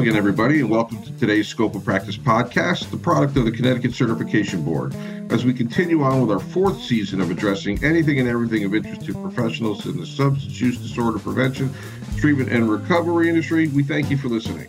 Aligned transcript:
Again, 0.00 0.16
everybody, 0.16 0.60
and 0.60 0.70
welcome 0.70 1.02
to 1.02 1.12
today's 1.18 1.46
Scope 1.46 1.74
of 1.74 1.84
Practice 1.84 2.16
podcast, 2.16 2.90
the 2.90 2.96
product 2.96 3.36
of 3.36 3.44
the 3.44 3.50
Connecticut 3.50 3.92
Certification 3.92 4.64
Board. 4.64 4.96
As 5.28 5.44
we 5.44 5.52
continue 5.52 6.02
on 6.02 6.22
with 6.22 6.30
our 6.30 6.40
fourth 6.40 6.80
season 6.80 7.20
of 7.20 7.30
addressing 7.30 7.84
anything 7.84 8.18
and 8.18 8.26
everything 8.26 8.64
of 8.64 8.74
interest 8.74 9.02
to 9.02 9.12
professionals 9.12 9.84
in 9.84 10.00
the 10.00 10.06
substance 10.06 10.58
use 10.58 10.78
disorder 10.78 11.18
prevention, 11.18 11.70
treatment, 12.16 12.50
and 12.50 12.70
recovery 12.70 13.28
industry, 13.28 13.68
we 13.68 13.82
thank 13.82 14.10
you 14.10 14.16
for 14.16 14.28
listening. 14.28 14.68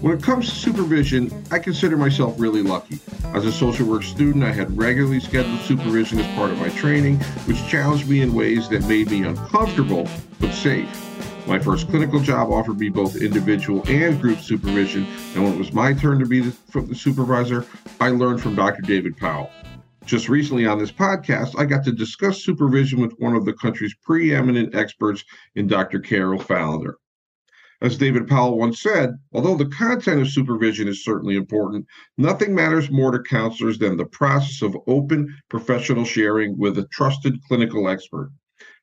When 0.00 0.16
it 0.16 0.22
comes 0.22 0.48
to 0.48 0.54
supervision, 0.54 1.32
I 1.50 1.58
consider 1.58 1.96
myself 1.96 2.38
really 2.38 2.62
lucky. 2.62 3.00
As 3.34 3.46
a 3.46 3.52
social 3.52 3.88
work 3.88 4.04
student, 4.04 4.44
I 4.44 4.52
had 4.52 4.78
regularly 4.78 5.18
scheduled 5.18 5.62
supervision 5.62 6.20
as 6.20 6.36
part 6.36 6.52
of 6.52 6.60
my 6.60 6.68
training, 6.68 7.18
which 7.46 7.58
challenged 7.66 8.08
me 8.08 8.20
in 8.20 8.32
ways 8.32 8.68
that 8.68 8.86
made 8.86 9.10
me 9.10 9.24
uncomfortable 9.24 10.06
but 10.38 10.52
safe. 10.52 11.13
My 11.46 11.58
first 11.58 11.90
clinical 11.90 12.20
job 12.20 12.50
offered 12.50 12.80
me 12.80 12.88
both 12.88 13.20
individual 13.20 13.84
and 13.86 14.18
group 14.18 14.38
supervision, 14.38 15.06
and 15.34 15.44
when 15.44 15.52
it 15.52 15.58
was 15.58 15.74
my 15.74 15.92
turn 15.92 16.18
to 16.18 16.24
be 16.24 16.40
the, 16.40 16.94
supervisor, 16.94 17.66
I 18.00 18.08
learned 18.08 18.40
from 18.40 18.54
Dr. 18.54 18.80
David 18.80 19.14
Powell. 19.18 19.50
Just 20.06 20.30
recently 20.30 20.64
on 20.64 20.78
this 20.78 20.90
podcast, 20.90 21.54
I 21.58 21.66
got 21.66 21.84
to 21.84 21.92
discuss 21.92 22.42
supervision 22.42 22.98
with 22.98 23.12
one 23.18 23.36
of 23.36 23.44
the 23.44 23.52
country's 23.52 23.94
preeminent 24.02 24.74
experts 24.74 25.22
in 25.54 25.66
Dr. 25.66 26.00
Carol 26.00 26.38
Falender. 26.38 26.94
As 27.82 27.98
David 27.98 28.26
Powell 28.26 28.56
once 28.56 28.80
said, 28.80 29.10
although 29.34 29.56
the 29.56 29.68
content 29.68 30.22
of 30.22 30.30
supervision 30.30 30.88
is 30.88 31.04
certainly 31.04 31.36
important, 31.36 31.84
nothing 32.16 32.54
matters 32.54 32.90
more 32.90 33.10
to 33.10 33.22
counselors 33.22 33.78
than 33.78 33.98
the 33.98 34.06
process 34.06 34.62
of 34.62 34.78
open 34.86 35.28
professional 35.50 36.06
sharing 36.06 36.56
with 36.56 36.78
a 36.78 36.88
trusted 36.90 37.38
clinical 37.46 37.86
expert. 37.86 38.32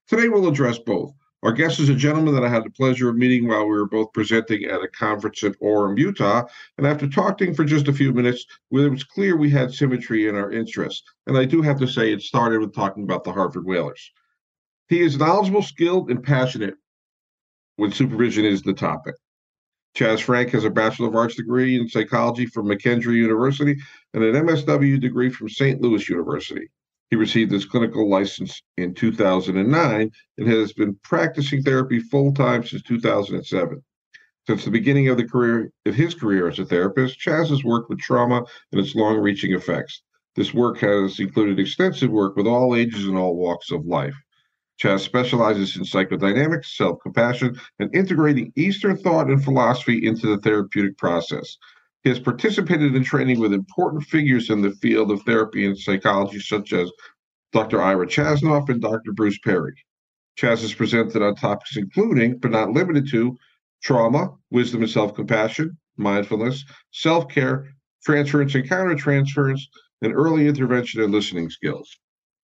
Today, 0.08 0.30
we'll 0.30 0.48
address 0.48 0.78
both 0.78 1.12
our 1.44 1.52
guest 1.52 1.80
is 1.80 1.90
a 1.90 1.96
gentleman 1.96 2.36
that 2.36 2.44
I 2.44 2.50
had 2.50 2.64
the 2.64 2.70
pleasure 2.70 3.10
of 3.10 3.16
meeting 3.16 3.48
while 3.48 3.64
we 3.64 3.72
were 3.72 3.88
both 3.88 4.14
presenting 4.14 4.66
at 4.66 4.84
a 4.84 4.88
conference 4.88 5.42
in 5.42 5.54
Orem, 5.56 5.98
Utah. 5.98 6.44
And 6.78 6.86
after 6.86 7.08
talking 7.08 7.54
for 7.56 7.66
just 7.66 7.88
a 7.88 7.94
few 7.94 8.14
minutes, 8.14 8.46
it 8.72 8.92
was 8.92 9.04
clear 9.04 9.36
we 9.36 9.50
had 9.50 9.74
symmetry 9.74 10.28
in 10.28 10.36
our 10.36 10.52
interests. 10.52 11.04
And 11.26 11.38
I 11.38 11.46
do 11.46 11.62
have 11.64 11.80
to 11.80 11.88
say, 11.88 12.14
it 12.14 12.22
started 12.22 12.60
with 12.60 12.76
talking 12.76 13.04
about 13.04 13.24
the 13.24 13.32
Hartford 13.32 13.66
Whalers. 13.66 14.12
He 14.88 15.02
is 15.02 15.18
knowledgeable, 15.18 15.64
skilled, 15.64 16.12
and 16.12 16.22
passionate 16.22 16.76
when 17.78 17.92
supervision 17.92 18.46
is 18.46 18.62
the 18.62 18.74
topic. 18.74 19.16
Chaz 19.96 20.22
Franke 20.22 20.52
has 20.52 20.64
a 20.64 20.70
Bachelor 20.70 21.08
of 21.08 21.16
Arts 21.16 21.36
degree 21.36 21.76
in 21.76 21.88
psychology 21.88 22.46
from 22.46 22.68
McKendree 22.68 23.16
University 23.16 23.76
and 24.14 24.24
an 24.24 24.46
MSW 24.46 25.02
degree 25.02 25.30
from 25.30 25.50
St. 25.50 25.82
Louis 25.82 26.08
University. 26.08 26.70
He 27.12 27.18
received 27.18 27.52
his 27.52 27.66
clinical 27.66 28.10
license 28.10 28.64
in 28.78 28.94
2009 28.94 30.12
and 30.38 30.48
has 30.48 30.72
been 30.72 30.98
practicing 31.04 31.62
therapy 31.62 32.00
full 32.00 32.34
time 32.34 32.64
since 32.64 32.82
2007. 32.84 33.84
Since 34.48 34.64
the 34.64 34.72
beginning 34.72 35.10
of 35.10 35.18
the 35.18 35.28
career 35.28 35.72
of 35.86 35.94
his 35.94 36.16
career 36.16 36.48
as 36.48 36.58
a 36.58 36.66
therapist, 36.66 37.20
Chaz 37.20 37.50
has 37.50 37.66
worked 37.66 37.90
with 37.90 38.00
trauma 38.00 38.46
and 38.72 38.80
its 38.80 38.96
long-reaching 38.96 39.52
effects. 39.52 40.04
This 40.38 40.54
work 40.54 40.78
has 40.78 41.20
included 41.20 41.60
extensive 41.60 42.10
work 42.10 42.38
with 42.38 42.48
all 42.48 42.78
ages 42.78 43.06
and 43.06 43.18
all 43.18 43.36
walks 43.36 43.72
of 43.72 43.86
life. 43.86 44.16
Chaz 44.82 45.02
specializes 45.02 45.76
in 45.76 45.84
psychodynamics, 45.84 46.78
self-compassion, 46.78 47.60
and 47.80 47.94
integrating 47.94 48.54
Eastern 48.56 48.96
thought 48.96 49.30
and 49.30 49.44
philosophy 49.44 50.08
into 50.08 50.28
the 50.28 50.42
therapeutic 50.42 50.98
process. 50.98 51.58
He 52.04 52.10
has 52.10 52.20
participated 52.20 52.96
in 52.96 53.04
training 53.04 53.40
with 53.40 53.54
important 53.54 54.04
figures 54.04 54.50
in 54.50 54.62
the 54.62 54.72
field 54.72 55.12
of 55.12 55.22
therapy 55.22 55.66
and 55.66 55.78
psychology, 55.78 56.40
such 56.40 56.74
as 56.74 56.92
Dr. 57.54 57.82
Ira 57.82 58.08
Chasnoff 58.08 58.70
and 58.70 58.82
Dr. 58.82 59.14
Bruce 59.14 59.38
Perry. 59.40 59.76
Chaz 60.40 60.62
has 60.62 60.74
presented 60.74 61.22
on 61.22 61.36
topics 61.36 61.78
including, 61.78 62.40
but 62.40 62.52
not 62.52 62.72
limited 62.72 63.08
to, 63.12 63.38
trauma, 63.84 64.34
wisdom 64.50 64.82
and 64.82 64.90
self 64.90 65.14
compassion, 65.14 65.78
mindfulness, 65.98 66.66
self 66.92 67.28
care, 67.28 67.68
transference 68.04 68.56
and 68.56 68.68
countertransference, 68.68 69.62
and 70.02 70.14
early 70.14 70.48
intervention 70.48 71.04
and 71.04 71.12
listening 71.12 71.50
skills. 71.50 72.00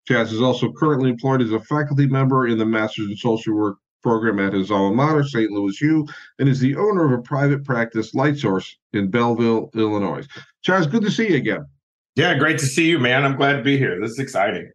Chaz 0.08 0.32
is 0.32 0.40
also 0.40 0.72
currently 0.72 1.10
employed 1.10 1.42
as 1.42 1.52
a 1.52 1.60
faculty 1.60 2.06
member 2.06 2.48
in 2.48 2.58
the 2.58 2.66
Masters 2.66 3.08
in 3.08 3.16
Social 3.16 3.54
Work 3.54 3.76
program 4.04 4.38
at 4.38 4.52
his 4.52 4.70
alma 4.70 4.94
mater, 4.94 5.24
St. 5.24 5.50
Louis 5.50 5.80
U, 5.80 6.06
and 6.38 6.48
is 6.48 6.60
the 6.60 6.76
owner 6.76 7.04
of 7.04 7.18
a 7.18 7.22
private 7.22 7.64
practice, 7.64 8.14
Light 8.14 8.38
Source, 8.38 8.76
in 8.92 9.10
Belleville, 9.10 9.70
Illinois. 9.74 10.24
Chaz, 10.64 10.88
good 10.88 11.02
to 11.02 11.10
see 11.10 11.30
you 11.30 11.36
again. 11.36 11.66
Yeah, 12.14 12.38
great 12.38 12.58
to 12.58 12.66
see 12.66 12.86
you, 12.86 13.00
man. 13.00 13.24
I'm 13.24 13.36
glad 13.36 13.54
to 13.54 13.62
be 13.62 13.76
here. 13.76 14.00
This 14.00 14.12
is 14.12 14.18
exciting. 14.20 14.70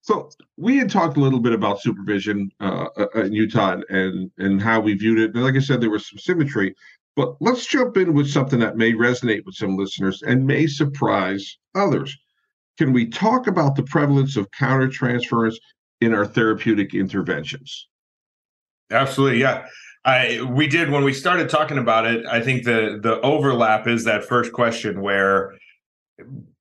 So 0.00 0.30
we 0.56 0.78
had 0.78 0.90
talked 0.90 1.16
a 1.16 1.20
little 1.20 1.40
bit 1.40 1.52
about 1.52 1.80
supervision 1.80 2.50
uh, 2.60 2.86
uh, 2.96 3.20
in 3.20 3.32
Utah 3.32 3.80
and 3.88 4.30
and 4.38 4.60
how 4.60 4.80
we 4.80 4.94
viewed 4.94 5.20
it. 5.20 5.34
And 5.34 5.44
like 5.44 5.54
I 5.54 5.60
said, 5.60 5.80
there 5.80 5.90
was 5.90 6.08
some 6.08 6.18
symmetry. 6.18 6.74
But 7.14 7.36
let's 7.40 7.66
jump 7.66 7.96
in 7.98 8.14
with 8.14 8.30
something 8.30 8.58
that 8.60 8.78
may 8.78 8.94
resonate 8.94 9.44
with 9.44 9.54
some 9.54 9.76
listeners 9.76 10.22
and 10.22 10.46
may 10.46 10.66
surprise 10.66 11.58
others. 11.74 12.16
Can 12.78 12.92
we 12.92 13.06
talk 13.06 13.46
about 13.46 13.76
the 13.76 13.82
prevalence 13.82 14.36
of 14.36 14.50
countertransference 14.50 15.56
in 16.00 16.14
our 16.14 16.26
therapeutic 16.26 16.94
interventions? 16.94 17.88
Absolutely, 18.92 19.40
yeah. 19.40 19.66
I 20.04 20.42
we 20.50 20.66
did 20.66 20.90
when 20.90 21.04
we 21.04 21.12
started 21.12 21.48
talking 21.48 21.78
about 21.78 22.06
it. 22.06 22.26
I 22.26 22.40
think 22.40 22.64
the 22.64 22.98
the 23.02 23.20
overlap 23.20 23.86
is 23.86 24.04
that 24.04 24.24
first 24.24 24.52
question 24.52 25.00
where 25.00 25.54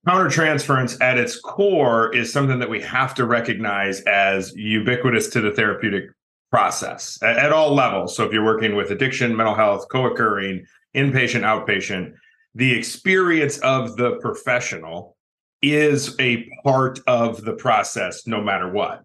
countertransference 0.08 1.00
at 1.02 1.18
its 1.18 1.40
core 1.40 2.14
is 2.16 2.32
something 2.32 2.60
that 2.60 2.70
we 2.70 2.82
have 2.82 3.14
to 3.16 3.26
recognize 3.26 4.02
as 4.02 4.54
ubiquitous 4.56 5.28
to 5.30 5.42
the 5.42 5.52
therapeutic 5.52 6.06
process 6.52 7.18
at, 7.24 7.38
at 7.38 7.54
all 7.54 7.74
levels. 7.74 8.16
So 8.16 8.26
if 8.26 8.34
you're 8.34 8.44
working 8.44 8.76
with 8.76 8.92
addiction, 8.92 9.36
mental 9.36 9.56
health, 9.56 9.86
co-occurring, 9.92 10.66
inpatient, 10.96 11.42
outpatient, 11.42 12.14
the 12.56 12.74
experience 12.74 13.58
of 13.60 13.96
the 13.96 14.18
professional 14.18 15.16
is 15.62 16.16
a 16.20 16.50
part 16.64 17.00
of 17.08 17.44
the 17.44 17.54
process 17.54 18.28
no 18.28 18.42
matter 18.42 18.72
what. 18.72 19.04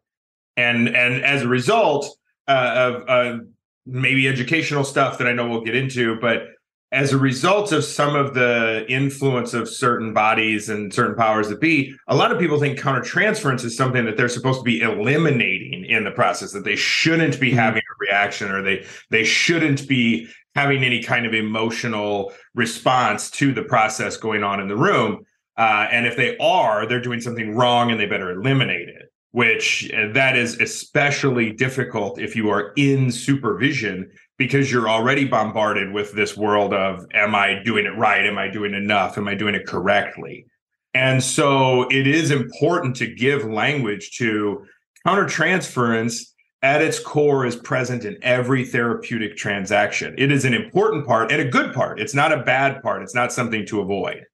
And 0.57 0.89
and 0.89 1.23
as 1.23 1.43
a 1.43 1.49
result, 1.49 2.17
uh, 2.49 2.73
of 2.77 3.09
uh, 3.09 3.39
maybe 3.87 4.29
educational 4.29 4.85
stuff 4.85 5.19
that 5.19 5.27
I 5.27 5.33
know 5.33 5.49
we'll 5.49 5.65
get 5.65 5.77
into, 5.77 6.19
but 6.21 6.49
as 6.93 7.13
a 7.13 7.19
result 7.19 7.73
of 7.73 7.85
some 7.85 8.15
of 8.15 8.35
the 8.35 8.87
influence 8.89 9.55
of 9.55 9.69
certain 9.69 10.15
bodies 10.15 10.69
and 10.69 10.95
certain 10.95 11.17
powers 11.17 11.49
that 11.49 11.61
be, 11.61 11.95
a 12.07 12.15
lot 12.15 12.31
of 12.31 12.39
people 12.39 12.61
think 12.61 12.79
countertransference 12.79 13.65
is 13.65 13.77
something 13.77 14.05
that 14.05 14.17
they're 14.17 14.29
supposed 14.29 14.61
to 14.61 14.65
be 14.65 14.81
eliminating 14.81 15.85
in 15.85 16.05
the 16.05 16.13
process, 16.13 16.53
that 16.53 16.65
they 16.65 16.77
shouldn't 16.77 17.41
be 17.41 17.49
mm-hmm. 17.49 17.59
having 17.59 17.83
a 17.83 17.97
reaction 17.99 18.51
or 18.51 18.63
they 18.63 18.87
they 19.11 19.25
shouldn't 19.25 19.89
be 19.89 20.29
having 20.55 20.85
any 20.85 21.03
kind 21.03 21.27
of 21.27 21.35
emotional 21.35 22.33
response 22.55 23.31
to 23.31 23.53
the 23.53 23.65
process 23.65 24.17
going 24.17 24.43
on 24.43 24.61
in 24.61 24.69
the 24.69 24.77
room. 24.77 25.25
Uh, 25.59 25.87
and 25.91 26.07
if 26.07 26.17
they 26.17 26.37
are, 26.39 26.87
they're 26.87 27.01
doing 27.01 27.21
something 27.21 27.55
wrong 27.55 27.91
and 27.91 27.99
they 27.99 28.07
better 28.07 28.31
eliminate 28.31 28.89
it 28.89 29.06
which 29.37 29.91
uh, 29.93 30.11
that 30.15 30.35
is 30.35 30.59
especially 30.61 31.53
difficult 31.53 32.19
if 32.19 32.35
you 32.35 32.49
are 32.49 32.73
in 32.77 33.13
supervision 33.13 34.11
because 34.39 34.73
you're 34.73 34.89
already 34.89 35.27
bombarded 35.27 35.93
with 35.93 36.11
this 36.13 36.39
world 36.39 36.73
of 36.73 37.05
am 37.13 37.35
i 37.35 37.63
doing 37.63 37.85
it 37.85 37.95
right? 37.99 38.25
Am 38.25 38.39
i 38.39 38.49
doing 38.49 38.73
enough? 38.73 39.19
Am 39.19 39.29
i 39.29 39.35
doing 39.35 39.55
it 39.55 39.67
correctly? 39.67 40.47
And 40.95 41.23
so 41.23 41.83
it 41.91 42.07
is 42.07 42.31
important 42.31 42.97
to 42.97 43.15
give 43.15 43.45
language 43.45 44.17
to 44.17 44.65
countertransference 45.07 46.33
at 46.63 46.81
its 46.81 46.99
core 46.99 47.45
is 47.45 47.57
present 47.57 48.07
in 48.07 48.17
every 48.23 48.65
therapeutic 48.65 49.37
transaction. 49.37 50.15
It 50.17 50.33
is 50.33 50.47
an 50.47 50.55
important 50.55 51.07
part 51.07 51.31
and 51.31 51.43
a 51.43 51.51
good 51.51 51.75
part. 51.75 52.01
It's 52.01 52.15
not 52.15 52.33
a 52.33 52.43
bad 52.43 52.81
part. 52.81 53.03
It's 53.03 53.15
not 53.15 53.35
something 53.35 53.67
to 53.67 53.83
avoid. 53.83 54.25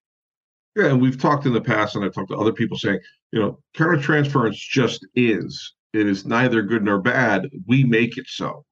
Yeah, 0.77 0.87
and 0.87 1.03
we've 1.03 1.21
talked 1.21 1.45
in 1.45 1.53
the 1.53 1.61
past, 1.61 1.97
and 1.97 2.05
I've 2.05 2.15
talked 2.15 2.31
to 2.31 2.37
other 2.37 2.53
people 2.53 2.79
saying, 2.79 3.01
you 3.33 3.41
know, 3.41 3.59
countertransference 3.77 4.57
just 4.57 5.07
is. 5.15 5.75
It 5.93 6.07
is 6.07 6.27
neither 6.27 6.63
good 6.63 6.85
nor 6.85 7.01
bad. 7.01 7.51
We 7.67 7.85
make 7.85 8.19
it 8.19 8.27
so. 8.29 8.65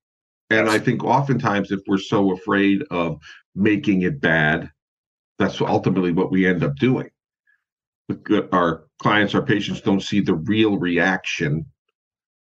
And. 0.51 0.69
I 0.69 0.79
think 0.79 1.05
oftentimes, 1.05 1.71
if 1.71 1.81
we're 1.87 1.99
so 1.99 2.33
afraid 2.33 2.83
of 2.91 3.21
making 3.55 4.03
it 4.03 4.21
bad, 4.21 4.71
that's 5.39 5.61
ultimately 5.61 6.13
what 6.13 6.31
we 6.31 6.47
end 6.47 6.63
up 6.63 6.77
doing. 6.77 7.11
Our 8.53 8.85
clients, 9.01 9.35
our 9.35 9.43
patients 9.43 9.81
don't 9.81 10.03
see 10.03 10.21
the 10.21 10.35
real 10.35 10.79
reaction 10.79 11.67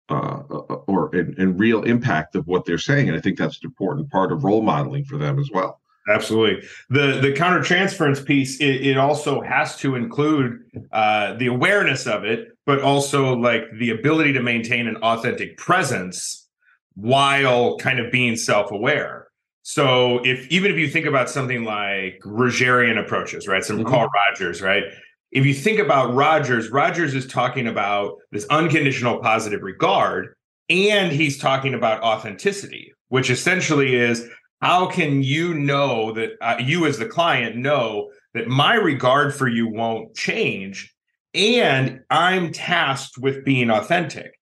uh, 0.09 0.43
or 0.87 1.15
and, 1.15 1.37
and 1.37 1.59
real 1.59 1.83
impact 1.83 2.35
of 2.35 2.45
what 2.45 2.65
they're 2.65 2.77
saying. 2.77 3.09
And 3.09 3.17
I 3.17 3.21
think 3.21 3.37
that's 3.37 3.57
an 3.57 3.65
important 3.65 4.11
part 4.11 4.31
of 4.31 4.43
role 4.43 4.61
modeling 4.61 5.05
for 5.05 5.17
them 5.17 5.39
as 5.39 5.49
well. 5.51 5.81
Absolutely. 6.07 6.67
The 6.89 7.19
the 7.19 7.33
countertransference 7.33 8.23
piece 8.23 8.59
it, 8.59 8.85
it 8.87 8.97
also 8.97 9.41
has 9.41 9.75
to 9.77 9.95
include 9.95 10.59
uh, 10.91 11.33
the 11.33 11.47
awareness 11.47 12.05
of 12.05 12.23
it, 12.23 12.49
but 12.65 12.81
also 12.81 13.35
like 13.35 13.63
the 13.79 13.89
ability 13.89 14.33
to 14.33 14.41
maintain 14.41 14.87
an 14.87 14.97
authentic 14.97 15.57
presence 15.57 16.47
while 16.95 17.77
kind 17.77 17.99
of 17.99 18.11
being 18.11 18.35
self-aware. 18.35 19.27
So 19.63 20.23
if 20.23 20.47
even 20.49 20.71
if 20.71 20.77
you 20.77 20.87
think 20.87 21.07
about 21.07 21.27
something 21.27 21.63
like 21.63 22.19
Rogerian 22.23 22.99
approaches, 22.99 23.47
right? 23.47 23.65
Some 23.65 23.79
mm-hmm. 23.79 23.89
Carl 23.89 24.09
Rogers, 24.29 24.61
right? 24.61 24.83
If 25.31 25.45
you 25.45 25.55
think 25.55 25.79
about 25.79 26.13
Rogers, 26.13 26.69
Rogers 26.69 27.15
is 27.15 27.25
talking 27.25 27.67
about 27.67 28.13
this 28.31 28.45
unconditional 28.51 29.17
positive 29.17 29.63
regard, 29.63 30.35
and 30.69 31.11
he's 31.11 31.39
talking 31.39 31.73
about 31.73 32.03
authenticity, 32.03 32.93
which 33.09 33.31
essentially 33.31 33.95
is 33.95 34.29
how 34.65 34.87
can 34.87 35.21
you 35.21 35.53
know 35.53 36.11
that 36.13 36.31
uh, 36.41 36.55
you 36.59 36.87
as 36.87 36.97
the 36.97 37.05
client 37.05 37.55
know 37.55 38.09
that 38.33 38.47
my 38.47 38.73
regard 38.73 39.31
for 39.31 39.47
you 39.47 39.67
won't 39.67 40.15
change 40.15 40.91
and 41.35 42.01
i'm 42.09 42.51
tasked 42.51 43.15
with 43.15 43.45
being 43.45 43.69
authentic 43.69 44.39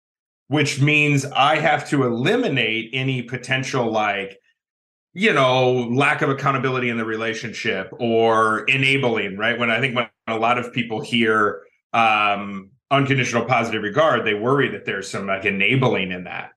which 0.48 0.80
means 0.80 1.26
i 1.26 1.58
have 1.58 1.90
to 1.90 2.04
eliminate 2.04 2.90
any 2.94 3.22
potential 3.22 3.92
like 3.92 4.40
you 5.14 5.34
know 5.34 5.90
lack 5.92 6.22
of 6.22 6.30
accountability 6.30 6.88
in 6.88 6.96
the 6.96 7.04
relationship 7.04 7.90
or 8.00 8.64
enabling 8.70 9.38
right? 9.38 9.60
When 9.60 9.70
i 9.70 9.82
think 9.82 9.94
when 9.94 10.08
a 10.28 10.38
lot 10.38 10.58
of 10.58 10.72
people 10.72 11.02
hear 11.02 11.64
um 11.92 12.70
unconditional 12.92 13.44
positive 13.44 13.84
regard 13.84 14.26
they 14.26 14.36
worry 14.36 14.70
that 14.70 14.86
there's 14.86 15.10
some 15.10 15.28
like 15.28 15.44
enabling 15.44 16.14
in 16.14 16.24
that 16.24 16.52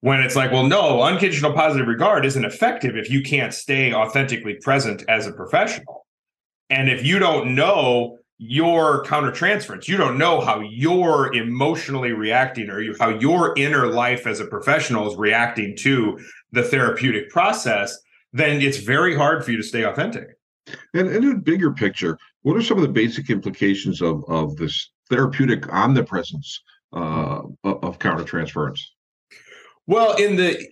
when 0.00 0.20
it's 0.20 0.36
like, 0.36 0.52
well, 0.52 0.66
no, 0.66 1.02
unconditional 1.02 1.52
positive 1.52 1.88
regard 1.88 2.24
isn't 2.24 2.44
effective 2.44 2.96
if 2.96 3.10
you 3.10 3.22
can't 3.22 3.52
stay 3.52 3.92
authentically 3.92 4.54
present 4.54 5.04
as 5.08 5.26
a 5.26 5.32
professional. 5.32 6.06
And 6.70 6.88
if 6.88 7.04
you 7.04 7.18
don't 7.18 7.54
know 7.54 8.18
your 8.38 9.04
countertransference, 9.04 9.88
you 9.88 9.96
don't 9.96 10.16
know 10.16 10.40
how 10.40 10.60
you're 10.60 11.34
emotionally 11.34 12.12
reacting 12.12 12.70
or 12.70 12.80
you, 12.80 12.94
how 13.00 13.08
your 13.08 13.58
inner 13.58 13.88
life 13.88 14.26
as 14.26 14.38
a 14.38 14.44
professional 14.44 15.10
is 15.10 15.16
reacting 15.16 15.74
to 15.78 16.18
the 16.52 16.62
therapeutic 16.62 17.30
process, 17.30 17.98
then 18.32 18.62
it's 18.62 18.78
very 18.78 19.16
hard 19.16 19.44
for 19.44 19.50
you 19.50 19.56
to 19.56 19.62
stay 19.62 19.82
authentic. 19.82 20.28
And 20.94 21.08
in 21.08 21.32
a 21.32 21.34
bigger 21.34 21.72
picture, 21.72 22.18
what 22.42 22.56
are 22.56 22.62
some 22.62 22.76
of 22.78 22.82
the 22.82 22.88
basic 22.88 23.30
implications 23.30 24.00
of, 24.00 24.22
of 24.28 24.56
this 24.56 24.90
therapeutic 25.10 25.72
omnipresence 25.72 26.62
uh, 26.92 27.40
of 27.64 27.98
countertransference? 27.98 28.80
Well, 29.88 30.16
in 30.16 30.36
the 30.36 30.68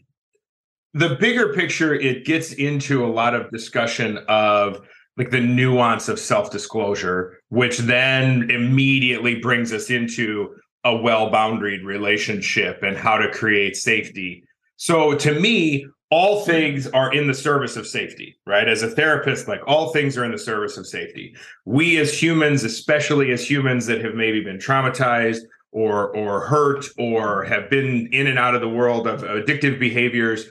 the 0.93 1.17
bigger 1.17 1.53
picture, 1.55 1.95
it 1.95 2.25
gets 2.27 2.53
into 2.53 3.05
a 3.05 3.09
lot 3.09 3.35
of 3.35 3.51
discussion 3.51 4.19
of 4.29 4.87
like 5.17 5.31
the 5.31 5.41
nuance 5.41 6.09
of 6.09 6.19
self-disclosure, 6.19 7.39
which 7.49 7.79
then 7.79 8.51
immediately 8.51 9.37
brings 9.37 9.73
us 9.73 9.91
into 9.91 10.55
a 10.85 10.95
well-boundaried 10.95 11.85
relationship 11.85 12.83
and 12.83 12.97
how 12.97 13.17
to 13.17 13.31
create 13.31 13.77
safety. 13.77 14.45
So 14.77 15.15
to 15.15 15.41
me, 15.41 15.87
all 16.11 16.45
things 16.45 16.87
are 16.89 17.13
in 17.13 17.27
the 17.27 17.35
service 17.35 17.77
of 17.77 17.87
safety, 17.87 18.39
right? 18.47 18.69
As 18.69 18.83
a 18.83 18.91
therapist, 18.91 19.49
like 19.49 19.61
all 19.67 19.93
things 19.93 20.19
are 20.19 20.25
in 20.25 20.33
the 20.33 20.39
service 20.39 20.77
of 20.77 20.87
safety. 20.87 21.35
We 21.65 21.99
as 21.99 22.23
humans, 22.23 22.65
especially 22.65 23.33
as 23.33 23.49
humans 23.49 23.87
that 23.87 24.05
have 24.05 24.15
maybe 24.15 24.43
been 24.43 24.59
traumatized 24.59 25.41
or 25.73 26.15
or 26.17 26.41
hurt 26.41 26.87
or 26.99 27.45
have 27.45 27.69
been 27.69 28.09
in 28.13 28.27
and 28.27 28.39
out 28.39 28.55
of 28.55 28.61
the 28.61 28.69
world 28.69 29.07
of 29.07 29.23
addictive 29.23 29.79
behaviors 29.79 30.47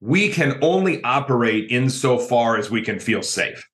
we 0.00 0.28
can 0.28 0.58
only 0.62 1.02
operate 1.02 1.70
insofar 1.70 2.58
as 2.58 2.70
we 2.70 2.82
can 2.82 3.00
feel 3.00 3.22
safe. 3.22 3.66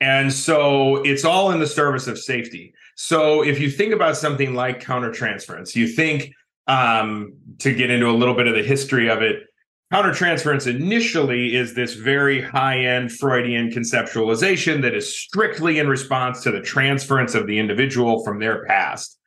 And 0.00 0.32
so 0.32 0.96
it's 1.04 1.24
all 1.24 1.52
in 1.52 1.60
the 1.60 1.68
service 1.68 2.08
of 2.08 2.18
safety. 2.18 2.74
So 2.96 3.44
if 3.44 3.60
you 3.60 3.70
think 3.70 3.94
about 3.94 4.16
something 4.16 4.54
like 4.54 4.82
countertransference 4.82 5.74
you 5.76 5.86
think 5.86 6.32
um, 6.66 7.32
to 7.58 7.72
get 7.72 7.90
into 7.90 8.08
a 8.08 8.12
little 8.12 8.34
bit 8.34 8.46
of 8.46 8.54
the 8.54 8.62
history 8.62 9.08
of 9.08 9.22
it 9.22 9.44
countertransference 9.92 10.66
initially 10.66 11.56
is 11.56 11.74
this 11.74 11.94
very 11.94 12.42
high-end 12.42 13.10
freudian 13.10 13.70
conceptualization 13.70 14.82
that 14.82 14.94
is 14.94 15.18
strictly 15.18 15.78
in 15.78 15.88
response 15.88 16.42
to 16.42 16.50
the 16.50 16.60
transference 16.60 17.34
of 17.34 17.46
the 17.46 17.58
individual 17.58 18.22
from 18.22 18.38
their 18.38 18.66
past 18.66 19.17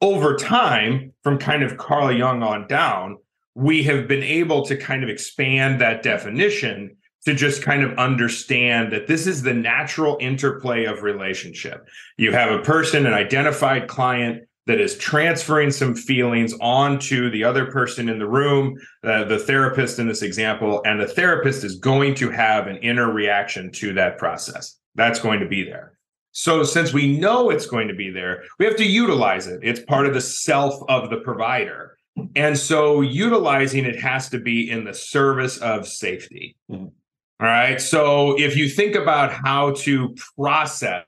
over 0.00 0.36
time, 0.36 1.12
from 1.22 1.38
kind 1.38 1.62
of 1.62 1.76
Carl 1.76 2.12
Jung 2.12 2.42
on 2.42 2.66
down, 2.68 3.18
we 3.54 3.82
have 3.84 4.06
been 4.06 4.22
able 4.22 4.64
to 4.66 4.76
kind 4.76 5.02
of 5.02 5.08
expand 5.08 5.80
that 5.80 6.02
definition 6.02 6.96
to 7.24 7.34
just 7.34 7.62
kind 7.62 7.82
of 7.82 7.98
understand 7.98 8.92
that 8.92 9.06
this 9.06 9.26
is 9.26 9.42
the 9.42 9.54
natural 9.54 10.16
interplay 10.20 10.84
of 10.84 11.02
relationship. 11.02 11.88
You 12.18 12.32
have 12.32 12.52
a 12.52 12.62
person, 12.62 13.06
an 13.06 13.14
identified 13.14 13.88
client 13.88 14.46
that 14.66 14.80
is 14.80 14.98
transferring 14.98 15.70
some 15.70 15.94
feelings 15.94 16.54
onto 16.60 17.30
the 17.30 17.44
other 17.44 17.66
person 17.66 18.08
in 18.08 18.18
the 18.18 18.28
room, 18.28 18.76
uh, 19.04 19.24
the 19.24 19.38
therapist 19.38 19.98
in 19.98 20.06
this 20.06 20.22
example, 20.22 20.82
and 20.84 21.00
the 21.00 21.06
therapist 21.06 21.64
is 21.64 21.76
going 21.76 22.14
to 22.16 22.30
have 22.30 22.66
an 22.66 22.76
inner 22.78 23.10
reaction 23.10 23.72
to 23.72 23.92
that 23.94 24.18
process. 24.18 24.78
That's 24.94 25.20
going 25.20 25.40
to 25.40 25.48
be 25.48 25.64
there. 25.64 25.95
So, 26.38 26.64
since 26.64 26.92
we 26.92 27.16
know 27.16 27.48
it's 27.48 27.64
going 27.64 27.88
to 27.88 27.94
be 27.94 28.10
there, 28.10 28.44
we 28.58 28.66
have 28.66 28.76
to 28.76 28.84
utilize 28.84 29.46
it. 29.46 29.58
It's 29.62 29.80
part 29.80 30.04
of 30.04 30.12
the 30.12 30.20
self 30.20 30.74
of 30.86 31.08
the 31.08 31.16
provider. 31.16 31.96
And 32.34 32.58
so, 32.58 33.00
utilizing 33.00 33.86
it 33.86 33.98
has 33.98 34.28
to 34.28 34.38
be 34.38 34.70
in 34.70 34.84
the 34.84 34.92
service 34.92 35.56
of 35.56 35.88
safety. 35.88 36.54
Mm-hmm. 36.70 36.84
All 36.84 36.92
right. 37.40 37.80
So, 37.80 38.38
if 38.38 38.54
you 38.54 38.68
think 38.68 38.96
about 38.96 39.32
how 39.32 39.70
to 39.76 40.14
process 40.36 41.06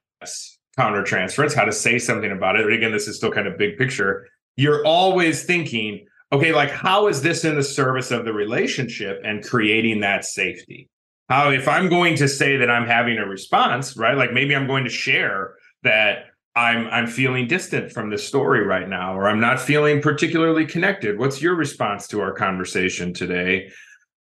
countertransference, 0.78 1.54
how 1.54 1.66
to 1.66 1.72
say 1.72 1.98
something 1.98 2.32
about 2.32 2.58
it, 2.58 2.72
again, 2.72 2.90
this 2.90 3.06
is 3.06 3.18
still 3.18 3.30
kind 3.30 3.46
of 3.46 3.58
big 3.58 3.76
picture, 3.76 4.26
you're 4.56 4.82
always 4.86 5.44
thinking, 5.44 6.06
okay, 6.32 6.54
like, 6.54 6.70
how 6.70 7.06
is 7.06 7.20
this 7.20 7.44
in 7.44 7.54
the 7.54 7.62
service 7.62 8.10
of 8.10 8.24
the 8.24 8.32
relationship 8.32 9.20
and 9.24 9.44
creating 9.44 10.00
that 10.00 10.24
safety? 10.24 10.88
How 11.28 11.50
if 11.50 11.68
i'm 11.68 11.88
going 11.88 12.16
to 12.16 12.28
say 12.28 12.56
that 12.56 12.70
i'm 12.70 12.86
having 12.86 13.18
a 13.18 13.26
response 13.26 13.96
right 13.96 14.16
like 14.16 14.32
maybe 14.32 14.54
i'm 14.54 14.66
going 14.66 14.84
to 14.84 14.90
share 14.90 15.54
that 15.82 16.26
i'm 16.56 16.86
i'm 16.88 17.06
feeling 17.06 17.46
distant 17.46 17.92
from 17.92 18.10
this 18.10 18.26
story 18.26 18.64
right 18.64 18.88
now 18.88 19.14
or 19.14 19.28
i'm 19.28 19.40
not 19.40 19.60
feeling 19.60 20.00
particularly 20.00 20.66
connected 20.66 21.18
what's 21.18 21.40
your 21.40 21.54
response 21.54 22.06
to 22.08 22.20
our 22.20 22.32
conversation 22.32 23.12
today 23.12 23.70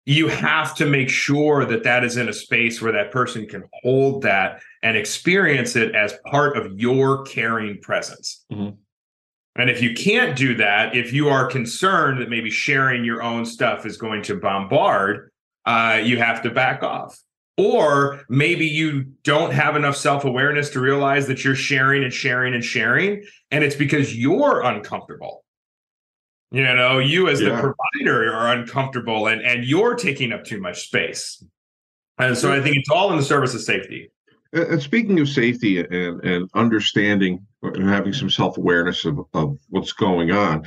you 0.09 0.29
have 0.29 0.77
to 0.77 0.87
make 0.87 1.09
sure 1.09 1.65
that 1.65 1.83
that 1.83 2.05
is 2.05 2.17
in 2.17 2.29
a 2.29 2.33
space 2.33 2.81
where 2.81 2.93
that 2.93 3.11
person 3.11 3.45
can 3.45 3.65
hold 3.83 4.23
that 4.23 4.61
and 4.85 4.97
experience 4.97 5.75
it 5.75 5.97
as 5.97 6.15
part 6.27 6.57
of 6.57 6.79
your 6.79 7.25
caring 7.25 7.79
presence 7.81 8.45
mm-hmm. 8.53 8.75
and 9.61 9.71
if 9.71 9.81
you 9.83 9.95
can't 9.95 10.37
do 10.37 10.57
that 10.57 10.97
if 10.97 11.13
you 11.13 11.29
are 11.29 11.47
concerned 11.47 12.21
that 12.21 12.31
maybe 12.31 12.51
sharing 12.51 13.05
your 13.05 13.23
own 13.23 13.45
stuff 13.45 13.87
is 13.87 13.97
going 13.97 14.23
to 14.23 14.39
bombard 14.39 15.31
uh, 15.67 16.01
you 16.03 16.19
have 16.19 16.43
to 16.43 16.51
back 16.51 16.83
off. 16.83 17.21
Or 17.59 18.23
maybe 18.29 18.67
you 18.67 19.07
don't 19.25 19.53
have 19.53 19.77
enough 19.77 19.97
self 19.97 20.25
awareness 20.25 20.71
to 20.71 20.81
realize 20.81 21.27
that 21.27 21.43
you're 21.43 21.55
sharing 21.55 22.05
and 22.05 22.13
sharing 22.13 22.55
and 22.55 22.63
sharing, 22.63 23.25
and 23.51 23.65
it's 23.65 23.77
because 23.77 24.17
you're 24.17 24.63
uncomfortable. 24.63 25.43
You 26.51 26.63
know, 26.63 26.99
you 26.99 27.29
as 27.29 27.41
yeah. 27.41 27.49
the 27.49 27.61
provider 27.61 28.33
are 28.33 28.53
uncomfortable 28.53 29.27
and, 29.27 29.43
and 29.43 29.65
you're 29.65 29.95
taking 29.95 30.33
up 30.33 30.45
too 30.45 30.61
much 30.61 30.87
space. 30.87 31.43
And 32.19 32.37
so 32.37 32.53
I 32.53 32.61
think 32.61 32.77
it's 32.77 32.89
all 32.89 33.11
in 33.11 33.17
the 33.17 33.23
service 33.23 33.55
of 33.55 33.63
safety. 33.63 34.11
And 34.53 34.81
speaking 34.81 35.19
of 35.21 35.29
safety 35.29 35.81
and, 35.81 36.25
and 36.25 36.49
understanding 36.55 37.45
and 37.63 37.89
having 37.89 38.13
some 38.13 38.31
self 38.31 38.57
awareness 38.59 39.05
of, 39.05 39.19
of 39.35 39.59
what's 39.71 39.93
going 39.93 40.31
on, 40.31 40.67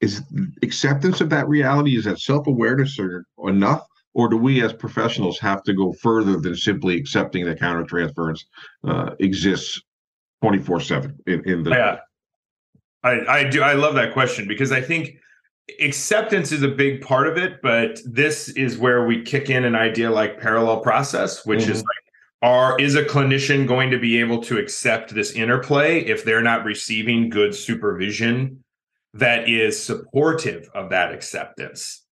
is 0.00 0.22
acceptance 0.62 1.20
of 1.20 1.30
that 1.30 1.48
reality, 1.48 1.96
is 1.96 2.04
that 2.04 2.20
self 2.20 2.46
awareness 2.46 2.98
enough? 3.44 3.86
Or 4.16 4.28
do 4.28 4.36
we 4.36 4.64
as 4.64 4.72
professionals 4.72 5.38
have 5.38 5.62
to 5.62 5.74
go 5.74 5.92
further 5.92 6.38
than 6.38 6.56
simply 6.56 6.96
accepting 6.96 7.44
that 7.44 7.60
countertransference 7.60 8.44
uh, 8.88 9.10
exists 9.20 9.80
24 10.42 10.80
7 10.80 11.18
in, 11.26 11.48
in 11.48 11.62
the 11.62 11.70
yeah 11.70 11.98
I, 13.04 13.20
I 13.28 13.44
do 13.44 13.62
i 13.62 13.74
love 13.74 13.94
that 13.94 14.12
question 14.12 14.48
because 14.48 14.72
i 14.72 14.80
think 14.80 15.16
acceptance 15.80 16.50
is 16.50 16.62
a 16.62 16.68
big 16.68 17.02
part 17.02 17.28
of 17.28 17.36
it 17.36 17.60
but 17.62 18.00
this 18.04 18.48
is 18.50 18.78
where 18.78 19.06
we 19.06 19.22
kick 19.22 19.50
in 19.50 19.64
an 19.64 19.74
idea 19.74 20.10
like 20.10 20.40
parallel 20.40 20.80
process 20.80 21.44
which 21.44 21.60
mm-hmm. 21.60 21.72
is 21.72 21.78
like 21.78 21.86
are 22.42 22.78
is 22.78 22.94
a 22.94 23.04
clinician 23.04 23.66
going 23.66 23.90
to 23.90 23.98
be 23.98 24.18
able 24.20 24.42
to 24.42 24.58
accept 24.58 25.14
this 25.14 25.32
interplay 25.32 26.00
if 26.00 26.24
they're 26.24 26.42
not 26.42 26.64
receiving 26.64 27.28
good 27.28 27.54
supervision 27.54 28.62
that 29.14 29.48
is 29.48 29.82
supportive 29.82 30.68
of 30.74 30.90
that 30.90 31.12
acceptance 31.12 32.05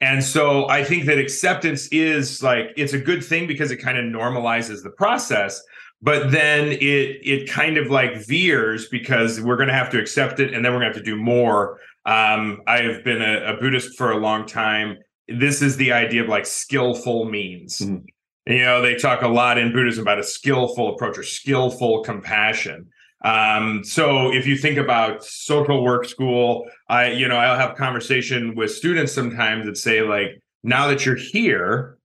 and 0.00 0.24
so 0.24 0.68
I 0.68 0.82
think 0.82 1.04
that 1.06 1.18
acceptance 1.18 1.86
is 1.88 2.42
like 2.42 2.72
it's 2.76 2.94
a 2.94 2.98
good 2.98 3.22
thing 3.22 3.46
because 3.46 3.70
it 3.70 3.76
kind 3.76 3.98
of 3.98 4.04
normalizes 4.04 4.82
the 4.82 4.90
process, 4.90 5.62
but 6.00 6.30
then 6.30 6.68
it 6.68 6.78
it 7.22 7.50
kind 7.50 7.76
of 7.76 7.90
like 7.90 8.26
veers 8.26 8.88
because 8.88 9.40
we're 9.40 9.56
going 9.56 9.68
to 9.68 9.74
have 9.74 9.90
to 9.90 10.00
accept 10.00 10.40
it 10.40 10.54
and 10.54 10.64
then 10.64 10.72
we're 10.72 10.80
going 10.80 10.92
to 10.92 10.98
have 10.98 11.04
to 11.04 11.10
do 11.10 11.16
more. 11.16 11.78
Um, 12.06 12.62
I 12.66 12.80
have 12.80 13.04
been 13.04 13.20
a, 13.20 13.52
a, 13.52 13.60
Buddhist 13.60 13.98
for 13.98 14.12
a 14.12 14.16
long 14.16 14.46
time. 14.46 14.96
This 15.28 15.60
is 15.60 15.76
the 15.76 15.92
idea 15.92 16.22
of 16.22 16.28
like 16.28 16.46
skillful 16.46 17.26
means. 17.26 17.80
Mm-hmm. 17.80 18.06
You 18.46 18.64
know, 18.64 18.80
they 18.80 18.94
talk 18.94 19.20
a 19.20 19.28
lot 19.28 19.58
in 19.58 19.70
Buddhism 19.70 20.02
about 20.02 20.18
a 20.18 20.24
skillful 20.24 20.94
approach 20.94 21.18
or 21.18 21.22
skillful 21.22 22.02
compassion. 22.02 22.88
Um, 23.22 23.84
so 23.84 24.32
if 24.32 24.46
you 24.46 24.56
think 24.56 24.78
about 24.78 25.24
social 25.24 25.82
work 25.82 26.06
school, 26.06 26.68
I, 26.88 27.12
you 27.12 27.28
know, 27.28 27.36
I'll 27.36 27.58
have 27.58 27.76
conversation 27.76 28.54
with 28.54 28.70
students 28.70 29.12
sometimes 29.12 29.66
that 29.66 29.76
say, 29.76 30.02
like, 30.02 30.42
now 30.62 30.86
that 30.88 31.04
you're 31.04 31.16
here, 31.16 31.96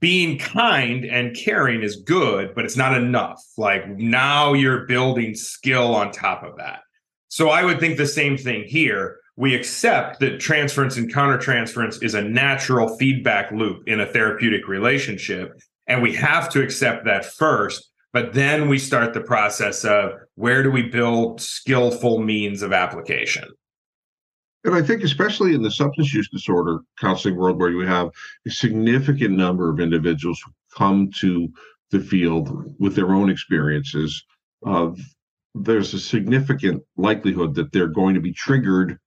being 0.00 0.38
kind 0.38 1.04
and 1.04 1.36
caring 1.36 1.82
is 1.82 1.96
good, 1.96 2.52
but 2.54 2.64
it's 2.64 2.76
not 2.76 2.96
enough. 2.96 3.40
Like 3.56 3.86
now 3.88 4.54
you're 4.54 4.86
building 4.86 5.36
skill 5.36 5.94
on 5.94 6.10
top 6.10 6.42
of 6.42 6.56
that. 6.56 6.80
So 7.28 7.50
I 7.50 7.64
would 7.64 7.78
think 7.78 7.96
the 7.96 8.06
same 8.06 8.36
thing 8.36 8.64
here. 8.66 9.18
we 9.38 9.54
accept 9.54 10.18
that 10.18 10.40
transference 10.40 10.96
and 10.96 11.14
countertransference 11.14 12.02
is 12.02 12.14
a 12.14 12.20
natural 12.20 12.98
feedback 12.98 13.52
loop 13.52 13.86
in 13.86 14.00
a 14.00 14.06
therapeutic 14.06 14.66
relationship. 14.66 15.52
And 15.86 16.02
we 16.02 16.12
have 16.16 16.50
to 16.50 16.60
accept 16.60 17.04
that 17.04 17.24
first. 17.24 17.88
But 18.12 18.32
then 18.32 18.68
we 18.68 18.78
start 18.78 19.12
the 19.12 19.20
process 19.20 19.84
of 19.84 20.12
where 20.34 20.62
do 20.62 20.70
we 20.70 20.82
build 20.82 21.40
skillful 21.40 22.20
means 22.20 22.62
of 22.62 22.72
application? 22.72 23.44
And 24.64 24.74
I 24.74 24.82
think, 24.82 25.02
especially 25.02 25.54
in 25.54 25.62
the 25.62 25.70
substance 25.70 26.12
use 26.12 26.28
disorder 26.30 26.80
counseling 27.00 27.36
world, 27.36 27.58
where 27.58 27.70
you 27.70 27.80
have 27.80 28.10
a 28.46 28.50
significant 28.50 29.36
number 29.36 29.70
of 29.70 29.78
individuals 29.78 30.40
who 30.44 30.52
come 30.76 31.10
to 31.20 31.48
the 31.90 32.00
field 32.00 32.74
with 32.78 32.94
their 32.94 33.12
own 33.12 33.30
experiences, 33.30 34.24
uh, 34.66 34.90
there's 35.54 35.94
a 35.94 36.00
significant 36.00 36.82
likelihood 36.96 37.54
that 37.54 37.72
they're 37.72 37.88
going 37.88 38.14
to 38.14 38.20
be 38.20 38.32
triggered 38.32 38.98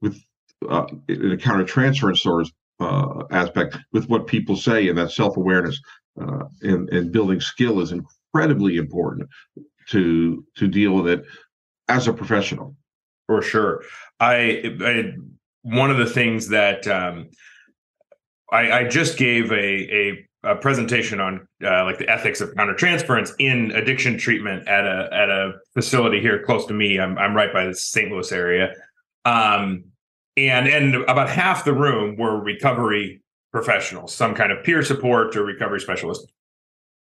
with 0.00 0.20
uh, 0.68 0.86
in 1.08 1.32
a 1.32 1.36
countertransference 1.36 2.24
of 2.26 2.50
uh, 2.80 3.24
aspect 3.30 3.76
with 3.92 4.08
what 4.08 4.26
people 4.26 4.56
say, 4.56 4.88
and 4.88 4.98
that 4.98 5.10
self 5.10 5.36
awareness 5.36 5.80
uh, 6.20 6.44
and 6.62 6.88
and 6.90 7.12
building 7.12 7.40
skill 7.40 7.80
is 7.80 7.92
incredibly 8.36 8.76
important 8.76 9.28
to 9.88 10.44
to 10.56 10.68
deal 10.68 10.92
with 10.92 11.06
it 11.08 11.24
as 11.88 12.06
a 12.06 12.12
professional. 12.12 12.76
For 13.26 13.42
sure, 13.42 13.82
I, 14.20 14.76
I 14.80 15.12
one 15.62 15.90
of 15.90 15.96
the 15.96 16.06
things 16.06 16.48
that 16.48 16.86
um, 16.86 17.30
I, 18.52 18.72
I 18.72 18.88
just 18.88 19.18
gave 19.18 19.50
a 19.52 19.56
a 19.56 20.26
a 20.44 20.56
presentation 20.56 21.18
on 21.18 21.46
uh, 21.64 21.84
like 21.84 21.98
the 21.98 22.08
ethics 22.08 22.40
of 22.40 22.50
countertransference 22.54 23.32
in 23.38 23.72
addiction 23.72 24.18
treatment 24.18 24.68
at 24.68 24.84
a 24.84 25.08
at 25.12 25.28
a 25.28 25.54
facility 25.74 26.20
here 26.20 26.42
close 26.44 26.66
to 26.66 26.74
me. 26.74 27.00
I'm 27.00 27.18
I'm 27.18 27.34
right 27.34 27.52
by 27.52 27.66
the 27.66 27.74
St. 27.74 28.10
Louis 28.10 28.30
area, 28.30 28.74
um, 29.24 29.84
and 30.36 30.68
and 30.68 30.96
about 31.08 31.30
half 31.30 31.64
the 31.64 31.72
room 31.72 32.16
were 32.16 32.38
recovery 32.38 33.22
professionals, 33.50 34.14
some 34.14 34.34
kind 34.34 34.52
of 34.52 34.62
peer 34.62 34.84
support 34.84 35.34
or 35.34 35.44
recovery 35.44 35.80
specialist, 35.80 36.30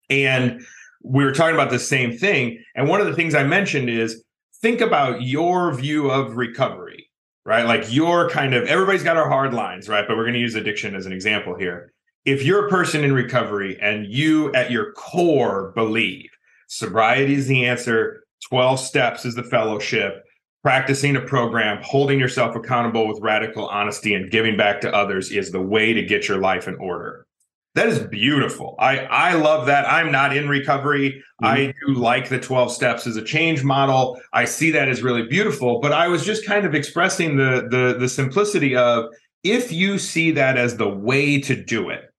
and 0.09 0.61
we 1.03 1.23
were 1.25 1.31
talking 1.31 1.55
about 1.55 1.69
the 1.69 1.79
same 1.79 2.17
thing. 2.17 2.63
And 2.75 2.87
one 2.87 3.01
of 3.01 3.07
the 3.07 3.13
things 3.13 3.35
I 3.35 3.43
mentioned 3.43 3.89
is 3.89 4.23
think 4.61 4.81
about 4.81 5.21
your 5.21 5.73
view 5.73 6.09
of 6.09 6.37
recovery, 6.37 7.09
right? 7.45 7.65
Like 7.65 7.93
your 7.93 8.29
kind 8.29 8.53
of 8.53 8.65
everybody's 8.65 9.03
got 9.03 9.17
our 9.17 9.29
hard 9.29 9.53
lines, 9.53 9.89
right? 9.89 10.05
But 10.07 10.17
we're 10.17 10.23
going 10.23 10.33
to 10.33 10.39
use 10.39 10.55
addiction 10.55 10.95
as 10.95 11.05
an 11.05 11.13
example 11.13 11.55
here 11.55 11.93
if 12.25 12.43
you're 12.43 12.67
a 12.67 12.69
person 12.69 13.03
in 13.03 13.11
recovery 13.13 13.77
and 13.81 14.05
you 14.07 14.53
at 14.53 14.71
your 14.71 14.93
core 14.93 15.71
believe 15.75 16.29
sobriety 16.67 17.33
is 17.33 17.47
the 17.47 17.65
answer 17.65 18.23
12 18.49 18.79
steps 18.79 19.25
is 19.25 19.35
the 19.35 19.43
fellowship 19.43 20.23
practicing 20.61 21.17
a 21.17 21.21
program 21.21 21.81
holding 21.83 22.19
yourself 22.19 22.55
accountable 22.55 23.07
with 23.07 23.19
radical 23.21 23.67
honesty 23.67 24.13
and 24.13 24.31
giving 24.31 24.55
back 24.55 24.79
to 24.79 24.93
others 24.93 25.31
is 25.31 25.51
the 25.51 25.61
way 25.61 25.91
to 25.91 26.01
get 26.01 26.27
your 26.27 26.37
life 26.37 26.67
in 26.67 26.75
order 26.75 27.25
that 27.75 27.89
is 27.89 27.99
beautiful. 27.99 28.75
I 28.79 28.99
i 28.99 29.33
love 29.33 29.65
that. 29.67 29.89
I'm 29.89 30.11
not 30.11 30.35
in 30.35 30.47
recovery. 30.47 31.23
Mm-hmm. 31.41 31.45
i 31.45 31.73
do 31.85 31.93
like 31.93 32.29
the 32.29 32.39
12 32.39 32.71
steps 32.71 33.07
as 33.07 33.17
a 33.17 33.23
change 33.23 33.63
model. 33.63 34.19
I 34.31 34.45
see 34.45 34.71
that 34.71 34.87
as 34.89 35.01
really 35.01 35.27
beautiful 35.27 35.79
but 35.79 35.91
i 35.91 36.07
was 36.07 36.25
just 36.25 36.45
kind 36.45 36.65
of 36.65 36.73
expressing 36.75 37.37
the 37.37 37.67
the 37.69 37.97
the 37.99 38.09
simplicity 38.09 38.75
of 38.75 39.05
if 39.43 39.71
you 39.71 39.97
see 39.97 40.31
that 40.31 40.57
as 40.57 40.77
the 40.77 40.87
way 40.87 41.39
to 41.41 41.55
do 41.55 41.89
it 41.89 42.13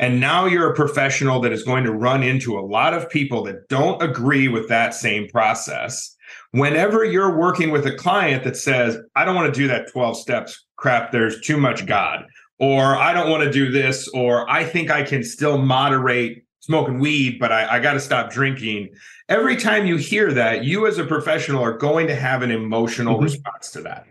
and 0.00 0.18
now 0.18 0.46
you're 0.46 0.70
a 0.70 0.74
professional 0.74 1.40
that 1.40 1.52
is 1.52 1.62
going 1.62 1.84
to 1.84 1.92
run 1.92 2.22
into 2.22 2.58
a 2.58 2.64
lot 2.64 2.94
of 2.94 3.10
people 3.10 3.44
that 3.44 3.68
don't 3.68 4.02
agree 4.02 4.48
with 4.48 4.66
that 4.70 4.94
same 4.94 5.28
process. 5.28 6.16
Whenever 6.52 7.04
you're 7.04 7.36
working 7.36 7.70
with 7.70 7.86
a 7.86 7.94
client 7.94 8.42
that 8.44 8.56
says, 8.56 8.96
I 9.14 9.26
don't 9.26 9.34
want 9.34 9.54
to 9.54 9.60
do 9.60 9.68
that 9.68 9.92
12 9.92 10.16
steps 10.16 10.64
crap, 10.76 11.12
there's 11.12 11.42
too 11.42 11.58
much 11.58 11.84
God, 11.84 12.24
or 12.60 12.94
I 12.94 13.12
don't 13.12 13.30
want 13.30 13.42
to 13.42 13.50
do 13.50 13.70
this, 13.70 14.06
or 14.08 14.48
I 14.48 14.64
think 14.64 14.90
I 14.90 15.02
can 15.02 15.24
still 15.24 15.58
moderate 15.58 16.44
smoking 16.60 16.98
weed, 16.98 17.38
but 17.40 17.50
I, 17.50 17.76
I 17.76 17.80
got 17.80 17.94
to 17.94 18.00
stop 18.00 18.30
drinking. 18.30 18.90
Every 19.28 19.56
time 19.56 19.86
you 19.86 19.96
hear 19.96 20.32
that, 20.34 20.62
you 20.62 20.86
as 20.86 20.98
a 20.98 21.04
professional 21.04 21.64
are 21.64 21.76
going 21.76 22.06
to 22.08 22.14
have 22.14 22.42
an 22.42 22.50
emotional 22.50 23.14
mm-hmm. 23.14 23.24
response 23.24 23.70
to 23.72 23.80
that. 23.82 24.06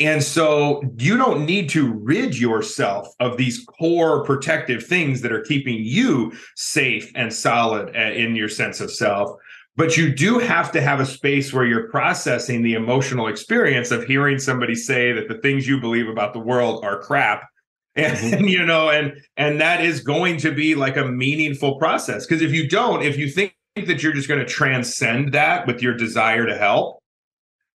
And 0.00 0.22
so 0.24 0.82
you 0.98 1.16
don't 1.16 1.46
need 1.46 1.68
to 1.70 1.92
rid 1.92 2.36
yourself 2.36 3.06
of 3.20 3.36
these 3.36 3.64
core 3.64 4.24
protective 4.24 4.84
things 4.84 5.20
that 5.20 5.30
are 5.30 5.42
keeping 5.42 5.84
you 5.84 6.32
safe 6.56 7.12
and 7.14 7.32
solid 7.32 7.94
uh, 7.94 8.00
in 8.00 8.34
your 8.34 8.48
sense 8.48 8.80
of 8.80 8.90
self. 8.90 9.38
But 9.76 9.96
you 9.96 10.12
do 10.12 10.38
have 10.38 10.72
to 10.72 10.80
have 10.80 11.00
a 11.00 11.06
space 11.06 11.52
where 11.52 11.64
you're 11.64 11.88
processing 11.90 12.62
the 12.62 12.74
emotional 12.74 13.28
experience 13.28 13.90
of 13.90 14.04
hearing 14.04 14.38
somebody 14.38 14.74
say 14.74 15.12
that 15.12 15.28
the 15.28 15.38
things 15.38 15.68
you 15.68 15.80
believe 15.80 16.08
about 16.08 16.32
the 16.32 16.40
world 16.40 16.84
are 16.84 17.00
crap. 17.00 17.48
And, 17.96 18.16
mm-hmm. 18.16 18.44
you 18.48 18.64
know, 18.64 18.90
and 18.90 19.14
and 19.36 19.60
that 19.60 19.80
is 19.80 20.00
going 20.00 20.38
to 20.38 20.52
be 20.52 20.74
like 20.74 20.96
a 20.96 21.04
meaningful 21.04 21.78
process. 21.78 22.26
Because 22.26 22.42
if 22.42 22.52
you 22.52 22.68
don't, 22.68 23.02
if 23.02 23.16
you 23.16 23.28
think 23.28 23.54
that 23.76 24.02
you're 24.02 24.12
just 24.12 24.28
going 24.28 24.40
to 24.40 24.46
transcend 24.46 25.32
that 25.32 25.66
with 25.66 25.82
your 25.82 25.94
desire 25.94 26.46
to 26.46 26.56
help, 26.56 27.02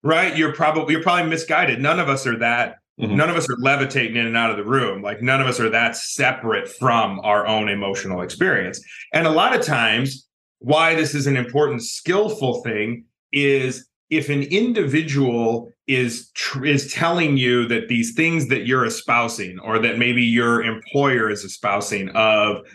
right? 0.04 0.36
You're 0.36 0.54
probably 0.54 0.94
you're 0.94 1.04
probably 1.04 1.30
misguided. 1.30 1.80
None 1.80 2.00
of 2.00 2.10
us 2.10 2.26
are 2.26 2.38
that. 2.40 2.78
Mm-hmm. 3.00 3.16
None 3.16 3.30
of 3.30 3.38
us 3.38 3.50
are 3.50 3.56
levitating 3.60 4.18
in 4.18 4.26
and 4.26 4.36
out 4.36 4.52
of 4.52 4.58
the 4.58 4.66
room. 4.66 5.02
Like 5.02 5.22
none 5.22 5.40
of 5.40 5.48
us 5.48 5.60
are 5.60 5.70
that 5.70 5.96
separate 5.96 6.68
from 6.68 7.20
our 7.22 7.48
own 7.48 7.70
emotional 7.70 8.22
experience. 8.22 8.82
And 9.14 9.26
a 9.26 9.32
lot 9.32 9.56
of 9.56 9.66
times, 9.66 10.28
why 10.60 10.96
this 10.96 11.16
is 11.16 11.26
an 11.26 11.38
important 11.38 11.82
skillful 11.84 12.62
thing 12.62 13.06
is 13.32 13.88
if 14.10 14.28
an 14.28 14.44
individual 14.44 15.72
is 15.90 16.30
tr- 16.36 16.66
is 16.66 16.94
telling 16.94 17.36
you 17.36 17.68
that 17.68 17.88
these 17.88 18.14
things 18.14 18.48
that 18.48 18.66
you're 18.66 18.86
espousing 18.86 19.60
or 19.60 19.80
that 19.80 19.98
maybe 19.98 20.24
your 20.24 20.62
employer 20.62 21.30
is 21.30 21.44
espousing 21.44 22.10
of 22.10 22.66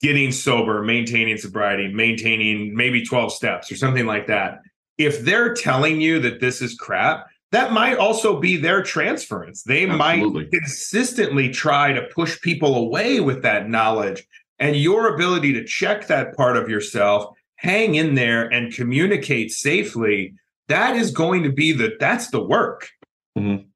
getting 0.00 0.30
sober 0.30 0.82
maintaining 0.82 1.38
sobriety 1.38 1.92
maintaining 1.92 2.74
maybe 2.74 3.04
12 3.04 3.32
steps 3.32 3.72
or 3.72 3.76
something 3.76 4.06
like 4.06 4.26
that 4.26 4.60
if 4.98 5.20
they're 5.20 5.54
telling 5.54 6.00
you 6.00 6.20
that 6.20 6.40
this 6.40 6.60
is 6.62 6.74
crap, 6.74 7.26
that 7.50 7.72
might 7.72 7.98
also 7.98 8.40
be 8.40 8.56
their 8.56 8.82
transference. 8.82 9.62
They 9.62 9.88
Absolutely. 9.88 10.42
might 10.42 10.52
consistently 10.52 11.50
try 11.50 11.92
to 11.92 12.08
push 12.14 12.40
people 12.40 12.76
away 12.76 13.20
with 13.20 13.42
that 13.42 13.68
knowledge. 13.68 14.26
And 14.58 14.76
your 14.76 15.14
ability 15.14 15.52
to 15.54 15.64
check 15.64 16.06
that 16.06 16.36
part 16.36 16.56
of 16.56 16.68
yourself, 16.68 17.34
hang 17.56 17.96
in 17.96 18.14
there 18.14 18.48
and 18.52 18.72
communicate 18.72 19.50
safely, 19.50 20.34
that 20.72 20.96
is 20.96 21.10
going 21.10 21.42
to 21.42 21.52
be 21.52 21.72
the 21.72 21.96
that's 22.00 22.30
the 22.30 22.42
work. 22.42 22.88
Mm-hmm. 23.38 23.68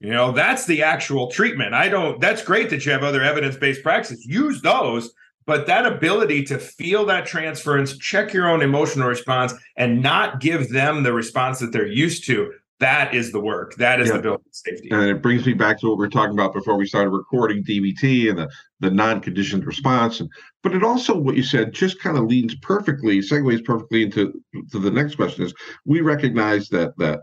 You 0.00 0.12
know, 0.12 0.32
that's 0.32 0.66
the 0.66 0.82
actual 0.82 1.30
treatment. 1.30 1.74
I 1.74 1.88
don't, 1.88 2.20
that's 2.20 2.42
great 2.42 2.70
that 2.70 2.84
you 2.84 2.90
have 2.90 3.04
other 3.04 3.22
evidence 3.22 3.54
based 3.56 3.84
practices. 3.84 4.26
Use 4.26 4.60
those, 4.60 5.12
but 5.46 5.68
that 5.68 5.86
ability 5.86 6.42
to 6.46 6.58
feel 6.58 7.06
that 7.06 7.24
transference, 7.24 7.96
check 7.96 8.32
your 8.32 8.50
own 8.50 8.62
emotional 8.62 9.06
response, 9.06 9.54
and 9.76 10.02
not 10.02 10.40
give 10.40 10.70
them 10.70 11.04
the 11.04 11.12
response 11.12 11.60
that 11.60 11.70
they're 11.70 11.86
used 11.86 12.26
to. 12.26 12.52
That 12.82 13.14
is 13.14 13.30
the 13.30 13.38
work. 13.38 13.76
That 13.76 14.00
is 14.00 14.08
yeah. 14.08 14.16
the 14.16 14.22
building 14.22 14.44
safety. 14.50 14.88
And 14.90 15.04
it 15.04 15.22
brings 15.22 15.46
me 15.46 15.54
back 15.54 15.78
to 15.78 15.86
what 15.86 15.98
we 15.98 16.04
were 16.04 16.10
talking 16.10 16.34
about 16.34 16.52
before 16.52 16.76
we 16.76 16.84
started 16.84 17.10
recording 17.10 17.62
DBT 17.62 18.28
and 18.28 18.36
the, 18.36 18.50
the 18.80 18.90
non-conditioned 18.90 19.64
response. 19.64 20.18
And 20.18 20.28
but 20.64 20.74
it 20.74 20.82
also 20.82 21.16
what 21.16 21.36
you 21.36 21.44
said 21.44 21.72
just 21.72 22.00
kind 22.00 22.18
of 22.18 22.24
leans 22.24 22.56
perfectly, 22.56 23.20
segues 23.20 23.64
perfectly 23.64 24.02
into 24.02 24.42
to 24.72 24.80
the 24.80 24.90
next 24.90 25.14
question 25.14 25.44
is 25.44 25.54
we 25.84 26.00
recognize 26.00 26.68
that 26.70 26.92
that 26.98 27.20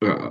uh, 0.00 0.30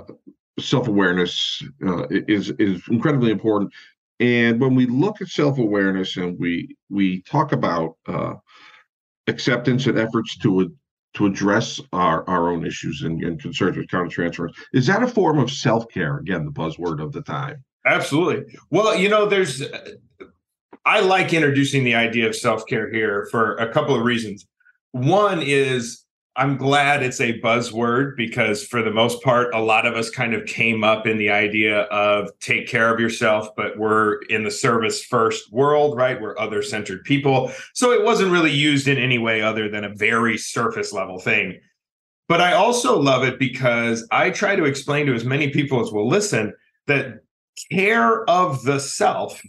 self-awareness 0.58 1.62
uh, 1.86 2.08
is 2.10 2.50
is 2.58 2.82
incredibly 2.90 3.30
important 3.30 3.72
and 4.18 4.60
when 4.60 4.74
we 4.74 4.86
look 4.86 5.20
at 5.20 5.28
self-awareness 5.28 6.16
and 6.16 6.36
we 6.36 6.76
we 6.90 7.22
talk 7.22 7.52
about 7.52 7.96
uh, 8.08 8.34
acceptance 9.28 9.86
and 9.86 9.98
efforts 9.98 10.36
to 10.38 10.74
to 11.14 11.26
address 11.26 11.80
our, 11.92 12.28
our 12.28 12.50
own 12.50 12.66
issues 12.66 13.02
and, 13.02 13.22
and 13.22 13.40
concerns 13.40 13.76
with 13.76 13.88
countertransference, 13.88 14.54
is 14.72 14.86
that 14.86 15.02
a 15.02 15.08
form 15.08 15.38
of 15.38 15.50
self-care? 15.50 16.18
Again, 16.18 16.44
the 16.44 16.50
buzzword 16.50 17.02
of 17.02 17.12
the 17.12 17.22
time. 17.22 17.64
Absolutely. 17.86 18.58
Well, 18.70 18.96
you 18.96 19.08
know, 19.08 19.26
there's 19.26 19.62
I 20.84 21.00
like 21.00 21.32
introducing 21.32 21.84
the 21.84 21.94
idea 21.94 22.26
of 22.28 22.36
self-care 22.36 22.92
here 22.92 23.28
for 23.30 23.56
a 23.56 23.72
couple 23.72 23.94
of 23.94 24.02
reasons. 24.04 24.46
One 24.92 25.42
is 25.42 26.04
I'm 26.38 26.56
glad 26.56 27.02
it's 27.02 27.20
a 27.20 27.40
buzzword 27.40 28.16
because 28.16 28.64
for 28.64 28.80
the 28.80 28.92
most 28.92 29.24
part, 29.24 29.52
a 29.52 29.60
lot 29.60 29.86
of 29.86 29.96
us 29.96 30.08
kind 30.08 30.34
of 30.34 30.46
came 30.46 30.84
up 30.84 31.04
in 31.04 31.18
the 31.18 31.30
idea 31.30 31.80
of 31.86 32.30
take 32.38 32.68
care 32.68 32.94
of 32.94 33.00
yourself, 33.00 33.48
but 33.56 33.76
we're 33.76 34.22
in 34.28 34.44
the 34.44 34.50
service 34.50 35.04
first 35.04 35.52
world, 35.52 35.96
right? 35.96 36.20
We're 36.20 36.38
other 36.38 36.62
centered 36.62 37.02
people. 37.02 37.50
So 37.74 37.90
it 37.90 38.04
wasn't 38.04 38.30
really 38.30 38.52
used 38.52 38.86
in 38.86 38.98
any 38.98 39.18
way 39.18 39.42
other 39.42 39.68
than 39.68 39.82
a 39.82 39.92
very 39.92 40.38
surface 40.38 40.92
level 40.92 41.18
thing. 41.18 41.58
But 42.28 42.40
I 42.40 42.52
also 42.52 43.00
love 43.00 43.24
it 43.24 43.40
because 43.40 44.06
I 44.12 44.30
try 44.30 44.54
to 44.54 44.64
explain 44.64 45.06
to 45.06 45.14
as 45.14 45.24
many 45.24 45.50
people 45.50 45.80
as 45.80 45.90
will 45.90 46.08
listen 46.08 46.54
that 46.86 47.18
care 47.72 48.22
of 48.30 48.62
the 48.62 48.78
self 48.78 49.42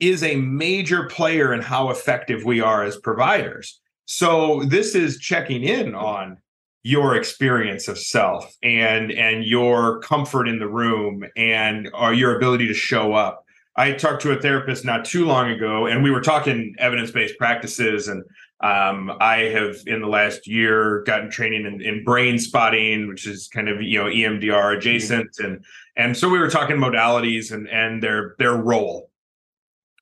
is 0.00 0.24
a 0.24 0.34
major 0.34 1.06
player 1.06 1.54
in 1.54 1.60
how 1.60 1.90
effective 1.90 2.44
we 2.44 2.60
are 2.60 2.82
as 2.82 2.96
providers 2.96 3.78
so 4.04 4.62
this 4.64 4.94
is 4.94 5.18
checking 5.18 5.62
in 5.62 5.94
on 5.94 6.38
your 6.84 7.14
experience 7.14 7.86
of 7.88 7.98
self 7.98 8.56
and 8.62 9.12
and 9.12 9.44
your 9.44 10.00
comfort 10.00 10.48
in 10.48 10.58
the 10.58 10.68
room 10.68 11.24
and 11.36 11.88
or 11.94 12.06
uh, 12.06 12.10
your 12.10 12.36
ability 12.36 12.66
to 12.66 12.74
show 12.74 13.12
up 13.12 13.44
i 13.76 13.92
talked 13.92 14.20
to 14.20 14.32
a 14.32 14.40
therapist 14.40 14.84
not 14.84 15.04
too 15.04 15.24
long 15.24 15.50
ago 15.50 15.86
and 15.86 16.02
we 16.02 16.10
were 16.10 16.20
talking 16.20 16.74
evidence-based 16.78 17.38
practices 17.38 18.08
and 18.08 18.24
um, 18.62 19.12
i 19.20 19.36
have 19.36 19.76
in 19.86 20.00
the 20.00 20.08
last 20.08 20.46
year 20.48 21.04
gotten 21.06 21.30
training 21.30 21.66
in, 21.66 21.80
in, 21.80 22.02
brain 22.02 22.36
spotting 22.36 23.06
which 23.06 23.28
is 23.28 23.48
kind 23.48 23.68
of 23.68 23.80
you 23.80 23.98
know 23.98 24.06
emdr 24.06 24.76
adjacent 24.76 25.30
mm-hmm. 25.36 25.52
and 25.52 25.64
and 25.96 26.16
so 26.16 26.28
we 26.28 26.38
were 26.38 26.50
talking 26.50 26.76
modalities 26.76 27.52
and 27.52 27.68
and 27.68 28.02
their 28.02 28.34
their 28.40 28.56
role 28.56 29.08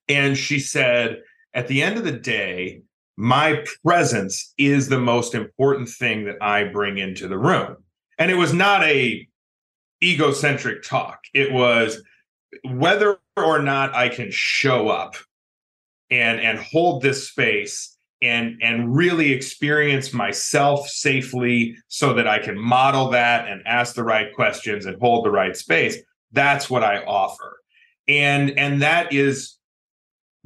and 0.09 0.37
she 0.37 0.59
said 0.59 1.21
at 1.53 1.69
the 1.69 1.83
end 1.83 1.99
of 1.99 2.05
the 2.05 2.13
day 2.13 2.81
my 3.21 3.63
presence 3.85 4.55
is 4.57 4.89
the 4.89 4.99
most 4.99 5.35
important 5.35 5.91
thing 5.91 6.25
that 6.25 6.37
I 6.41 6.65
bring 6.65 6.97
into 6.97 7.29
the 7.29 7.37
room. 7.37 7.77
And 8.19 8.31
it 8.31 8.37
was 8.37 8.55
not 8.55 8.83
a 8.83 9.29
egocentric 10.03 10.83
talk. 10.83 11.21
It 11.35 11.53
was 11.53 12.03
whether 12.65 13.19
or 13.37 13.61
not 13.61 13.95
I 13.95 14.09
can 14.09 14.31
show 14.31 14.89
up 14.89 15.17
and 16.11 16.41
and 16.41 16.59
hold 16.61 17.03
this 17.03 17.29
space 17.29 17.95
and 18.23 18.59
and 18.63 18.97
really 18.97 19.33
experience 19.33 20.15
myself 20.15 20.89
safely 20.89 21.77
so 21.89 22.15
that 22.15 22.27
I 22.27 22.39
can 22.39 22.59
model 22.59 23.11
that 23.11 23.49
and 23.49 23.61
ask 23.67 23.95
the 23.95 24.03
right 24.03 24.35
questions 24.35 24.87
and 24.87 24.99
hold 24.99 25.27
the 25.27 25.31
right 25.31 25.55
space. 25.55 25.99
That's 26.33 26.71
what 26.71 26.83
I 26.83 27.05
offer. 27.05 27.59
And 28.09 28.59
and 28.59 28.81
that 28.81 29.13
is 29.13 29.59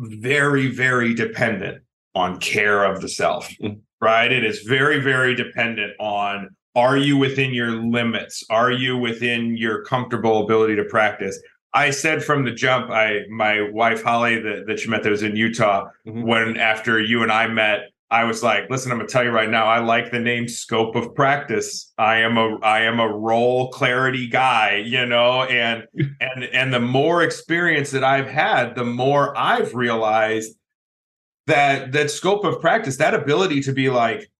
very 0.00 0.66
very 0.66 1.14
dependent 1.14 1.83
on 2.14 2.38
care 2.38 2.84
of 2.84 3.00
the 3.00 3.08
self, 3.08 3.50
mm. 3.62 3.78
right? 4.00 4.30
It 4.30 4.44
is 4.44 4.60
very, 4.60 5.00
very 5.00 5.34
dependent 5.34 5.92
on 5.98 6.50
are 6.76 6.96
you 6.96 7.16
within 7.16 7.54
your 7.54 7.70
limits? 7.70 8.42
Are 8.50 8.72
you 8.72 8.96
within 8.96 9.56
your 9.56 9.84
comfortable 9.84 10.42
ability 10.42 10.74
to 10.76 10.84
practice? 10.84 11.40
I 11.72 11.90
said 11.90 12.24
from 12.24 12.44
the 12.44 12.52
jump, 12.52 12.90
I 12.90 13.20
my 13.30 13.68
wife 13.70 14.02
Holly 14.02 14.40
that, 14.40 14.66
that 14.66 14.84
you 14.84 14.90
met 14.90 15.02
that 15.02 15.10
was 15.10 15.22
in 15.22 15.36
Utah, 15.36 15.86
mm-hmm. 16.06 16.22
when 16.22 16.56
after 16.56 17.00
you 17.00 17.22
and 17.22 17.32
I 17.32 17.46
met, 17.48 17.90
I 18.10 18.24
was 18.24 18.44
like, 18.44 18.70
listen, 18.70 18.92
I'm 18.92 18.98
gonna 18.98 19.08
tell 19.08 19.24
you 19.24 19.30
right 19.30 19.50
now, 19.50 19.66
I 19.66 19.80
like 19.80 20.12
the 20.12 20.20
name 20.20 20.46
scope 20.48 20.94
of 20.94 21.14
practice. 21.14 21.92
I 21.98 22.18
am 22.18 22.38
a 22.38 22.58
I 22.60 22.82
am 22.82 23.00
a 23.00 23.08
role 23.08 23.70
clarity 23.70 24.28
guy, 24.28 24.82
you 24.86 25.04
know, 25.04 25.42
and 25.44 25.84
and 26.20 26.44
and 26.44 26.72
the 26.72 26.80
more 26.80 27.22
experience 27.22 27.90
that 27.90 28.04
I've 28.04 28.28
had, 28.28 28.76
the 28.76 28.84
more 28.84 29.36
I've 29.36 29.74
realized 29.74 30.56
that 31.46 31.92
that 31.92 32.10
scope 32.10 32.44
of 32.44 32.60
practice 32.60 32.96
that 32.96 33.14
ability 33.14 33.60
to 33.62 33.72
be 33.72 33.90
like 33.90 34.30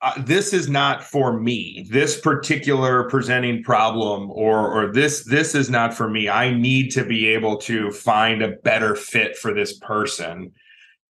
uh, 0.00 0.12
this 0.18 0.52
is 0.52 0.68
not 0.68 1.02
for 1.02 1.40
me. 1.40 1.84
This 1.90 2.20
particular 2.20 3.08
presenting 3.08 3.64
problem 3.64 4.30
or 4.30 4.72
or 4.72 4.92
this 4.92 5.24
this 5.24 5.54
is 5.54 5.68
not 5.68 5.92
for 5.92 6.08
me. 6.08 6.28
I 6.28 6.54
need 6.54 6.90
to 6.90 7.04
be 7.04 7.26
able 7.28 7.56
to 7.58 7.90
find 7.90 8.42
a 8.42 8.56
better 8.62 8.94
fit 8.94 9.36
for 9.36 9.52
this 9.52 9.76
person. 9.78 10.52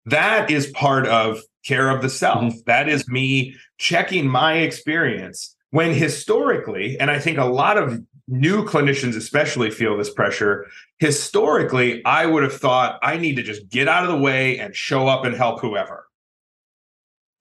That 0.06 0.50
is 0.50 0.68
part 0.68 1.06
of 1.08 1.42
care 1.66 1.90
of 1.90 2.02
the 2.02 2.10
self. 2.10 2.44
Mm-hmm. 2.44 2.60
that 2.66 2.88
is 2.88 3.10
me 3.10 3.56
checking 3.78 4.28
my 4.28 4.54
experience 4.54 5.56
when 5.72 5.94
historically 5.94 6.98
and 7.00 7.12
i 7.12 7.20
think 7.20 7.38
a 7.38 7.46
lot 7.46 7.78
of 7.78 8.02
new 8.28 8.64
clinicians 8.64 9.16
especially 9.16 9.72
feel 9.72 9.98
this 9.98 10.14
pressure. 10.14 10.66
Historically 11.00 12.04
i 12.06 12.26
would 12.26 12.44
have 12.44 12.54
thought 12.54 13.00
i 13.04 13.18
need 13.18 13.36
to 13.36 13.44
just 13.44 13.70
get 13.70 13.88
out 13.88 14.04
of 14.04 14.10
the 14.10 14.18
way 14.18 14.58
and 14.60 14.76
show 14.76 15.08
up 15.08 15.26
and 15.26 15.36
help 15.36 15.62
whoever. 15.62 16.08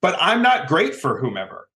But 0.01 0.17
i'm 0.19 0.41
not 0.41 0.67
great 0.67 0.95
for 0.95 1.19
whomever. 1.19 1.67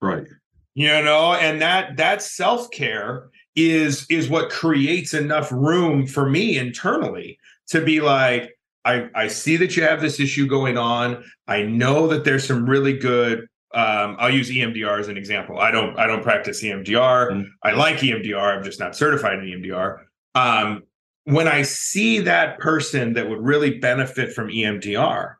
Right. 0.00 0.26
You 0.74 1.02
know 1.02 1.34
and 1.34 1.60
that 1.62 1.96
that 1.96 2.22
self-care 2.22 3.30
is 3.56 4.06
is 4.08 4.28
what 4.28 4.50
creates 4.50 5.14
enough 5.14 5.50
room 5.50 6.06
for 6.06 6.28
me 6.28 6.56
internally 6.56 7.38
to 7.68 7.80
be 7.84 8.00
like 8.00 8.56
I, 8.84 9.08
I 9.14 9.28
see 9.28 9.56
that 9.56 9.76
you 9.76 9.82
have 9.82 10.00
this 10.00 10.20
issue 10.20 10.46
going 10.46 10.78
on. 10.78 11.22
I 11.46 11.62
know 11.62 12.06
that 12.08 12.24
there's 12.24 12.46
some 12.46 12.68
really 12.68 12.96
good 12.96 13.46
um, 13.72 14.16
I'll 14.18 14.34
use 14.34 14.50
EMDR 14.50 14.98
as 14.98 15.08
an 15.08 15.16
example. 15.16 15.58
I 15.58 15.70
don't 15.70 15.98
I 15.98 16.06
don't 16.06 16.22
practice 16.22 16.62
EMDR. 16.62 17.30
Mm-hmm. 17.30 17.42
I 17.62 17.72
like 17.72 17.98
EMDR. 17.98 18.56
I'm 18.56 18.64
just 18.64 18.80
not 18.80 18.96
certified 18.96 19.38
in 19.38 19.44
EMDR. 19.44 19.98
Um, 20.34 20.82
when 21.24 21.46
I 21.46 21.62
see 21.62 22.20
that 22.20 22.58
person 22.58 23.12
that 23.12 23.28
would 23.28 23.40
really 23.40 23.78
benefit 23.78 24.32
from 24.32 24.48
EMDR, 24.48 25.34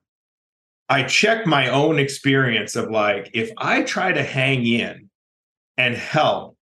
I 0.89 1.03
check 1.05 1.47
my 1.47 1.69
own 1.69 1.99
experience 1.99 2.77
of 2.77 2.91
like 2.91 3.31
if 3.35 3.51
I 3.59 3.83
try 3.83 4.13
to 4.13 4.23
hang 4.23 4.65
in 4.65 5.11
and 5.77 5.97
help, 5.97 6.57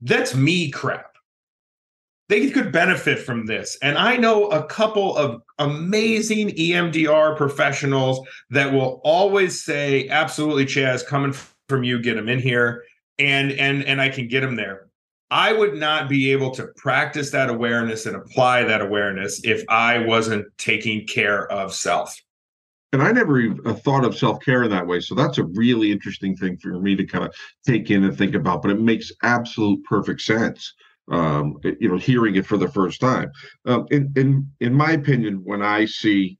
that's 0.00 0.34
me 0.34 0.70
crap. 0.70 1.06
They 2.28 2.50
could 2.50 2.72
benefit 2.72 3.18
from 3.18 3.46
this. 3.46 3.76
And 3.82 3.98
I 3.98 4.16
know 4.16 4.46
a 4.48 4.64
couple 4.64 5.16
of 5.16 5.42
amazing 5.64 6.50
EMDR 6.50 7.36
professionals 7.36 8.26
that 8.50 8.72
will 8.72 9.00
always 9.04 9.62
say, 9.62 10.08
absolutely, 10.08 10.66
Chaz, 10.66 11.06
coming 11.06 11.32
from 11.68 11.84
you, 11.84 12.00
get 12.00 12.14
them 12.16 12.28
in 12.28 12.38
here. 12.38 12.84
And 13.18 13.52
and 13.52 13.84
and 13.84 14.00
I 14.00 14.08
can 14.08 14.28
get 14.28 14.40
them 14.40 14.56
there. 14.56 14.88
I 15.30 15.52
would 15.52 15.74
not 15.74 16.08
be 16.08 16.30
able 16.32 16.50
to 16.52 16.66
practice 16.76 17.30
that 17.30 17.48
awareness 17.48 18.04
and 18.04 18.16
apply 18.16 18.64
that 18.64 18.82
awareness 18.82 19.40
if 19.44 19.64
I 19.68 19.98
wasn't 19.98 20.46
taking 20.58 21.06
care 21.06 21.50
of 21.50 21.72
self. 21.72 22.14
And 22.92 23.02
I 23.02 23.12
never 23.12 23.40
even 23.40 23.58
uh, 23.66 23.72
thought 23.72 24.04
of 24.04 24.16
self 24.16 24.42
care 24.44 24.62
in 24.64 24.70
that 24.70 24.86
way. 24.86 25.00
So 25.00 25.14
that's 25.14 25.38
a 25.38 25.44
really 25.44 25.90
interesting 25.90 26.36
thing 26.36 26.58
for 26.58 26.78
me 26.80 26.94
to 26.96 27.06
kind 27.06 27.24
of 27.24 27.34
take 27.66 27.90
in 27.90 28.04
and 28.04 28.16
think 28.16 28.34
about. 28.34 28.60
But 28.60 28.72
it 28.72 28.80
makes 28.80 29.10
absolute 29.22 29.82
perfect 29.84 30.20
sense 30.20 30.74
um, 31.10 31.56
you 31.80 31.88
know, 31.88 31.96
hearing 31.96 32.36
it 32.36 32.46
for 32.46 32.56
the 32.56 32.68
first 32.68 33.00
time. 33.00 33.30
Um, 33.66 33.86
in 33.90 34.12
in 34.16 34.50
in 34.60 34.74
my 34.74 34.92
opinion, 34.92 35.40
when 35.44 35.62
I 35.62 35.84
see 35.84 36.38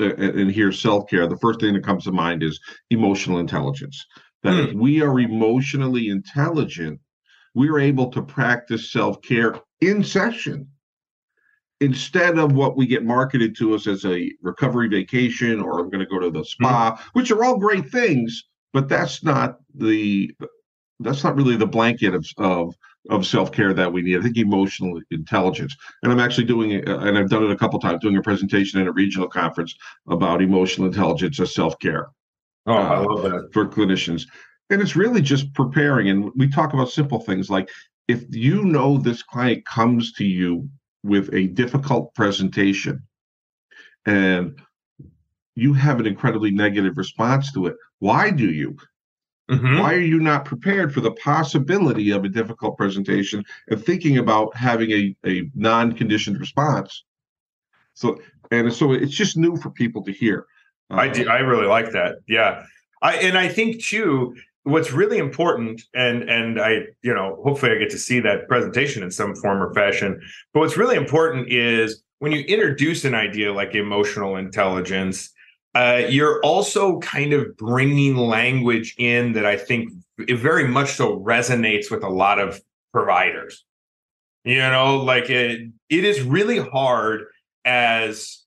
uh, 0.00 0.14
and 0.16 0.50
hear 0.50 0.72
self 0.72 1.08
care, 1.08 1.26
the 1.26 1.36
first 1.38 1.60
thing 1.60 1.74
that 1.74 1.84
comes 1.84 2.04
to 2.04 2.12
mind 2.12 2.42
is 2.42 2.58
emotional 2.90 3.38
intelligence. 3.38 4.04
That 4.42 4.54
mm. 4.54 4.68
if 4.68 4.74
we 4.74 5.02
are 5.02 5.20
emotionally 5.20 6.08
intelligent, 6.08 7.00
we 7.54 7.68
are 7.68 7.78
able 7.78 8.10
to 8.12 8.22
practice 8.22 8.92
self 8.92 9.20
care 9.22 9.56
in 9.80 10.02
session 10.02 10.68
instead 11.80 12.38
of 12.38 12.52
what 12.52 12.76
we 12.76 12.86
get 12.86 13.04
marketed 13.04 13.56
to 13.56 13.74
us 13.74 13.86
as 13.86 14.04
a 14.04 14.30
recovery 14.42 14.88
vacation 14.88 15.60
or 15.60 15.80
I'm 15.80 15.88
going 15.88 16.04
to 16.04 16.06
go 16.06 16.18
to 16.18 16.30
the 16.30 16.44
spa, 16.44 16.92
mm. 16.92 17.00
which 17.14 17.30
are 17.30 17.44
all 17.44 17.58
great 17.58 17.90
things, 17.90 18.44
but 18.72 18.88
that's 18.88 19.24
not 19.24 19.58
the 19.74 20.30
that's 21.00 21.24
not 21.24 21.36
really 21.36 21.56
the 21.56 21.66
blanket 21.66 22.14
of, 22.14 22.26
of 22.38 22.74
of 23.08 23.26
self-care 23.26 23.72
that 23.72 23.92
we 23.92 24.02
need. 24.02 24.18
I 24.18 24.22
think 24.22 24.36
emotional 24.36 25.00
intelligence. 25.10 25.74
And 26.02 26.12
I'm 26.12 26.20
actually 26.20 26.44
doing 26.44 26.72
it, 26.72 26.86
and 26.86 27.16
I've 27.16 27.30
done 27.30 27.44
it 27.44 27.50
a 27.50 27.56
couple 27.56 27.80
times, 27.80 28.02
doing 28.02 28.18
a 28.18 28.22
presentation 28.22 28.78
at 28.80 28.86
a 28.86 28.92
regional 28.92 29.26
conference 29.26 29.74
about 30.08 30.42
emotional 30.42 30.86
intelligence 30.86 31.40
as 31.40 31.54
self-care. 31.54 32.10
Oh, 32.66 32.74
I 32.74 32.96
uh, 32.96 33.04
love 33.04 33.22
that 33.22 33.48
for 33.52 33.66
clinicians. 33.66 34.24
And 34.68 34.82
it's 34.82 34.96
really 34.96 35.22
just 35.22 35.52
preparing. 35.54 36.10
And 36.10 36.30
we 36.36 36.48
talk 36.48 36.74
about 36.74 36.90
simple 36.90 37.20
things 37.20 37.48
like 37.48 37.70
if 38.06 38.24
you 38.34 38.64
know 38.64 38.98
this 38.98 39.22
client 39.22 39.64
comes 39.64 40.12
to 40.14 40.24
you 40.24 40.68
with 41.02 41.32
a 41.32 41.46
difficult 41.48 42.14
presentation 42.14 43.02
and 44.04 44.60
you 45.54 45.72
have 45.72 46.00
an 46.00 46.06
incredibly 46.06 46.50
negative 46.50 46.96
response 46.96 47.52
to 47.52 47.66
it. 47.66 47.76
Why 47.98 48.30
do 48.30 48.50
you? 48.50 48.76
Mm-hmm. 49.50 49.80
Why 49.80 49.94
are 49.94 50.00
you 50.00 50.20
not 50.20 50.44
prepared 50.44 50.94
for 50.94 51.00
the 51.00 51.10
possibility 51.12 52.12
of 52.12 52.24
a 52.24 52.28
difficult 52.28 52.76
presentation 52.76 53.44
and 53.68 53.84
thinking 53.84 54.16
about 54.16 54.56
having 54.56 54.92
a, 54.92 55.16
a 55.26 55.50
non-conditioned 55.56 56.38
response? 56.38 57.04
So 57.94 58.20
and 58.52 58.72
so 58.72 58.92
it's 58.92 59.14
just 59.14 59.36
new 59.36 59.56
for 59.56 59.70
people 59.70 60.04
to 60.04 60.12
hear. 60.12 60.46
Uh, 60.90 60.96
I 60.96 61.08
do, 61.08 61.28
I 61.28 61.38
really 61.38 61.66
like 61.66 61.90
that. 61.92 62.18
Yeah. 62.28 62.64
I 63.02 63.16
and 63.16 63.36
I 63.36 63.48
think 63.48 63.82
too 63.82 64.36
what's 64.64 64.92
really 64.92 65.18
important 65.18 65.82
and 65.94 66.28
and 66.28 66.60
I 66.60 66.82
you 67.02 67.14
know 67.14 67.40
hopefully 67.42 67.72
I 67.72 67.78
get 67.78 67.90
to 67.90 67.98
see 67.98 68.20
that 68.20 68.46
presentation 68.46 69.02
in 69.02 69.10
some 69.10 69.34
form 69.34 69.60
or 69.60 69.74
fashion. 69.74 70.20
But 70.54 70.60
what's 70.60 70.76
really 70.76 70.96
important 70.96 71.50
is 71.50 72.02
when 72.20 72.30
you 72.30 72.40
introduce 72.40 73.04
an 73.04 73.14
idea 73.14 73.52
like 73.52 73.74
emotional 73.74 74.36
intelligence 74.36 75.30
uh, 75.74 76.02
you're 76.08 76.40
also 76.42 76.98
kind 77.00 77.32
of 77.32 77.56
bringing 77.56 78.16
language 78.16 78.94
in 78.98 79.32
that 79.34 79.46
I 79.46 79.56
think 79.56 79.92
it 80.18 80.36
very 80.36 80.66
much 80.66 80.92
so 80.92 81.18
resonates 81.20 81.90
with 81.90 82.02
a 82.02 82.08
lot 82.08 82.38
of 82.38 82.60
providers. 82.92 83.64
You 84.44 84.58
know, 84.58 84.96
like 84.96 85.30
it, 85.30 85.70
it 85.88 86.04
is 86.04 86.22
really 86.22 86.58
hard 86.58 87.26
as 87.64 88.42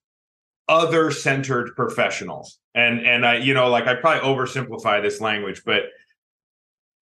other 0.67 1.11
centered 1.11 1.75
professionals. 1.75 2.59
And 2.75 3.05
and 3.05 3.25
I, 3.25 3.37
you 3.37 3.53
know, 3.53 3.69
like 3.69 3.87
I 3.87 3.95
probably 3.95 4.27
oversimplify 4.27 5.01
this 5.01 5.21
language, 5.21 5.61
but 5.65 5.83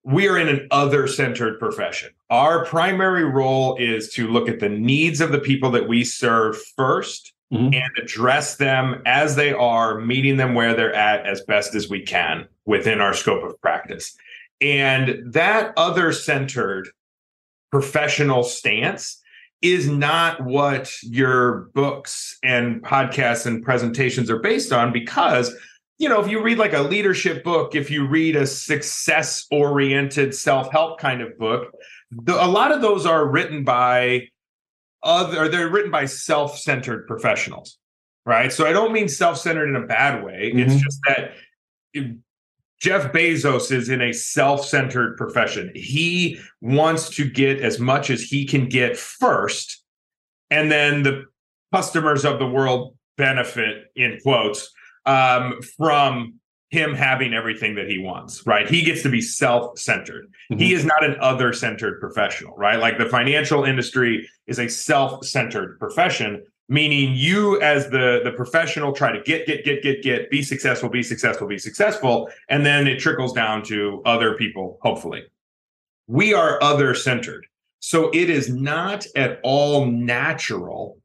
we 0.03 0.27
are 0.27 0.37
in 0.37 0.49
an 0.49 0.67
other 0.71 1.07
centered 1.07 1.59
profession. 1.59 2.09
Our 2.29 2.65
primary 2.65 3.23
role 3.23 3.75
is 3.77 4.09
to 4.13 4.27
look 4.27 4.49
at 4.49 4.59
the 4.59 4.69
needs 4.69 5.21
of 5.21 5.31
the 5.31 5.39
people 5.39 5.71
that 5.71 5.87
we 5.87 6.03
serve 6.03 6.57
first 6.75 7.33
mm-hmm. 7.51 7.73
and 7.73 7.91
address 8.01 8.55
them 8.55 9.01
as 9.05 9.35
they 9.35 9.53
are, 9.53 9.99
meeting 9.99 10.37
them 10.37 10.53
where 10.53 10.73
they're 10.73 10.93
at 10.93 11.25
as 11.25 11.41
best 11.41 11.75
as 11.75 11.89
we 11.89 12.01
can 12.01 12.47
within 12.65 13.01
our 13.01 13.13
scope 13.13 13.43
of 13.43 13.59
practice. 13.61 14.15
And 14.61 15.33
that 15.33 15.73
other 15.75 16.13
centered 16.13 16.89
professional 17.71 18.43
stance 18.43 19.21
is 19.61 19.87
not 19.87 20.43
what 20.43 20.91
your 21.03 21.69
books 21.73 22.37
and 22.43 22.81
podcasts 22.83 23.45
and 23.45 23.63
presentations 23.63 24.29
are 24.29 24.39
based 24.39 24.71
on 24.71 24.91
because 24.91 25.55
you 25.99 26.09
know 26.09 26.19
if 26.19 26.29
you 26.29 26.41
read 26.41 26.57
like 26.57 26.73
a 26.73 26.81
leadership 26.81 27.43
book 27.43 27.75
if 27.75 27.91
you 27.91 28.07
read 28.07 28.35
a 28.35 28.47
success 28.47 29.45
oriented 29.51 30.33
self-help 30.33 30.99
kind 30.99 31.21
of 31.21 31.37
book 31.37 31.71
the, 32.11 32.33
a 32.43 32.47
lot 32.47 32.71
of 32.71 32.81
those 32.81 33.05
are 33.05 33.27
written 33.27 33.63
by 33.63 34.27
other 35.03 35.47
they're 35.47 35.69
written 35.69 35.91
by 35.91 36.05
self-centered 36.05 37.07
professionals 37.07 37.77
right 38.25 38.51
so 38.51 38.65
i 38.65 38.71
don't 38.71 38.91
mean 38.91 39.07
self-centered 39.07 39.67
in 39.67 39.75
a 39.75 39.87
bad 39.87 40.23
way 40.23 40.51
mm-hmm. 40.51 40.59
it's 40.59 40.75
just 40.75 40.99
that 41.07 41.31
Jeff 42.81 43.11
Bezos 43.13 43.71
is 43.71 43.89
in 43.89 44.01
a 44.01 44.11
self 44.11 44.65
centered 44.65 45.15
profession. 45.15 45.71
He 45.75 46.39
wants 46.61 47.09
to 47.11 47.29
get 47.29 47.61
as 47.61 47.79
much 47.79 48.09
as 48.09 48.23
he 48.23 48.43
can 48.43 48.67
get 48.67 48.97
first, 48.97 49.83
and 50.49 50.71
then 50.71 51.03
the 51.03 51.25
customers 51.71 52.25
of 52.25 52.39
the 52.39 52.47
world 52.47 52.97
benefit, 53.17 53.91
in 53.95 54.17
quotes, 54.23 54.71
um, 55.05 55.59
from 55.77 56.39
him 56.71 56.95
having 56.95 57.33
everything 57.33 57.75
that 57.75 57.87
he 57.87 57.99
wants, 57.99 58.45
right? 58.47 58.67
He 58.67 58.81
gets 58.81 59.03
to 59.03 59.09
be 59.09 59.21
self 59.21 59.77
centered. 59.77 60.27
Mm-hmm. 60.51 60.57
He 60.57 60.73
is 60.73 60.85
not 60.85 61.03
an 61.03 61.17
other 61.19 61.53
centered 61.53 61.99
professional, 61.99 62.55
right? 62.55 62.79
Like 62.79 62.97
the 62.97 63.05
financial 63.05 63.65
industry 63.65 64.27
is 64.47 64.57
a 64.57 64.67
self 64.69 65.25
centered 65.25 65.77
profession 65.79 66.43
meaning 66.69 67.13
you 67.13 67.59
as 67.61 67.89
the 67.89 68.21
the 68.23 68.31
professional 68.31 68.93
try 68.93 69.11
to 69.11 69.21
get 69.23 69.45
get 69.45 69.65
get 69.65 69.83
get 69.83 70.01
get 70.01 70.29
be 70.31 70.41
successful 70.41 70.87
be 70.87 71.03
successful 71.03 71.45
be 71.45 71.57
successful 71.57 72.29
and 72.47 72.65
then 72.65 72.87
it 72.87 72.97
trickles 72.97 73.33
down 73.33 73.61
to 73.61 74.01
other 74.05 74.35
people 74.37 74.79
hopefully 74.81 75.21
we 76.07 76.33
are 76.33 76.63
other 76.63 76.95
centered 76.95 77.45
so 77.81 78.09
it 78.13 78.29
is 78.29 78.47
not 78.47 79.05
at 79.17 79.39
all 79.43 79.85
natural 79.85 80.97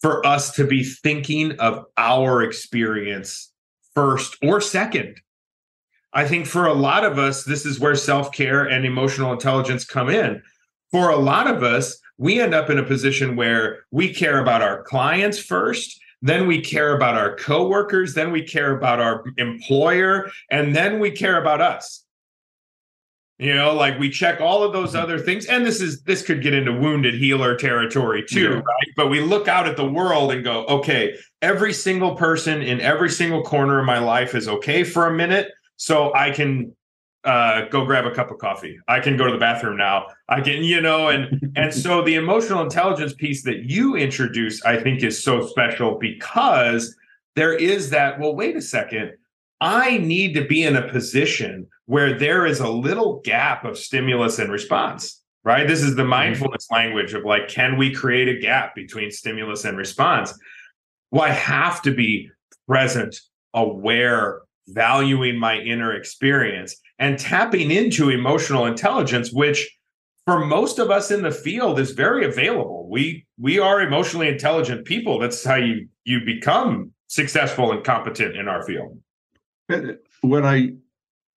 for 0.00 0.26
us 0.26 0.52
to 0.56 0.66
be 0.66 0.82
thinking 0.82 1.52
of 1.60 1.84
our 1.96 2.42
experience 2.42 3.49
first 3.94 4.36
or 4.42 4.60
second. 4.60 5.20
I 6.12 6.26
think 6.26 6.46
for 6.46 6.66
a 6.66 6.74
lot 6.74 7.04
of 7.04 7.18
us 7.18 7.44
this 7.44 7.64
is 7.64 7.78
where 7.78 7.94
self-care 7.94 8.64
and 8.64 8.84
emotional 8.84 9.32
intelligence 9.32 9.84
come 9.84 10.08
in. 10.08 10.42
For 10.90 11.10
a 11.10 11.16
lot 11.16 11.46
of 11.46 11.62
us 11.62 11.98
we 12.18 12.40
end 12.40 12.54
up 12.54 12.68
in 12.68 12.78
a 12.78 12.84
position 12.84 13.36
where 13.36 13.84
we 13.90 14.12
care 14.12 14.40
about 14.40 14.62
our 14.62 14.82
clients 14.82 15.38
first 15.38 15.98
then 16.22 16.46
we 16.46 16.60
care 16.60 16.94
about 16.94 17.16
our 17.16 17.34
coworkers 17.36 18.14
then 18.14 18.30
we 18.30 18.42
care 18.42 18.76
about 18.76 19.00
our 19.00 19.24
employer 19.38 20.30
and 20.50 20.76
then 20.76 20.98
we 20.98 21.10
care 21.10 21.40
about 21.40 21.60
us 21.60 22.04
you 23.40 23.54
know 23.54 23.74
like 23.74 23.98
we 23.98 24.10
check 24.10 24.40
all 24.40 24.62
of 24.62 24.72
those 24.72 24.94
other 24.94 25.18
things 25.18 25.46
and 25.46 25.64
this 25.64 25.80
is 25.80 26.02
this 26.02 26.22
could 26.22 26.42
get 26.42 26.54
into 26.54 26.72
wounded 26.72 27.14
healer 27.14 27.56
territory 27.56 28.22
too 28.28 28.42
yeah. 28.42 28.48
right 28.48 28.88
but 28.96 29.08
we 29.08 29.20
look 29.20 29.48
out 29.48 29.66
at 29.66 29.76
the 29.76 29.88
world 29.90 30.30
and 30.30 30.44
go 30.44 30.64
okay 30.66 31.16
every 31.42 31.72
single 31.72 32.14
person 32.14 32.62
in 32.62 32.80
every 32.80 33.08
single 33.08 33.42
corner 33.42 33.80
of 33.80 33.86
my 33.86 33.98
life 33.98 34.34
is 34.34 34.46
okay 34.46 34.84
for 34.84 35.06
a 35.06 35.12
minute 35.12 35.48
so 35.76 36.14
i 36.14 36.30
can 36.30 36.70
uh, 37.24 37.68
go 37.68 37.84
grab 37.84 38.06
a 38.06 38.10
cup 38.10 38.30
of 38.30 38.38
coffee. 38.38 38.78
I 38.88 38.98
can 39.00 39.18
go 39.18 39.26
to 39.26 39.32
the 39.32 39.38
bathroom 39.38 39.76
now. 39.76 40.06
I 40.30 40.40
can, 40.40 40.64
you 40.64 40.80
know, 40.80 41.08
and 41.08 41.52
and 41.54 41.72
so 41.72 42.02
the 42.02 42.14
emotional 42.14 42.62
intelligence 42.62 43.12
piece 43.12 43.42
that 43.44 43.64
you 43.64 43.94
introduce, 43.94 44.64
I 44.64 44.78
think, 44.82 45.02
is 45.02 45.22
so 45.22 45.46
special 45.46 45.98
because 45.98 46.96
there 47.36 47.52
is 47.52 47.90
that. 47.90 48.18
Well, 48.18 48.34
wait 48.34 48.56
a 48.56 48.62
second. 48.62 49.12
I 49.60 49.98
need 49.98 50.32
to 50.34 50.46
be 50.46 50.62
in 50.62 50.76
a 50.76 50.88
position 50.88 51.66
where 51.90 52.16
there 52.16 52.46
is 52.46 52.60
a 52.60 52.68
little 52.68 53.20
gap 53.24 53.64
of 53.64 53.76
stimulus 53.76 54.38
and 54.38 54.52
response. 54.52 55.20
Right. 55.42 55.66
This 55.66 55.82
is 55.82 55.96
the 55.96 56.02
mm-hmm. 56.02 56.10
mindfulness 56.10 56.66
mm-hmm. 56.66 56.86
language 56.86 57.14
of 57.14 57.24
like, 57.24 57.48
can 57.48 57.76
we 57.76 57.92
create 57.92 58.28
a 58.28 58.38
gap 58.38 58.76
between 58.76 59.10
stimulus 59.10 59.64
and 59.64 59.76
response? 59.76 60.32
Well, 61.10 61.24
I 61.24 61.30
have 61.30 61.82
to 61.82 61.92
be 61.92 62.30
present, 62.68 63.18
aware, 63.54 64.42
valuing 64.68 65.36
my 65.36 65.58
inner 65.58 65.92
experience 65.92 66.76
and 67.00 67.18
tapping 67.18 67.72
into 67.72 68.08
emotional 68.08 68.66
intelligence 68.66 69.32
which 69.32 69.76
for 70.26 70.44
most 70.44 70.78
of 70.78 70.92
us 70.92 71.10
in 71.10 71.22
the 71.22 71.32
field 71.32 71.80
is 71.80 71.90
very 71.90 72.24
available 72.24 72.88
we 72.88 73.26
we 73.36 73.58
are 73.58 73.80
emotionally 73.80 74.28
intelligent 74.28 74.84
people 74.84 75.18
that's 75.18 75.42
how 75.42 75.56
you 75.56 75.88
you 76.04 76.24
become 76.24 76.92
successful 77.08 77.72
and 77.72 77.82
competent 77.82 78.36
in 78.36 78.46
our 78.46 78.64
field 78.64 78.96
when 80.20 80.44
i 80.44 80.70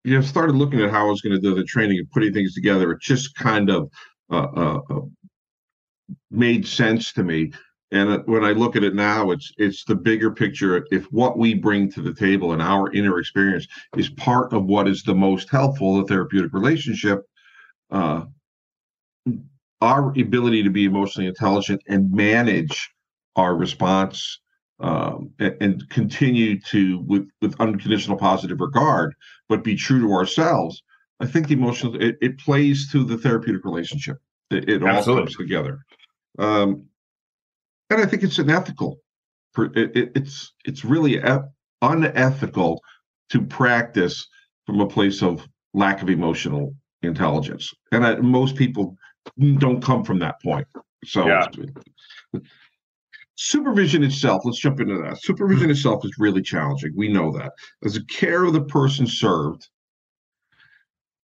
you 0.03 0.15
know 0.15 0.21
started 0.21 0.55
looking 0.55 0.81
at 0.81 0.91
how 0.91 1.07
i 1.07 1.09
was 1.09 1.21
going 1.21 1.35
to 1.35 1.41
do 1.41 1.55
the 1.55 1.63
training 1.63 1.97
and 1.97 2.09
putting 2.11 2.33
things 2.33 2.53
together 2.53 2.91
it 2.91 3.01
just 3.01 3.35
kind 3.35 3.69
of 3.69 3.89
uh, 4.31 4.47
uh, 4.55 4.79
uh 4.89 5.01
made 6.31 6.67
sense 6.67 7.13
to 7.13 7.23
me 7.23 7.51
and 7.93 8.25
when 8.25 8.43
I 8.43 8.53
look 8.53 8.75
at 8.75 8.83
it 8.83 8.95
now, 8.95 9.29
it's 9.29 9.53
it's 9.59 9.83
the 9.85 9.93
bigger 9.93 10.31
picture. 10.31 10.83
If 10.89 11.05
what 11.11 11.37
we 11.37 11.53
bring 11.53 11.91
to 11.91 12.01
the 12.01 12.13
table 12.13 12.53
and 12.53 12.61
our 12.61 12.91
inner 12.91 13.19
experience 13.19 13.67
is 13.95 14.09
part 14.09 14.51
of 14.51 14.65
what 14.65 14.87
is 14.87 15.03
the 15.03 15.13
most 15.13 15.51
helpful, 15.51 15.97
the 15.97 16.05
therapeutic 16.05 16.53
relationship, 16.53 17.21
uh, 17.91 18.23
our 19.79 20.09
ability 20.19 20.63
to 20.63 20.71
be 20.71 20.85
emotionally 20.85 21.27
intelligent 21.27 21.83
and 21.87 22.11
manage 22.11 22.89
our 23.35 23.55
response 23.55 24.39
um, 24.79 25.31
and, 25.39 25.55
and, 25.61 25.89
continue 25.89 26.59
to 26.59 26.99
with 27.01 27.27
with 27.41 27.59
unconditional 27.59 28.17
positive 28.17 28.59
regard, 28.59 29.13
but 29.47 29.63
be 29.63 29.75
true 29.75 30.01
to 30.01 30.13
ourselves. 30.13 30.81
I 31.19 31.27
think 31.27 31.47
the 31.47 31.53
emotional 31.53 32.01
it, 32.01 32.17
it 32.21 32.39
plays 32.39 32.91
to 32.91 33.03
the 33.03 33.17
therapeutic 33.17 33.63
relationship. 33.65 34.17
It, 34.49 34.69
it 34.69 34.83
all 34.83 35.03
comes 35.03 35.35
together. 35.35 35.85
Um, 36.39 36.85
and 37.89 38.01
I 38.01 38.05
think 38.05 38.23
it's 38.23 38.39
unethical. 38.39 38.99
it's 39.57 40.53
it's 40.65 40.83
really 40.83 41.21
unethical 41.81 42.81
to 43.29 43.41
practice 43.41 44.27
from 44.65 44.79
a 44.79 44.87
place 44.87 45.21
of 45.21 45.47
lack 45.73 46.01
of 46.01 46.09
emotional 46.09 46.73
intelligence, 47.03 47.71
and 47.91 48.05
I, 48.05 48.15
most 48.15 48.55
people 48.55 48.97
don't 49.59 49.81
come 49.81 50.03
from 50.03 50.19
that 50.19 50.41
point. 50.41 50.67
So. 51.05 51.27
Yeah. 51.27 51.47
Supervision 53.45 54.03
itself, 54.03 54.43
let's 54.45 54.57
jump 54.57 54.79
into 54.79 54.97
that. 55.01 55.21
Supervision 55.21 55.69
itself 55.69 56.05
is 56.05 56.15
really 56.17 56.41
challenging. 56.41 56.93
We 56.95 57.09
know 57.09 57.29
that. 57.37 57.51
As 57.83 57.97
a 57.97 58.05
care 58.05 58.45
of 58.45 58.53
the 58.53 58.63
person 58.63 59.05
served, 59.05 59.67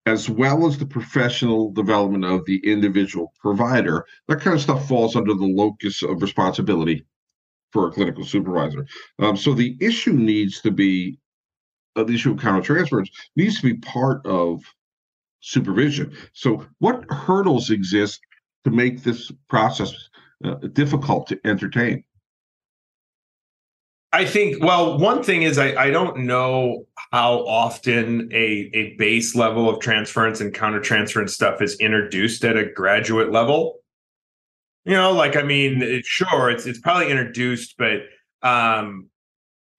as 0.05 0.29
well 0.29 0.67
as 0.67 0.77
the 0.77 0.85
professional 0.85 1.71
development 1.71 2.25
of 2.25 2.43
the 2.45 2.57
individual 2.69 3.31
provider. 3.39 4.05
That 4.27 4.41
kind 4.41 4.53
of 4.53 4.61
stuff 4.61 4.85
falls 4.85 5.15
under 5.15 5.33
the 5.33 5.45
locus 5.45 6.03
of 6.03 6.21
responsibility 6.21 7.05
for 7.71 7.87
a 7.87 7.91
clinical 7.91 8.25
supervisor. 8.25 8.85
Um, 9.19 9.37
so 9.37 9.53
the 9.53 9.77
issue 9.79 10.13
needs 10.13 10.59
to 10.61 10.71
be 10.71 11.17
uh, 11.95 12.03
the 12.03 12.15
issue 12.15 12.31
of 12.31 12.37
countertransference 12.37 13.07
needs 13.37 13.61
to 13.61 13.73
be 13.73 13.77
part 13.77 14.25
of 14.25 14.61
supervision. 15.39 16.13
So 16.33 16.65
what 16.79 17.09
hurdles 17.09 17.69
exist 17.69 18.19
to 18.65 18.71
make 18.71 19.03
this 19.03 19.31
process 19.47 19.93
uh, 20.43 20.55
difficult 20.73 21.27
to 21.27 21.39
entertain? 21.45 22.03
I 24.11 24.25
think, 24.25 24.63
well, 24.63 24.97
one 24.97 25.21
thing 25.21 25.43
is 25.43 25.59
I, 25.59 25.75
I 25.75 25.91
don't 25.91 26.21
know 26.21 26.85
how 27.11 27.45
often 27.45 28.29
a, 28.33 28.71
a 28.73 28.95
base 28.97 29.35
level 29.35 29.69
of 29.69 29.79
transference 29.79 30.41
and 30.41 30.53
countertransference 30.53 31.29
stuff 31.29 31.61
is 31.61 31.79
introduced 31.79 32.43
at 32.43 32.57
a 32.57 32.65
graduate 32.65 33.31
level. 33.31 33.75
You 34.85 34.93
know, 34.93 35.11
like, 35.11 35.35
I 35.35 35.43
mean, 35.43 35.83
it, 35.83 36.05
sure, 36.05 36.49
it's, 36.49 36.65
it's 36.65 36.79
probably 36.79 37.11
introduced, 37.11 37.75
but 37.77 38.01
um, 38.41 39.09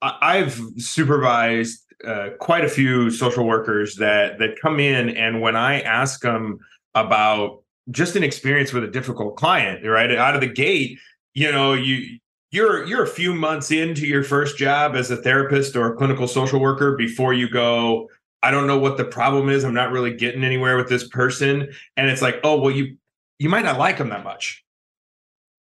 I, 0.01 0.37
have 0.37 0.61
supervised 0.77 1.85
uh, 2.07 2.31
quite 2.39 2.65
a 2.65 2.69
few 2.69 3.11
social 3.11 3.45
workers 3.45 3.97
that 3.97 4.39
that 4.39 4.61
come 4.61 4.79
in 4.79 5.11
and 5.11 5.41
when 5.41 5.57
I 5.57 5.81
ask 5.81 6.23
them 6.23 6.59
about 6.95 7.63
just 7.91 8.17
an 8.17 8.23
experience 8.23 8.73
with 8.73 8.85
a 8.85 8.89
difficult 8.89 9.37
client, 9.37 9.85
right 9.85 10.11
out 10.13 10.35
of 10.35 10.41
the 10.41 10.47
gate, 10.47 10.99
you 11.35 11.51
know, 11.51 11.73
you 11.75 12.20
you're 12.51 12.85
you're 12.85 13.03
a 13.03 13.09
few 13.09 13.35
months 13.35 13.71
into 13.71 14.07
your 14.07 14.25
first 14.25 14.57
job 14.57 14.95
as 14.95 15.11
a 15.11 15.17
therapist 15.17 15.77
or 15.77 15.93
a 15.93 15.97
clinical 15.97 16.27
social 16.27 16.61
worker 16.61 16.97
before 16.97 17.33
you 17.33 17.49
go 17.49 18.09
i 18.43 18.51
don't 18.51 18.67
know 18.67 18.79
what 18.79 18.97
the 18.97 19.05
problem 19.05 19.49
is. 19.49 19.65
I'm 19.65 19.75
not 19.75 19.93
really 19.93 20.15
getting 20.15 20.45
anywhere 20.45 20.77
with 20.77 20.89
this 20.89 21.07
person. 21.09 21.71
And 21.97 22.11
it's 22.11 22.23
like 22.23 22.41
oh 22.45 22.61
well 22.61 22.75
you 22.75 22.97
you 23.39 23.49
might 23.49 23.65
not 23.65 23.79
like 23.79 23.99
them 23.99 24.11
that 24.11 24.25
much. 24.25 24.65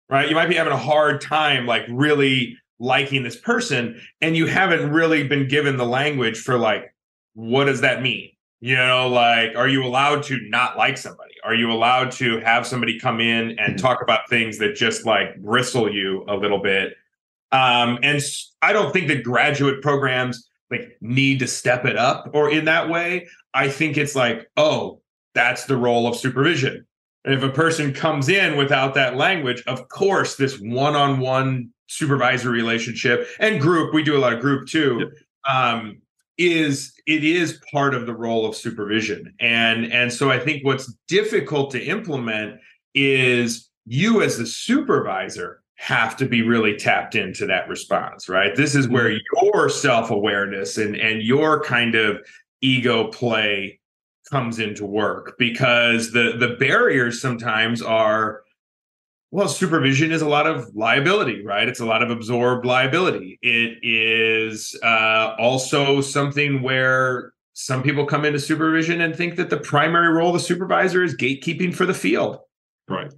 Right? 0.09 0.27
You 0.27 0.35
might 0.35 0.49
be 0.49 0.55
having 0.55 0.73
a 0.73 0.77
hard 0.77 1.21
time 1.21 1.65
like 1.65 1.83
really 1.89 2.57
liking 2.79 3.23
this 3.23 3.37
person 3.37 4.01
and 4.21 4.35
you 4.35 4.47
haven't 4.47 4.91
really 4.91 5.25
been 5.27 5.47
given 5.47 5.77
the 5.77 5.85
language 5.85 6.39
for 6.39 6.57
like 6.57 6.93
what 7.33 7.65
does 7.65 7.81
that 7.81 8.01
mean? 8.01 8.31
You 8.59 8.75
know, 8.75 9.07
like, 9.07 9.55
are 9.55 9.67
you 9.67 9.83
allowed 9.83 10.23
to 10.23 10.39
not 10.49 10.77
like 10.77 10.97
somebody? 10.97 11.30
Are 11.43 11.53
you 11.53 11.71
allowed 11.71 12.11
to 12.13 12.39
have 12.39 12.67
somebody 12.67 12.99
come 12.99 13.19
in 13.19 13.51
and 13.51 13.59
mm-hmm. 13.59 13.75
talk 13.75 14.01
about 14.01 14.29
things 14.29 14.57
that 14.59 14.75
just 14.75 15.05
like 15.05 15.41
bristle 15.41 15.91
you 15.91 16.25
a 16.27 16.35
little 16.35 16.61
bit? 16.61 16.93
Um, 17.51 17.99
and 18.01 18.21
I 18.61 18.73
don't 18.73 18.93
think 18.93 19.07
that 19.09 19.23
graduate 19.23 19.81
programs 19.81 20.47
like 20.69 20.97
need 21.01 21.39
to 21.39 21.47
step 21.47 21.85
it 21.85 21.97
up 21.97 22.29
or 22.33 22.49
in 22.49 22.65
that 22.65 22.89
way. 22.89 23.27
I 23.53 23.67
think 23.67 23.97
it's 23.97 24.15
like, 24.15 24.49
oh, 24.55 25.01
that's 25.33 25.65
the 25.65 25.77
role 25.77 26.07
of 26.07 26.15
supervision. 26.15 26.85
And 27.25 27.33
if 27.33 27.43
a 27.43 27.49
person 27.49 27.93
comes 27.93 28.29
in 28.29 28.57
without 28.57 28.93
that 28.95 29.17
language, 29.17 29.63
of 29.67 29.87
course, 29.89 30.35
this 30.35 30.59
one-on-one 30.59 31.69
supervisory 31.87 32.53
relationship 32.53 33.27
and 33.39 33.59
group, 33.59 33.93
we 33.93 34.01
do 34.01 34.17
a 34.17 34.19
lot 34.19 34.33
of 34.33 34.39
group 34.39 34.67
too, 34.67 35.11
um, 35.47 36.01
is 36.37 36.93
it 37.07 37.23
is 37.23 37.59
part 37.71 37.93
of 37.93 38.05
the 38.05 38.15
role 38.15 38.45
of 38.45 38.55
supervision. 38.55 39.33
And 39.39 39.91
and 39.91 40.11
so 40.11 40.31
I 40.31 40.39
think 40.39 40.65
what's 40.65 40.93
difficult 41.07 41.71
to 41.71 41.83
implement 41.83 42.59
is 42.93 43.69
you 43.85 44.21
as 44.21 44.37
the 44.37 44.45
supervisor 44.45 45.61
have 45.75 46.15
to 46.15 46.27
be 46.27 46.43
really 46.43 46.75
tapped 46.77 47.15
into 47.15 47.45
that 47.47 47.67
response, 47.67 48.29
right? 48.29 48.55
This 48.55 48.75
is 48.75 48.87
where 48.87 49.09
mm-hmm. 49.09 49.45
your 49.45 49.69
self-awareness 49.69 50.77
and 50.77 50.95
and 50.95 51.21
your 51.21 51.63
kind 51.63 51.95
of 51.95 52.19
ego 52.61 53.07
play 53.07 53.79
comes 54.29 54.59
into 54.59 54.85
work 54.85 55.35
because 55.37 56.11
the 56.11 56.35
the 56.37 56.55
barriers 56.59 57.21
sometimes 57.21 57.81
are 57.81 58.43
well 59.31 59.47
supervision 59.47 60.11
is 60.11 60.21
a 60.21 60.27
lot 60.27 60.45
of 60.45 60.69
liability 60.75 61.43
right? 61.43 61.67
It's 61.67 61.79
a 61.79 61.85
lot 61.85 62.03
of 62.03 62.09
absorbed 62.09 62.65
liability. 62.65 63.39
It 63.41 63.79
is 63.81 64.77
uh, 64.83 65.35
also 65.39 66.01
something 66.01 66.61
where 66.61 67.33
some 67.53 67.83
people 67.83 68.05
come 68.05 68.25
into 68.25 68.39
supervision 68.39 69.01
and 69.01 69.15
think 69.15 69.35
that 69.35 69.49
the 69.49 69.57
primary 69.57 70.09
role 70.09 70.29
of 70.29 70.33
the 70.33 70.39
supervisor 70.39 71.03
is 71.03 71.15
gatekeeping 71.15 71.75
for 71.75 71.85
the 71.85 71.93
field. 71.93 72.39
Right. 72.87 73.13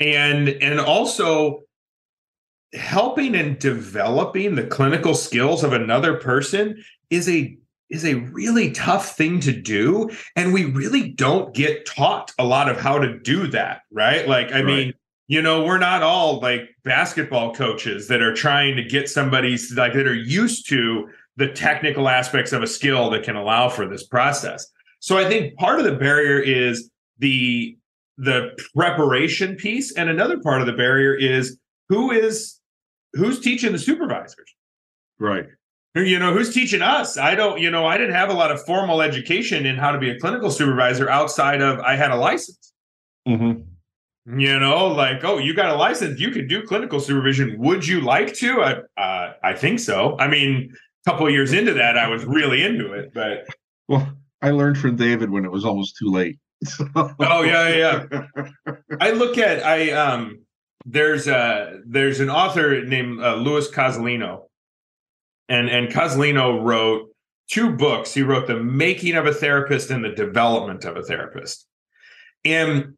And 0.00 0.48
and 0.48 0.80
also 0.80 1.62
helping 2.74 3.34
and 3.34 3.58
developing 3.58 4.54
the 4.54 4.66
clinical 4.66 5.14
skills 5.14 5.64
of 5.64 5.72
another 5.72 6.18
person 6.18 6.82
is 7.10 7.28
a 7.28 7.56
is 7.88 8.04
a 8.04 8.14
really 8.14 8.72
tough 8.72 9.16
thing 9.16 9.38
to 9.40 9.52
do. 9.52 10.10
And 10.34 10.52
we 10.52 10.64
really 10.64 11.10
don't 11.10 11.54
get 11.54 11.86
taught 11.86 12.32
a 12.38 12.44
lot 12.44 12.68
of 12.68 12.80
how 12.80 12.98
to 12.98 13.18
do 13.20 13.46
that 13.48 13.82
right? 13.92 14.26
Like 14.28 14.52
i 14.52 14.56
right. 14.56 14.64
mean 14.64 14.94
you 15.28 15.42
know 15.42 15.64
we're 15.64 15.78
not 15.78 16.02
all 16.02 16.40
like 16.40 16.62
basketball 16.84 17.54
coaches 17.54 18.08
that 18.08 18.22
are 18.22 18.34
trying 18.34 18.76
to 18.76 18.82
get 18.82 19.08
somebody 19.08 19.58
like 19.76 19.92
that 19.94 20.06
are 20.06 20.14
used 20.14 20.68
to 20.68 21.08
the 21.36 21.48
technical 21.48 22.08
aspects 22.08 22.52
of 22.52 22.62
a 22.62 22.66
skill 22.66 23.10
that 23.10 23.22
can 23.22 23.36
allow 23.36 23.68
for 23.68 23.88
this 23.88 24.06
process. 24.06 24.66
So 25.00 25.18
i 25.18 25.28
think 25.28 25.56
part 25.56 25.78
of 25.78 25.84
the 25.84 25.94
barrier 25.94 26.38
is 26.38 26.90
the 27.18 27.76
the 28.18 28.56
preparation 28.74 29.56
piece 29.56 29.94
and 29.94 30.08
another 30.08 30.38
part 30.40 30.60
of 30.60 30.66
the 30.66 30.72
barrier 30.72 31.14
is 31.14 31.58
who 31.88 32.10
is 32.10 32.58
who's 33.12 33.40
teaching 33.40 33.72
the 33.72 33.78
supervisors. 33.78 34.54
Right. 35.18 35.46
You 35.94 36.18
know 36.18 36.32
who's 36.32 36.52
teaching 36.52 36.82
us? 36.82 37.16
I 37.16 37.34
don't 37.34 37.60
you 37.60 37.70
know 37.70 37.86
i 37.86 37.98
didn't 37.98 38.14
have 38.14 38.30
a 38.30 38.34
lot 38.34 38.52
of 38.52 38.64
formal 38.64 39.02
education 39.02 39.66
in 39.66 39.76
how 39.76 39.90
to 39.90 39.98
be 39.98 40.10
a 40.10 40.18
clinical 40.18 40.50
supervisor 40.50 41.08
outside 41.10 41.60
of 41.60 41.80
i 41.80 41.96
had 41.96 42.12
a 42.12 42.16
license. 42.16 42.72
Mm-hmm. 43.26 43.62
You 44.26 44.58
know 44.58 44.88
like 44.88 45.24
oh 45.24 45.38
you 45.38 45.54
got 45.54 45.70
a 45.70 45.76
license. 45.76 46.20
You 46.20 46.30
could 46.30 46.48
do 46.48 46.62
clinical 46.62 47.00
supervision. 47.00 47.56
Would 47.58 47.86
you 47.86 48.00
like 48.00 48.34
to? 48.34 48.62
I 48.62 49.00
uh, 49.00 49.34
i 49.42 49.54
think 49.54 49.80
so. 49.80 50.16
I 50.18 50.28
mean 50.28 50.72
a 51.06 51.10
couple 51.10 51.30
years 51.30 51.52
into 51.52 51.72
that 51.74 51.96
i 51.96 52.08
was 52.08 52.24
really 52.24 52.64
into 52.64 52.92
it 52.92 53.14
but 53.14 53.46
well 53.86 54.12
i 54.42 54.50
learned 54.50 54.76
from 54.76 54.96
david 54.96 55.30
when 55.30 55.44
it 55.44 55.52
was 55.52 55.64
almost 55.64 55.96
too 55.96 56.10
late. 56.10 56.38
Oh 56.96 57.42
yeah 57.42 57.68
yeah 57.68 58.06
i 59.00 59.10
look 59.12 59.38
at 59.38 59.64
i 59.64 59.92
um 59.92 60.40
there's 60.84 61.28
a 61.28 61.80
there's 61.86 62.18
an 62.18 62.30
author 62.30 62.84
named 62.84 63.22
uh, 63.22 63.36
louis 63.36 63.70
cozolino 63.70 64.46
and 65.48 65.68
and 65.68 65.88
Cozolino 65.88 66.62
wrote 66.62 67.10
two 67.48 67.70
books. 67.70 68.12
He 68.12 68.22
wrote 68.22 68.46
The 68.46 68.62
Making 68.62 69.14
of 69.14 69.26
a 69.26 69.32
Therapist 69.32 69.90
and 69.90 70.04
The 70.04 70.10
Development 70.10 70.84
of 70.84 70.96
a 70.96 71.02
Therapist. 71.02 71.66
And 72.44 72.94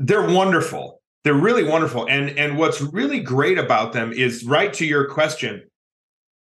they're 0.00 0.26
wonderful. 0.26 1.02
They're 1.22 1.34
really 1.34 1.64
wonderful. 1.64 2.08
And 2.08 2.30
and 2.38 2.58
what's 2.58 2.80
really 2.80 3.20
great 3.20 3.58
about 3.58 3.92
them 3.92 4.12
is 4.12 4.44
right 4.44 4.72
to 4.74 4.86
your 4.86 5.08
question, 5.08 5.62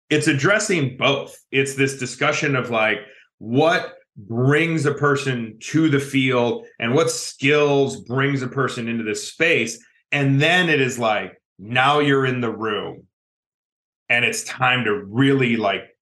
it's 0.09 0.29
addressing 0.29 0.97
both. 0.97 1.37
It's 1.51 1.75
this 1.75 1.99
discussion 1.99 2.55
of 2.57 2.71
like 2.71 2.99
what 3.39 3.97
brings 4.17 4.87
a 4.87 4.95
person 4.95 5.57
to 5.61 5.89
the 5.91 5.99
field 5.99 6.67
and 6.79 6.95
what 6.95 7.11
skills 7.11 8.01
brings 8.03 8.43
a 8.43 8.49
person 8.49 8.89
into 8.89 9.03
this 9.03 9.29
space. 9.29 9.85
And 10.13 10.41
then 10.41 10.69
it 10.69 10.81
is 10.81 10.99
like, 10.99 11.41
now 11.59 11.99
you're 11.99 12.27
in 12.27 12.41
the 12.41 12.51
room 12.51 13.07
and 14.09 14.25
it's 14.25 14.45
time 14.45 14.85
to 14.85 14.95
really 14.95 15.57
like 15.57 15.97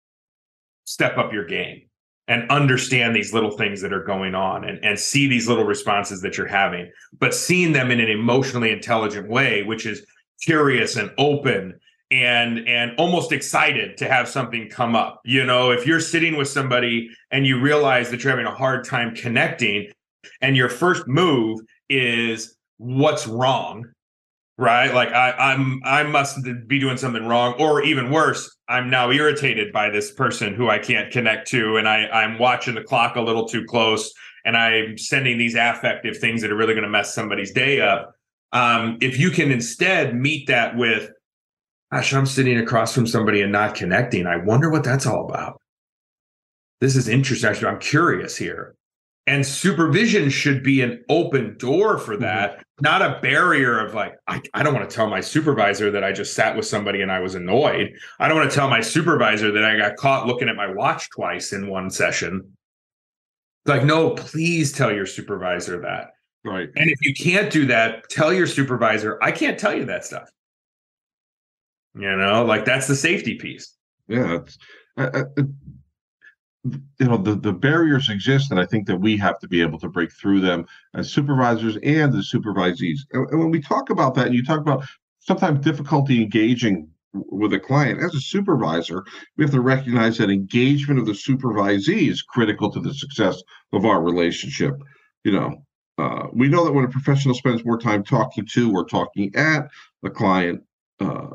step 0.85 1.17
up 1.19 1.33
your 1.33 1.45
game 1.47 1.88
and 2.29 2.49
understand 2.51 3.17
these 3.17 3.33
little 3.33 3.51
things 3.51 3.81
that 3.81 3.93
are 3.93 4.05
going 4.05 4.35
on 4.35 4.64
and, 4.64 4.85
and 4.85 4.99
see 4.99 5.27
these 5.27 5.49
little 5.49 5.64
responses 5.64 6.21
that 6.21 6.37
you're 6.37 6.47
having 6.47 6.91
but 7.19 7.35
seeing 7.35 7.73
them 7.73 7.91
in 7.91 8.01
an 8.01 8.09
emotionally 8.09 8.71
intelligent 8.71 9.29
way 9.29 9.62
which 9.62 9.87
is 9.87 10.07
curious 10.43 10.97
and 10.97 11.11
open 11.19 11.79
and 12.11 12.67
and 12.67 12.93
almost 12.97 13.33
excited 13.33 13.97
to 13.99 14.09
have 14.09 14.29
something 14.29 14.69
come 14.69 14.97
up. 14.97 15.21
You 15.25 15.45
know 15.45 15.71
if 15.71 15.87
you're 15.87 16.01
sitting 16.01 16.37
with 16.37 16.49
somebody 16.49 17.11
and 17.31 17.47
you 17.47 17.61
realize 17.61 18.11
that 18.11 18.23
you're 18.23 18.31
having 18.31 18.47
a 18.47 18.55
hard 18.55 18.85
time 18.85 19.14
connecting 19.14 19.91
and 20.41 20.57
your 20.57 20.69
first 20.69 21.07
move 21.07 21.61
is 21.88 22.57
what's 22.79 23.27
wrong 23.27 23.85
right? 24.59 24.92
Like 24.92 25.11
I, 25.12 25.31
I'm 25.33 25.81
I 25.85 26.03
must 26.03 26.38
be 26.66 26.79
doing 26.79 26.97
something 26.97 27.27
wrong, 27.27 27.55
or 27.59 27.83
even 27.83 28.11
worse, 28.11 28.55
I'm 28.68 28.90
now 28.90 29.11
irritated 29.11 29.73
by 29.73 29.88
this 29.88 30.12
person 30.12 30.55
who 30.55 30.68
I 30.68 30.79
can't 30.79 31.11
connect 31.11 31.49
to, 31.51 31.77
and 31.77 31.88
I 31.88 32.09
I'm 32.09 32.38
watching 32.38 32.75
the 32.75 32.83
clock 32.83 33.16
a 33.16 33.23
little 33.23 33.47
too 33.47 33.64
close, 33.64 34.12
and 34.44 34.57
I'm 34.57 34.99
sending 34.99 35.38
these 35.38 35.55
affective 35.55 36.18
things 36.18 36.42
that 36.42 36.51
are 36.51 36.57
really 36.57 36.75
going 36.75 36.85
to 36.85 36.90
mess 36.90 37.14
somebody's 37.14 37.53
day 37.53 37.81
up. 37.81 38.12
Um, 38.53 38.99
if 39.01 39.18
you 39.18 39.31
can 39.31 39.51
instead 39.51 40.14
meet 40.14 40.47
that 40.49 40.77
with, 40.77 41.11
gosh, 41.92 42.12
I'm 42.14 42.27
sitting 42.27 42.59
across 42.59 42.94
from 42.94 43.07
somebody 43.07 43.42
and 43.42 43.53
not 43.53 43.75
connecting. 43.75 44.27
I 44.27 44.37
wonder 44.38 44.71
what 44.71 44.85
that's 44.85 45.07
all 45.07 45.29
about. 45.29 45.61
This 46.81 46.97
is 46.97 47.09
interesting. 47.09 47.51
Actually, 47.51 47.68
I'm 47.68 47.81
curious 47.81 48.37
here. 48.37 48.75
And 49.29 49.47
supervision 49.47 50.31
should 50.31 50.62
be 50.62 50.81
an 50.81 51.05
open 51.11 51.59
door 51.59 51.99
for 51.99 52.14
mm-hmm. 52.14 52.23
that, 52.23 52.51
mm-hmm. 52.53 52.62
not 52.81 53.03
a 53.03 53.21
barrier 53.21 53.79
of 53.79 53.93
like, 53.93 54.14
I, 54.27 54.41
I 54.55 54.62
don't 54.62 54.73
want 54.73 54.88
to 54.88 54.97
tell 54.97 55.09
my 55.09 55.21
supervisor 55.21 55.91
that 55.91 56.03
I 56.03 56.12
just 56.12 56.33
sat 56.33 56.57
with 56.57 56.64
somebody 56.64 57.03
and 57.03 57.12
I 57.12 57.21
was 57.21 57.35
annoyed. 57.35 57.93
I 58.19 58.27
don't 58.27 58.38
want 58.38 58.51
to 58.51 58.57
tell 58.57 58.71
my 58.71 58.81
supervisor 58.81 59.53
that 59.53 59.64
I 59.64 59.77
got 59.77 59.97
caught 59.97 60.27
looking 60.27 60.49
at 60.49 60.57
my 60.57 60.73
watch 60.73 61.11
twice 61.11 61.53
in 61.53 61.69
one 61.69 61.91
session. 61.91 62.57
Like, 63.67 63.85
no, 63.85 64.11
please 64.11 64.73
tell 64.73 64.91
your 64.91 65.05
supervisor 65.05 65.83
that. 65.83 66.12
Right. 66.43 66.71
And 66.77 66.88
if 66.88 67.05
you 67.05 67.12
can't 67.12 67.53
do 67.53 67.67
that, 67.67 68.09
tell 68.09 68.33
your 68.33 68.47
supervisor, 68.47 69.19
I 69.23 69.31
can't 69.31 69.59
tell 69.59 69.75
you 69.75 69.85
that 69.85 70.07
stuff. 70.07 70.31
You 71.95 72.17
know, 72.17 72.47
like 72.47 72.64
that's 72.64 72.87
the 72.87 72.97
safety 72.97 73.35
piece. 73.35 73.75
Yeah. 74.07 74.38
It's, 74.38 74.59
uh, 74.97 75.25
you 76.99 77.07
know 77.07 77.17
the, 77.17 77.35
the 77.35 77.53
barriers 77.53 78.09
exist 78.09 78.51
and 78.51 78.61
i 78.61 78.67
think 78.67 78.87
that 78.87 78.97
we 78.97 79.17
have 79.17 79.39
to 79.39 79.49
be 79.49 79.61
able 79.61 79.79
to 79.79 79.89
break 79.89 80.13
through 80.13 80.41
them 80.41 80.67
as 80.95 81.11
supervisors 81.11 81.77
and 81.83 82.15
as 82.15 82.31
supervisees. 82.33 83.01
And, 83.13 83.29
and 83.31 83.39
when 83.39 83.51
we 83.51 83.61
talk 83.61 83.91
about 83.91 84.15
that 84.15 84.27
and 84.27 84.35
you 84.35 84.45
talk 84.45 84.61
about 84.61 84.85
sometimes 85.21 85.65
difficulty 85.65 86.23
engaging 86.23 86.89
with 87.13 87.53
a 87.55 87.59
client. 87.59 88.03
As 88.03 88.15
a 88.15 88.21
supervisor 88.21 89.05
we 89.37 89.45
have 89.45 89.53
to 89.53 89.61
recognize 89.61 90.19
that 90.19 90.31
engagement 90.31 91.01
of 91.01 91.07
the 91.07 91.13
supervisee 91.13 92.11
is 92.11 92.23
critical 92.23 92.71
to 92.73 92.81
the 92.81 92.95
success 92.95 93.43
of 93.73 93.85
our 93.85 94.03
relationship. 94.03 94.75
You 95.25 95.33
know 95.33 95.65
uh, 95.99 96.29
we 96.33 96.49
know 96.49 96.65
that 96.65 96.73
when 96.73 96.85
a 96.85 96.89
professional 96.89 97.35
spends 97.35 97.65
more 97.65 97.79
time 97.79 98.05
talking 98.05 98.47
to 98.47 98.73
or 98.73 98.85
talking 98.85 99.35
at 99.35 99.69
the 100.03 100.11
client 100.11 100.63
uh, 101.01 101.31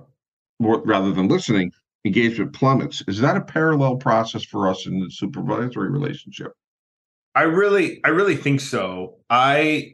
more, 0.60 0.82
rather 0.86 1.12
than 1.12 1.28
listening 1.28 1.72
engagement 2.05 2.53
plummets. 2.53 3.03
Is 3.07 3.19
that 3.19 3.37
a 3.37 3.41
parallel 3.41 3.97
process 3.97 4.43
for 4.43 4.67
us 4.67 4.85
in 4.85 4.99
the 4.99 5.09
supervisory 5.09 5.89
relationship? 5.89 6.53
I 7.35 7.43
really, 7.43 8.01
I 8.03 8.09
really 8.09 8.35
think 8.35 8.61
so. 8.61 9.17
I 9.29 9.93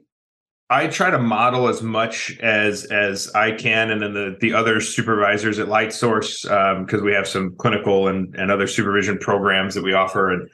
I 0.72 0.88
try 0.88 1.10
to 1.10 1.18
model 1.18 1.68
as 1.68 1.82
much 1.82 2.38
as 2.42 2.86
as 2.86 3.32
I 3.34 3.54
can, 3.54 3.90
and 3.90 4.02
then 4.02 4.14
the 4.14 4.38
the 4.40 4.54
other 4.54 4.82
supervisors 4.82 5.58
at 5.58 5.68
LightSource 5.68 6.44
because 6.86 7.00
um, 7.00 7.06
we 7.06 7.14
have 7.14 7.28
some 7.28 7.56
clinical 7.58 8.08
and 8.08 8.36
and 8.36 8.52
other 8.52 8.68
supervision 8.68 9.18
programs 9.18 9.74
that 9.76 9.84
we 9.84 9.94
offer, 9.94 10.32
and 10.32 10.50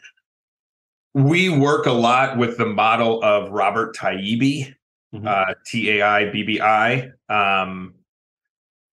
we 1.13 1.49
work 1.49 1.85
a 1.85 1.91
lot 1.91 2.37
with 2.37 2.57
the 2.57 2.65
model 2.65 3.21
of 3.23 3.51
Robert 3.51 3.95
Taibbi, 3.95 4.73
mm-hmm. 5.13 5.27
uh, 5.27 5.53
T 5.65 5.99
A 5.99 6.01
I 6.01 6.29
B 6.31 6.43
B 6.43 6.61
I. 6.61 7.09
Um, 7.27 7.95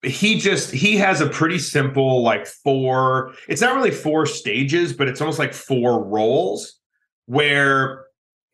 he 0.03 0.39
just 0.39 0.71
he 0.71 0.97
has 0.97 1.21
a 1.21 1.29
pretty 1.29 1.59
simple 1.59 2.23
like 2.23 2.47
four 2.47 3.33
it's 3.49 3.61
not 3.61 3.75
really 3.75 3.91
four 3.91 4.27
stages 4.27 4.93
but 4.93 5.09
it's 5.09 5.21
almost 5.21 5.39
like 5.39 5.55
four 5.55 6.03
roles 6.03 6.81
where 7.27 8.05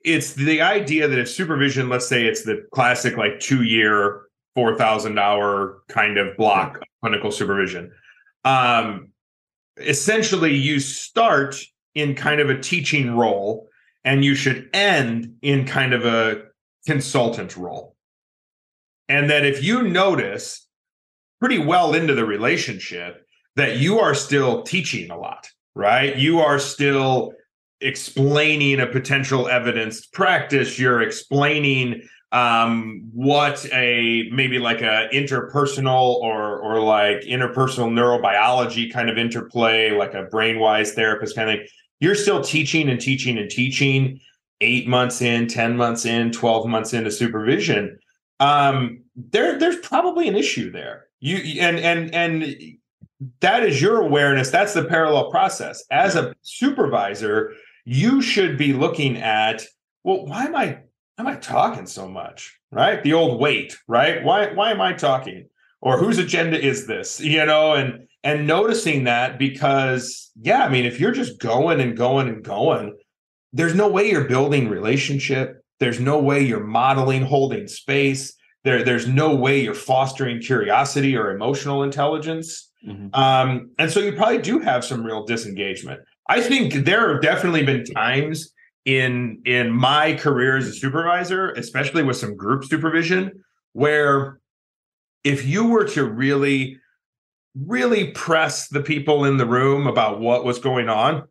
it's 0.04 0.34
the 0.34 0.61
idea 0.61 1.08
that 1.08 1.18
if 1.18 1.28
supervision 1.28 1.88
let's 1.88 2.06
say 2.06 2.26
it's 2.26 2.44
the 2.44 2.66
classic 2.72 3.16
like 3.16 3.40
two 3.40 3.62
year 3.62 4.26
four 4.54 4.76
thousand 4.76 5.18
hour 5.18 5.82
kind 5.88 6.18
of 6.18 6.37
block 6.37 6.76
of 6.76 6.82
clinical 7.00 7.30
supervision 7.30 7.90
um 8.44 9.08
essentially 9.78 10.54
you 10.54 10.80
start 10.80 11.56
in 11.94 12.14
kind 12.14 12.40
of 12.40 12.50
a 12.50 12.61
teaching 12.61 13.16
role 13.16 13.68
and 14.04 14.24
you 14.24 14.34
should 14.34 14.68
end 14.72 15.37
in 15.42 15.66
kind 15.66 15.92
of 15.92 16.04
a 16.04 16.42
consultant 16.87 17.56
role. 17.56 17.96
And 19.08 19.30
that 19.30 19.44
if 19.44 19.62
you 19.62 19.82
notice 19.82 20.67
pretty 21.40 21.59
well 21.59 21.94
into 21.94 22.14
the 22.14 22.24
relationship 22.24 23.24
that 23.57 23.79
you 23.79 23.98
are 23.98 24.14
still 24.14 24.62
teaching 24.62 25.11
a 25.11 25.18
lot, 25.18 25.48
right? 25.74 26.16
You 26.16 26.40
are 26.40 26.59
still 26.59 27.33
explaining 27.81 28.81
a 28.81 28.87
potential 28.87 29.48
evidenced 29.48 30.12
practice, 30.12 30.79
you're 30.79 31.03
explaining 31.03 32.03
um, 32.31 33.09
what 33.14 33.64
a 33.72 34.29
maybe 34.31 34.59
like 34.59 34.83
a 34.83 35.09
interpersonal 35.14 36.16
or 36.16 36.59
or 36.59 36.81
like 36.81 37.20
interpersonal 37.22 37.90
neurobiology 37.90 38.92
kind 38.92 39.09
of 39.09 39.16
interplay, 39.16 39.92
like 39.92 40.14
a 40.14 40.24
brainwise 40.24 40.90
therapist 40.90 41.35
kind 41.35 41.51
of 41.51 41.57
thing. 41.57 41.66
You're 42.01 42.14
still 42.14 42.42
teaching 42.42 42.90
and 42.90 43.01
teaching 43.01 43.38
and 43.38 43.51
teaching 43.51 44.20
eight 44.61 44.88
months 44.88 45.22
in, 45.22 45.46
10 45.46 45.77
months 45.77 46.05
in, 46.05 46.33
12 46.33 46.66
months 46.66 46.92
into 46.92 47.11
supervision. 47.11 47.98
Um, 48.40 49.03
there, 49.16 49.59
there's 49.59 49.79
probably 49.79 50.29
an 50.29 50.37
issue 50.37 50.70
there. 50.70 51.07
You 51.20 51.61
and 51.61 51.78
and 51.78 52.14
and 52.14 52.57
that 53.40 53.64
is 53.64 53.81
your 53.81 54.00
awareness. 54.00 54.50
That's 54.50 54.74
the 54.74 54.85
parallel 54.85 55.31
process. 55.31 55.85
As 55.90 56.14
a 56.14 56.35
supervisor, 56.42 57.52
you 57.85 58.22
should 58.22 58.57
be 58.57 58.72
looking 58.72 59.16
at, 59.16 59.64
well, 60.04 60.26
why 60.26 60.44
am 60.44 60.54
I 60.54 60.78
am 61.18 61.26
I 61.26 61.37
talking 61.37 61.87
so 61.87 62.09
much? 62.09 62.59
Right? 62.70 63.02
The 63.02 63.14
old 63.14 63.40
wait, 63.40 63.76
right? 63.88 64.22
Why 64.22 64.52
why 64.52 64.70
am 64.70 64.81
I 64.81 64.92
talking? 64.92 65.48
Or 65.81 65.96
whose 65.96 66.18
agenda 66.18 66.61
is 66.61 66.87
this? 66.87 67.20
You 67.20 67.44
know, 67.46 67.74
and 67.74 68.07
and 68.22 68.46
noticing 68.46 69.04
that 69.04 69.38
because 69.38 70.31
yeah, 70.40 70.64
I 70.64 70.68
mean, 70.68 70.85
if 70.85 71.00
you're 71.00 71.12
just 71.12 71.40
going 71.40 71.81
and 71.81 71.96
going 71.96 72.28
and 72.28 72.44
going, 72.44 72.96
there's 73.52 73.74
no 73.74 73.88
way 73.88 74.11
you're 74.11 74.28
building 74.28 74.68
relationship. 74.68 75.64
There's 75.81 76.00
no 76.00 76.18
way 76.18 76.42
you're 76.42 76.64
modeling 76.64 77.22
holding 77.22 77.68
space. 77.68 78.35
There, 78.64 78.82
there's 78.82 79.06
no 79.06 79.34
way 79.34 79.62
you're 79.62 79.74
fostering 79.74 80.40
curiosity 80.40 81.16
or 81.16 81.30
emotional 81.30 81.82
intelligence. 81.82 82.70
Mm-hmm. 82.86 83.14
Um, 83.14 83.70
and 83.78 83.90
so 83.90 84.00
you 84.00 84.12
probably 84.12 84.38
do 84.38 84.58
have 84.58 84.84
some 84.84 85.04
real 85.04 85.24
disengagement. 85.24 86.00
I 86.28 86.40
think 86.40 86.84
there 86.84 87.12
have 87.12 87.22
definitely 87.22 87.64
been 87.64 87.84
times 87.84 88.52
in 88.84 89.42
in 89.44 89.70
my 89.70 90.14
career 90.14 90.56
as 90.56 90.66
a 90.66 90.72
supervisor, 90.72 91.50
especially 91.52 92.02
with 92.02 92.16
some 92.16 92.36
group 92.36 92.64
supervision, 92.64 93.44
where 93.72 94.38
if 95.24 95.46
you 95.46 95.68
were 95.68 95.84
to 95.84 96.04
really, 96.04 96.78
really 97.54 98.12
press 98.12 98.68
the 98.68 98.80
people 98.80 99.24
in 99.24 99.36
the 99.36 99.46
room 99.46 99.86
about 99.86 100.20
what 100.20 100.44
was 100.44 100.58
going 100.58 100.88
on, 100.88 101.24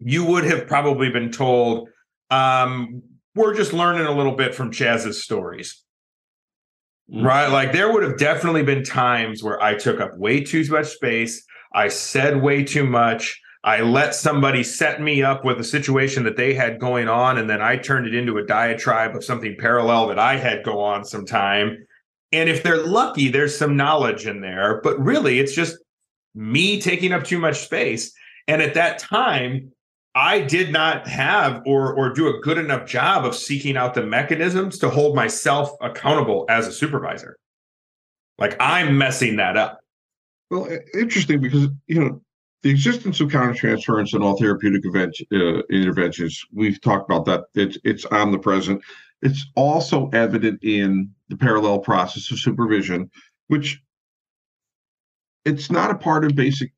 you 0.00 0.24
would 0.24 0.44
have 0.44 0.66
probably 0.66 1.10
been 1.10 1.30
told, 1.30 1.88
um, 2.30 3.02
we're 3.34 3.54
just 3.54 3.72
learning 3.72 4.06
a 4.06 4.12
little 4.12 4.34
bit 4.36 4.54
from 4.54 4.70
Chaz's 4.70 5.22
stories. 5.24 5.82
Mm-hmm. 7.12 7.24
Right. 7.24 7.46
Like 7.46 7.72
there 7.72 7.92
would 7.92 8.02
have 8.02 8.18
definitely 8.18 8.62
been 8.62 8.82
times 8.82 9.42
where 9.42 9.62
I 9.62 9.74
took 9.74 10.00
up 10.00 10.16
way 10.16 10.42
too 10.42 10.64
much 10.68 10.88
space. 10.88 11.44
I 11.74 11.88
said 11.88 12.42
way 12.42 12.64
too 12.64 12.84
much. 12.84 13.40
I 13.62 13.80
let 13.80 14.14
somebody 14.14 14.62
set 14.62 15.00
me 15.00 15.22
up 15.22 15.44
with 15.44 15.58
a 15.58 15.64
situation 15.64 16.22
that 16.22 16.36
they 16.36 16.54
had 16.54 16.78
going 16.78 17.08
on, 17.08 17.36
and 17.36 17.50
then 17.50 17.60
I 17.60 17.76
turned 17.76 18.06
it 18.06 18.14
into 18.14 18.38
a 18.38 18.46
diatribe 18.46 19.16
of 19.16 19.24
something 19.24 19.56
parallel 19.58 20.06
that 20.06 20.20
I 20.20 20.36
had 20.36 20.62
go 20.62 20.80
on 20.80 21.04
sometime. 21.04 21.84
And 22.30 22.48
if 22.48 22.62
they're 22.62 22.86
lucky, 22.86 23.28
there's 23.28 23.58
some 23.58 23.76
knowledge 23.76 24.26
in 24.26 24.40
there, 24.40 24.80
but 24.82 24.98
really 25.00 25.40
it's 25.40 25.54
just 25.54 25.78
me 26.34 26.80
taking 26.80 27.12
up 27.12 27.24
too 27.24 27.38
much 27.38 27.58
space. 27.58 28.12
And 28.46 28.62
at 28.62 28.74
that 28.74 28.98
time, 29.00 29.72
I 30.16 30.40
did 30.40 30.72
not 30.72 31.06
have 31.06 31.62
or 31.66 31.94
or 31.94 32.08
do 32.08 32.28
a 32.28 32.40
good 32.40 32.56
enough 32.56 32.88
job 32.88 33.26
of 33.26 33.36
seeking 33.36 33.76
out 33.76 33.92
the 33.92 34.04
mechanisms 34.04 34.78
to 34.78 34.88
hold 34.88 35.14
myself 35.14 35.70
accountable 35.82 36.46
as 36.48 36.66
a 36.66 36.72
supervisor. 36.72 37.36
Like 38.38 38.56
I'm 38.58 38.96
messing 38.96 39.36
that 39.36 39.58
up. 39.58 39.80
Well, 40.50 40.68
interesting 40.94 41.42
because 41.42 41.68
you 41.86 42.00
know 42.00 42.22
the 42.62 42.70
existence 42.70 43.20
of 43.20 43.28
countertransference 43.28 44.14
in 44.14 44.22
all 44.22 44.38
therapeutic 44.38 44.86
event, 44.86 45.14
uh, 45.34 45.62
interventions. 45.70 46.42
We've 46.50 46.80
talked 46.80 47.10
about 47.10 47.26
that. 47.26 47.44
It's 47.54 47.76
it's 47.84 48.06
omnipresent. 48.06 48.80
It's 49.20 49.46
also 49.54 50.08
evident 50.14 50.64
in 50.64 51.10
the 51.28 51.36
parallel 51.36 51.80
process 51.80 52.30
of 52.30 52.38
supervision, 52.38 53.10
which 53.48 53.82
it's 55.44 55.70
not 55.70 55.90
a 55.90 55.94
part 55.94 56.24
of 56.24 56.34
basic 56.34 56.72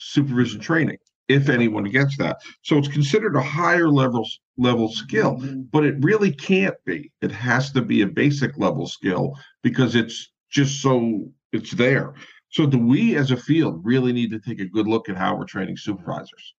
supervision 0.00 0.60
training 0.60 0.98
if 1.32 1.48
anyone 1.48 1.84
gets 1.84 2.16
that. 2.18 2.38
So 2.62 2.78
it's 2.78 2.88
considered 2.88 3.36
a 3.36 3.42
higher 3.42 3.88
level 3.88 4.26
level 4.56 4.88
skill, 4.88 5.36
mm-hmm. 5.36 5.62
but 5.72 5.84
it 5.84 5.96
really 6.00 6.32
can't 6.32 6.76
be. 6.84 7.10
It 7.20 7.32
has 7.32 7.72
to 7.72 7.82
be 7.82 8.02
a 8.02 8.06
basic 8.06 8.58
level 8.58 8.86
skill 8.86 9.34
because 9.62 9.94
it's 9.94 10.30
just 10.50 10.82
so 10.82 11.28
it's 11.52 11.72
there. 11.72 12.14
So 12.50 12.66
do 12.66 12.78
we 12.78 13.16
as 13.16 13.30
a 13.30 13.36
field 13.36 13.80
really 13.84 14.12
need 14.12 14.30
to 14.30 14.38
take 14.38 14.60
a 14.60 14.66
good 14.66 14.86
look 14.86 15.08
at 15.08 15.16
how 15.16 15.36
we're 15.36 15.46
training 15.46 15.76
supervisors? 15.76 16.54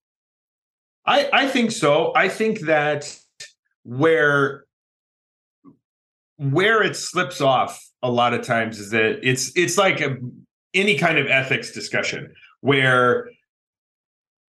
I 1.06 1.30
I 1.32 1.48
think 1.48 1.72
so. 1.72 2.14
I 2.16 2.30
think 2.30 2.62
that 2.62 3.16
where 3.84 4.66
where 6.38 6.82
it 6.82 6.96
slips 6.96 7.42
off 7.42 7.80
a 8.02 8.10
lot 8.10 8.34
of 8.34 8.42
times 8.42 8.80
is 8.80 8.90
that 8.90 9.20
it's 9.24 9.52
it's 9.56 9.78
like 9.78 10.02
a, 10.02 10.18
any 10.74 10.98
kind 10.98 11.18
of 11.18 11.28
ethics 11.28 11.72
discussion 11.72 12.34
where 12.62 13.30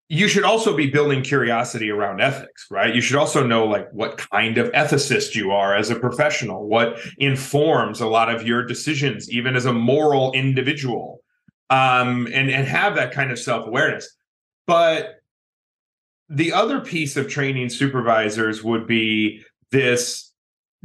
you 0.07 0.27
should 0.27 0.43
also 0.43 0.75
be 0.75 0.89
building 0.89 1.23
curiosity 1.23 1.89
around 1.89 2.21
ethics, 2.21 2.67
right? 2.69 2.93
You 2.93 3.01
should 3.01 3.15
also 3.15 3.45
know 3.45 3.65
like 3.65 3.89
what 3.91 4.17
kind 4.17 4.57
of 4.57 4.71
ethicist 4.71 5.33
you 5.33 5.51
are 5.51 5.75
as 5.75 5.89
a 5.89 5.99
professional, 5.99 6.67
what 6.67 6.99
informs 7.17 8.01
a 8.01 8.07
lot 8.07 8.33
of 8.33 8.45
your 8.45 8.63
decisions, 8.63 9.31
even 9.31 9.55
as 9.55 9.65
a 9.65 9.73
moral 9.73 10.31
individual, 10.33 11.21
um, 11.71 12.27
and 12.27 12.51
and 12.51 12.67
have 12.67 12.95
that 12.95 13.13
kind 13.13 13.31
of 13.31 13.39
self 13.39 13.65
awareness. 13.65 14.15
But 14.67 15.21
the 16.29 16.53
other 16.53 16.81
piece 16.81 17.17
of 17.17 17.27
training 17.27 17.69
supervisors 17.69 18.63
would 18.63 18.85
be 18.85 19.43
this 19.71 20.31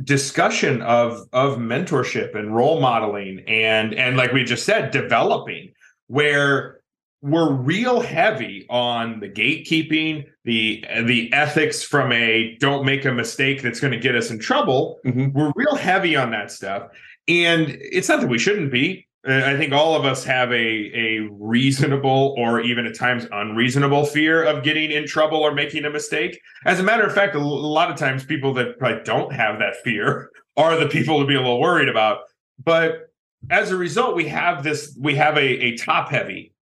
discussion 0.03 0.81
of 0.81 1.29
of 1.35 1.59
mentorship 1.59 2.35
and 2.35 2.55
role 2.55 2.81
modeling 2.81 3.45
and 3.47 3.93
and 3.95 4.17
like 4.17 4.33
we 4.33 4.45
just 4.45 4.65
said 4.65 4.91
developing 4.91 5.73
where 6.07 6.80
we're 7.23 7.53
real 7.53 8.01
heavy 8.01 8.67
on 8.71 9.21
the 9.21 9.29
gatekeeping, 9.29 10.27
the 10.45 10.85
the 11.05 11.33
ethics 11.33 11.83
from 11.83 12.13
a 12.13 12.57
don't 12.61 12.85
make 12.85 13.05
a 13.05 13.13
mistake 13.13 13.63
that's 13.63 13.81
going 13.81 13.93
to 13.93 13.99
get 13.99 14.17
us 14.17 14.31
in 14.31 14.39
trouble. 14.39 14.99
Mm-hmm. 15.05 15.39
We're 15.39 15.53
real 15.55 15.75
heavy 15.75 16.17
on 16.17 16.31
that 16.31 16.51
stuff, 16.51 16.91
and 17.29 17.69
it's 17.69 18.09
not 18.09 18.21
that 18.21 18.29
we 18.29 18.39
shouldn't 18.39 18.73
be. 18.73 19.07
I 19.23 19.55
think 19.59 19.75
all 19.75 19.95
of 19.95 20.07
us 20.07 20.25
have 20.25 20.51
a 20.51 20.55
a 20.55 21.29
reasonable 21.31 22.35
or 22.39 22.63
even 22.63 22.87
at 22.87 22.95
times 22.95 23.27
unreasonable 23.31 24.07
fear 24.07 24.43
of 24.43 24.65
getting 24.65 24.91
in 24.91 25.07
trouble 25.07 25.41
or 25.41 25.53
making 25.53 25.85
a 25.85 25.91
mistake. 25.91 26.41
As 26.65 26.81
a 26.81 26.83
matter 26.83 27.05
of 27.05 27.15
fact, 27.15 27.35
a 27.35 27.39
lot 27.39 27.91
of 27.91 27.99
times 27.99 28.25
people 28.25 28.55
that 28.55 28.79
probably 28.79 29.03
don't 29.05 29.33
have 29.35 29.59
that 29.59 29.77
fear 29.85 30.31
are 30.57 30.79
the 30.79 30.89
people 30.89 31.21
to 31.21 31.27
be 31.27 31.35
a 31.35 31.41
little 31.41 31.61
worried 31.61 31.91
about. 31.91 32.21
But 32.63 33.11
as 33.51 33.71
a 33.71 33.77
result, 33.77 34.17
we 34.17 34.27
have 34.29 34.63
this 34.63 34.97
we 34.99 35.15
have 35.17 35.37
a, 35.37 35.41
a 35.41 35.77
top 35.77 36.09
heavy 36.09 36.55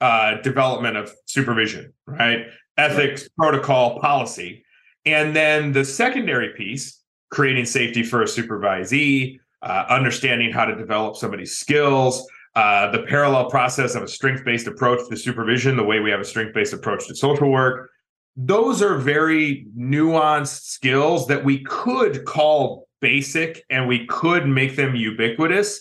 uh, 0.00 0.40
development 0.42 0.96
of 0.96 1.12
supervision, 1.26 1.92
right? 2.06 2.46
Ethics, 2.76 3.22
right. 3.22 3.30
protocol, 3.36 4.00
policy. 4.00 4.64
And 5.06 5.34
then 5.34 5.72
the 5.72 5.84
secondary 5.84 6.54
piece, 6.54 7.00
creating 7.30 7.66
safety 7.66 8.02
for 8.02 8.22
a 8.22 8.26
supervisee, 8.26 9.38
uh, 9.62 9.84
understanding 9.88 10.52
how 10.52 10.64
to 10.64 10.74
develop 10.74 11.16
somebody's 11.16 11.56
skills, 11.56 12.26
uh, 12.54 12.90
the 12.90 13.02
parallel 13.02 13.50
process 13.50 13.94
of 13.94 14.02
a 14.02 14.08
strength 14.08 14.44
based 14.44 14.66
approach 14.66 15.08
to 15.08 15.16
supervision, 15.16 15.76
the 15.76 15.82
way 15.82 16.00
we 16.00 16.10
have 16.10 16.20
a 16.20 16.24
strength 16.24 16.54
based 16.54 16.72
approach 16.72 17.06
to 17.08 17.14
social 17.14 17.50
work. 17.50 17.90
Those 18.36 18.82
are 18.82 18.96
very 18.96 19.66
nuanced 19.76 20.64
skills 20.64 21.26
that 21.28 21.44
we 21.44 21.62
could 21.64 22.24
call 22.24 22.88
basic 23.00 23.64
and 23.70 23.86
we 23.86 24.06
could 24.06 24.46
make 24.46 24.76
them 24.76 24.94
ubiquitous 24.94 25.80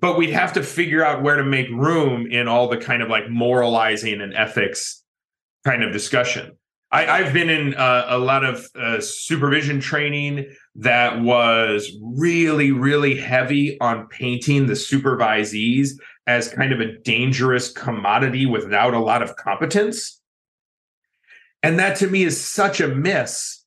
but 0.00 0.16
we'd 0.16 0.30
have 0.30 0.54
to 0.54 0.62
figure 0.62 1.04
out 1.04 1.22
where 1.22 1.36
to 1.36 1.44
make 1.44 1.68
room 1.68 2.26
in 2.26 2.48
all 2.48 2.66
the 2.66 2.78
kind 2.78 3.02
of 3.02 3.10
like 3.10 3.28
moralizing 3.28 4.22
and 4.22 4.32
ethics 4.32 5.04
kind 5.66 5.84
of 5.84 5.92
discussion. 5.92 6.56
I, 6.90 7.22
have 7.22 7.32
been 7.32 7.48
in 7.48 7.74
uh, 7.74 8.04
a 8.08 8.18
lot 8.18 8.44
of 8.44 8.66
uh, 8.74 9.00
supervision 9.00 9.80
training 9.80 10.46
that 10.76 11.22
was 11.22 11.90
really, 12.02 12.70
really 12.70 13.16
heavy 13.16 13.80
on 13.80 14.08
painting 14.08 14.66
the 14.66 14.74
supervisees 14.74 15.92
as 16.26 16.52
kind 16.52 16.70
of 16.70 16.80
a 16.80 16.98
dangerous 16.98 17.72
commodity 17.72 18.44
without 18.44 18.92
a 18.92 18.98
lot 18.98 19.22
of 19.22 19.36
competence. 19.36 20.20
And 21.62 21.78
that 21.78 21.96
to 21.98 22.08
me 22.08 22.24
is 22.24 22.38
such 22.38 22.80
a 22.80 22.88
miss 22.88 23.61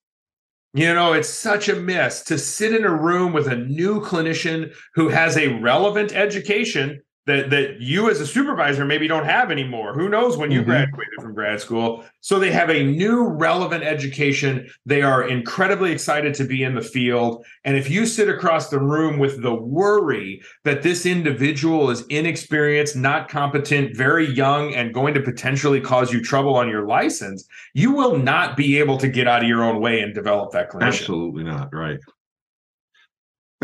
you 0.76 0.94
know, 0.94 1.14
it's 1.14 1.30
such 1.30 1.70
a 1.70 1.76
miss 1.76 2.22
to 2.24 2.38
sit 2.38 2.76
in 2.76 2.84
a 2.84 2.94
room 2.94 3.32
with 3.32 3.48
a 3.48 3.56
new 3.56 4.02
clinician 4.02 4.76
who 4.94 5.08
has 5.08 5.38
a 5.38 5.60
relevant 5.60 6.14
education 6.14 7.02
that 7.26 7.50
that 7.50 7.82
you 7.82 8.10
as 8.10 8.20
a 8.20 8.28
supervisor 8.28 8.86
maybe 8.86 9.08
don't 9.08 9.26
have 9.26 9.52
anymore. 9.52 9.94
Who 9.94 10.10
knows 10.10 10.38
when 10.38 10.52
you 10.52 10.62
mm-hmm. 10.62 10.70
graduated 10.70 11.22
from 11.22 11.34
grad 11.34 11.60
school? 11.60 12.06
So 12.22 12.40
they 12.40 12.52
have 12.52 12.70
a 12.70 12.84
new 12.84 13.28
relevant 13.28 13.84
education. 13.84 14.70
They 14.86 15.02
are 15.02 15.28
incredibly 15.28 15.92
excited 15.92 16.34
to 16.36 16.44
be 16.44 16.64
in 16.64 16.76
the 16.76 16.82
field. 16.82 17.46
And 17.64 17.76
if 17.76 17.90
you 17.90 18.06
sit 18.06 18.30
across 18.30 18.70
the 18.70 18.80
room 18.80 19.18
with 19.18 19.42
the 19.42 19.56
worry 19.56 20.42
that 20.64 20.84
this 20.84 21.06
individual 21.06 21.90
is 21.90 22.06
inexperienced, 22.08 22.96
not 22.96 23.28
competent, 23.28 23.96
very 23.96 24.30
young, 24.30 24.74
and 24.76 24.94
going 24.94 25.14
to 25.16 25.22
potentially 25.22 25.82
cause 25.82 26.14
you 26.14 26.22
trouble 26.22 26.56
on 26.56 26.70
your 26.70 26.86
license, 26.86 27.48
you 27.74 27.92
will 27.92 28.18
not 28.18 28.56
be 28.56 28.78
able 28.78 28.98
to 28.98 29.08
get 29.08 29.28
out 29.28 29.42
of 29.42 29.50
your 29.50 29.64
own 29.64 29.82
way 29.82 30.02
and 30.02 30.14
develop 30.14 30.52
that 30.52 30.70
clinician. 30.70 30.88
Absolutely 30.88 31.44
not. 31.44 31.74
Right. 31.74 32.00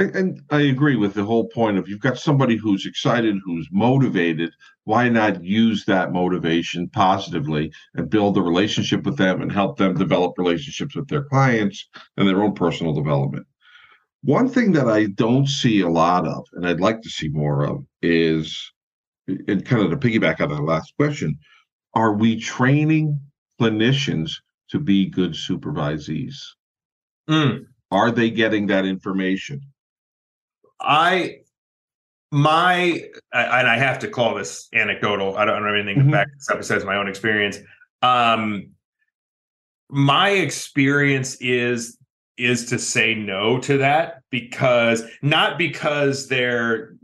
And 0.01 0.41
I 0.49 0.61
agree 0.61 0.95
with 0.95 1.13
the 1.13 1.23
whole 1.23 1.47
point 1.47 1.77
of 1.77 1.87
you've 1.87 1.99
got 1.99 2.17
somebody 2.17 2.55
who's 2.55 2.85
excited, 2.85 3.37
who's 3.43 3.67
motivated. 3.71 4.51
Why 4.83 5.09
not 5.09 5.43
use 5.43 5.85
that 5.85 6.11
motivation 6.11 6.89
positively 6.89 7.71
and 7.93 8.09
build 8.09 8.37
a 8.37 8.41
relationship 8.41 9.03
with 9.03 9.17
them 9.17 9.41
and 9.41 9.51
help 9.51 9.77
them 9.77 9.95
develop 9.95 10.37
relationships 10.37 10.95
with 10.95 11.07
their 11.07 11.23
clients 11.23 11.87
and 12.17 12.27
their 12.27 12.43
own 12.43 12.53
personal 12.53 12.93
development? 12.93 13.45
One 14.23 14.49
thing 14.49 14.71
that 14.73 14.87
I 14.87 15.05
don't 15.05 15.47
see 15.47 15.81
a 15.81 15.89
lot 15.89 16.27
of, 16.27 16.45
and 16.53 16.67
I'd 16.67 16.79
like 16.79 17.01
to 17.01 17.09
see 17.09 17.29
more 17.29 17.63
of, 17.63 17.83
is 18.01 18.71
and 19.27 19.65
kind 19.65 19.81
of 19.83 19.91
to 19.91 19.97
piggyback 19.97 20.41
on 20.41 20.49
that 20.49 20.63
last 20.63 20.93
question, 20.97 21.37
are 21.93 22.13
we 22.13 22.39
training 22.39 23.19
clinicians 23.59 24.31
to 24.69 24.79
be 24.79 25.09
good 25.09 25.33
supervisees? 25.33 26.35
Mm. 27.29 27.65
Are 27.91 28.11
they 28.11 28.29
getting 28.29 28.67
that 28.67 28.85
information? 28.85 29.61
I 30.81 31.37
my 32.31 33.03
and 33.33 33.67
I 33.67 33.77
have 33.77 33.99
to 33.99 34.07
call 34.07 34.35
this 34.35 34.67
anecdotal. 34.73 35.37
I 35.37 35.45
don't, 35.45 35.55
I 35.55 35.59
don't 35.59 35.67
have 35.67 35.75
anything 35.75 35.97
mm-hmm. 35.97 36.11
to 36.11 36.17
back 36.17 36.27
this 36.33 36.49
up 36.49 36.57
besides 36.57 36.85
my 36.85 36.95
own 36.95 37.07
experience. 37.07 37.59
Um, 38.01 38.71
my 39.89 40.29
experience 40.29 41.35
is 41.41 41.97
is 42.37 42.65
to 42.69 42.79
say 42.79 43.13
no 43.13 43.59
to 43.59 43.77
that 43.77 44.21
because 44.31 45.03
not 45.21 45.57
because 45.57 46.27
they're 46.27 46.95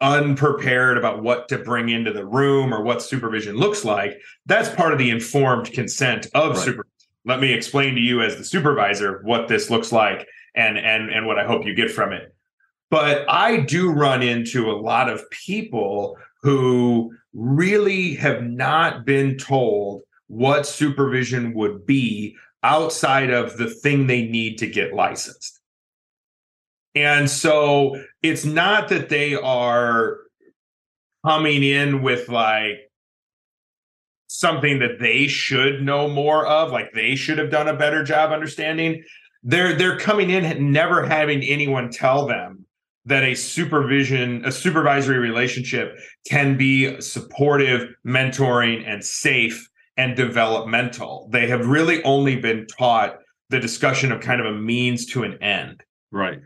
unprepared 0.00 0.96
about 0.96 1.22
what 1.22 1.48
to 1.48 1.58
bring 1.58 1.88
into 1.88 2.12
the 2.12 2.24
room 2.24 2.72
or 2.72 2.82
what 2.82 3.02
supervision 3.02 3.56
looks 3.56 3.84
like. 3.84 4.18
That's 4.46 4.68
part 4.74 4.92
of 4.92 4.98
the 4.98 5.10
informed 5.10 5.72
consent 5.72 6.26
of 6.34 6.56
right. 6.56 6.58
supervision. 6.58 6.86
Let 7.26 7.40
me 7.40 7.52
explain 7.52 7.94
to 7.94 8.00
you 8.00 8.22
as 8.22 8.36
the 8.36 8.44
supervisor 8.44 9.20
what 9.24 9.48
this 9.48 9.70
looks 9.70 9.92
like 9.92 10.26
and 10.54 10.78
and 10.78 11.10
and 11.10 11.26
what 11.26 11.38
I 11.38 11.46
hope 11.46 11.66
you 11.66 11.74
get 11.74 11.90
from 11.90 12.12
it. 12.12 12.34
But 12.90 13.24
I 13.30 13.58
do 13.58 13.90
run 13.90 14.22
into 14.22 14.70
a 14.70 14.80
lot 14.80 15.08
of 15.08 15.28
people 15.30 16.18
who 16.42 17.14
really 17.32 18.14
have 18.16 18.42
not 18.42 19.04
been 19.04 19.38
told 19.38 20.02
what 20.26 20.66
supervision 20.66 21.54
would 21.54 21.86
be 21.86 22.36
outside 22.62 23.30
of 23.30 23.56
the 23.56 23.70
thing 23.70 24.06
they 24.06 24.26
need 24.26 24.58
to 24.58 24.66
get 24.66 24.92
licensed. 24.92 25.60
And 26.94 27.30
so 27.30 28.02
it's 28.22 28.44
not 28.44 28.88
that 28.88 29.08
they 29.08 29.34
are 29.34 30.18
coming 31.24 31.62
in 31.62 32.02
with 32.02 32.28
like 32.28 32.90
something 34.26 34.80
that 34.80 34.98
they 34.98 35.28
should 35.28 35.82
know 35.82 36.08
more 36.08 36.46
of, 36.46 36.72
like 36.72 36.92
they 36.92 37.14
should 37.14 37.38
have 37.38 37.50
done 37.50 37.68
a 37.68 37.76
better 37.76 38.02
job 38.02 38.32
understanding. 38.32 39.04
They're 39.42 39.74
they're 39.74 39.98
coming 39.98 40.30
in 40.30 40.72
never 40.72 41.04
having 41.04 41.42
anyone 41.42 41.90
tell 41.90 42.26
them 42.26 42.66
that 43.06 43.22
a 43.24 43.34
supervision, 43.34 44.44
a 44.44 44.52
supervisory 44.52 45.18
relationship 45.18 45.98
can 46.28 46.56
be 46.56 47.00
supportive, 47.00 47.88
mentoring, 48.06 48.86
and 48.86 49.04
safe 49.04 49.68
and 49.96 50.16
developmental. 50.16 51.28
They 51.32 51.48
have 51.48 51.66
really 51.66 52.02
only 52.04 52.36
been 52.36 52.66
taught 52.78 53.18
the 53.48 53.58
discussion 53.58 54.12
of 54.12 54.20
kind 54.20 54.40
of 54.40 54.46
a 54.46 54.52
means 54.52 55.06
to 55.06 55.24
an 55.24 55.42
end. 55.42 55.82
Right. 56.12 56.40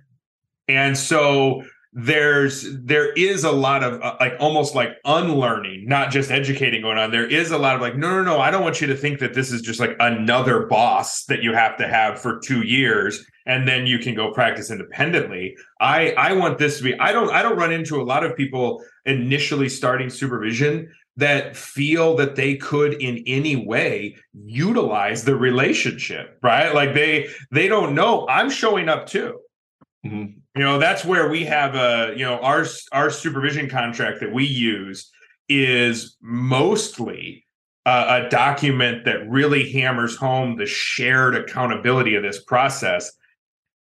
And 0.69 0.97
so 0.97 1.63
there's 1.95 2.67
there 2.83 3.13
is 3.13 3.45
a 3.45 3.53
lot 3.53 3.85
of 3.85 4.03
uh, 4.03 4.17
like 4.19 4.35
almost 4.41 4.75
like 4.75 4.97
unlearning 5.05 5.87
not 5.87 6.11
just 6.11 6.29
educating 6.29 6.83
going 6.83 6.99
on 6.99 7.13
there 7.13 7.25
is 7.25 7.53
a 7.53 7.59
lot 7.59 7.77
of 7.77 7.81
like 7.81 7.95
no 7.95 8.11
no 8.17 8.23
no 8.23 8.41
i 8.41 8.51
don't 8.51 8.65
want 8.65 8.81
you 8.81 8.89
to 8.89 8.97
think 8.97 9.21
that 9.21 9.33
this 9.33 9.53
is 9.53 9.63
just 9.63 9.79
like 9.79 9.95
another 10.01 10.67
boss 10.67 11.25
that 11.27 11.41
you 11.41 11.55
have 11.55 11.77
to 11.77 11.87
have 11.87 12.21
for 12.21 12.41
2 12.41 12.63
years 12.63 13.25
and 13.47 13.69
then 13.69 13.87
you 13.87 13.99
can 13.99 14.15
go 14.15 14.33
practice 14.33 14.71
independently. 14.71 15.57
I 15.81 16.13
i 16.13 16.33
want 16.33 16.59
this 16.59 16.79
to 16.79 16.85
be 16.85 16.99
i 16.99 17.13
don't 17.13 17.31
i 17.31 17.43
don't 17.43 17.59
run 17.59 17.73
into 17.73 18.01
a 18.01 18.05
lot 18.05 18.25
of 18.25 18.37
people 18.37 18.83
initially 19.05 19.69
starting 19.69 20.11
supervision 20.11 20.91
that 21.17 21.57
feel 21.57 22.17
that 22.17 22.35
they 22.35 22.57
could 22.57 22.95
in 22.95 23.23
any 23.27 23.55
way 23.55 24.17
utilize 24.45 25.25
the 25.25 25.37
relationship 25.37 26.39
right? 26.43 26.75
Like 26.75 26.95
they 26.95 27.29
they 27.51 27.69
don't 27.69 27.95
know. 27.95 28.27
I'm 28.29 28.51
showing 28.51 28.89
up 28.89 29.07
too. 29.07 29.41
Mm-hmm. 30.05 30.39
You 30.57 30.63
know 30.63 30.79
that's 30.79 31.05
where 31.05 31.29
we 31.29 31.45
have 31.45 31.75
a 31.75 32.15
you 32.17 32.25
know 32.25 32.39
our 32.41 32.67
our 32.93 33.11
supervision 33.11 33.69
contract 33.69 34.21
that 34.21 34.33
we 34.33 34.45
use 34.45 35.11
is 35.49 36.17
mostly 36.21 37.47
uh, 37.87 38.23
a 38.25 38.29
document 38.31 39.05
that 39.05 39.29
really 39.29 39.71
hammers 39.73 40.17
home 40.17 40.57
the 40.57 40.67
shared 40.67 41.35
accountability 41.35 42.15
of 42.15 42.23
this 42.23 42.43
process 42.45 43.13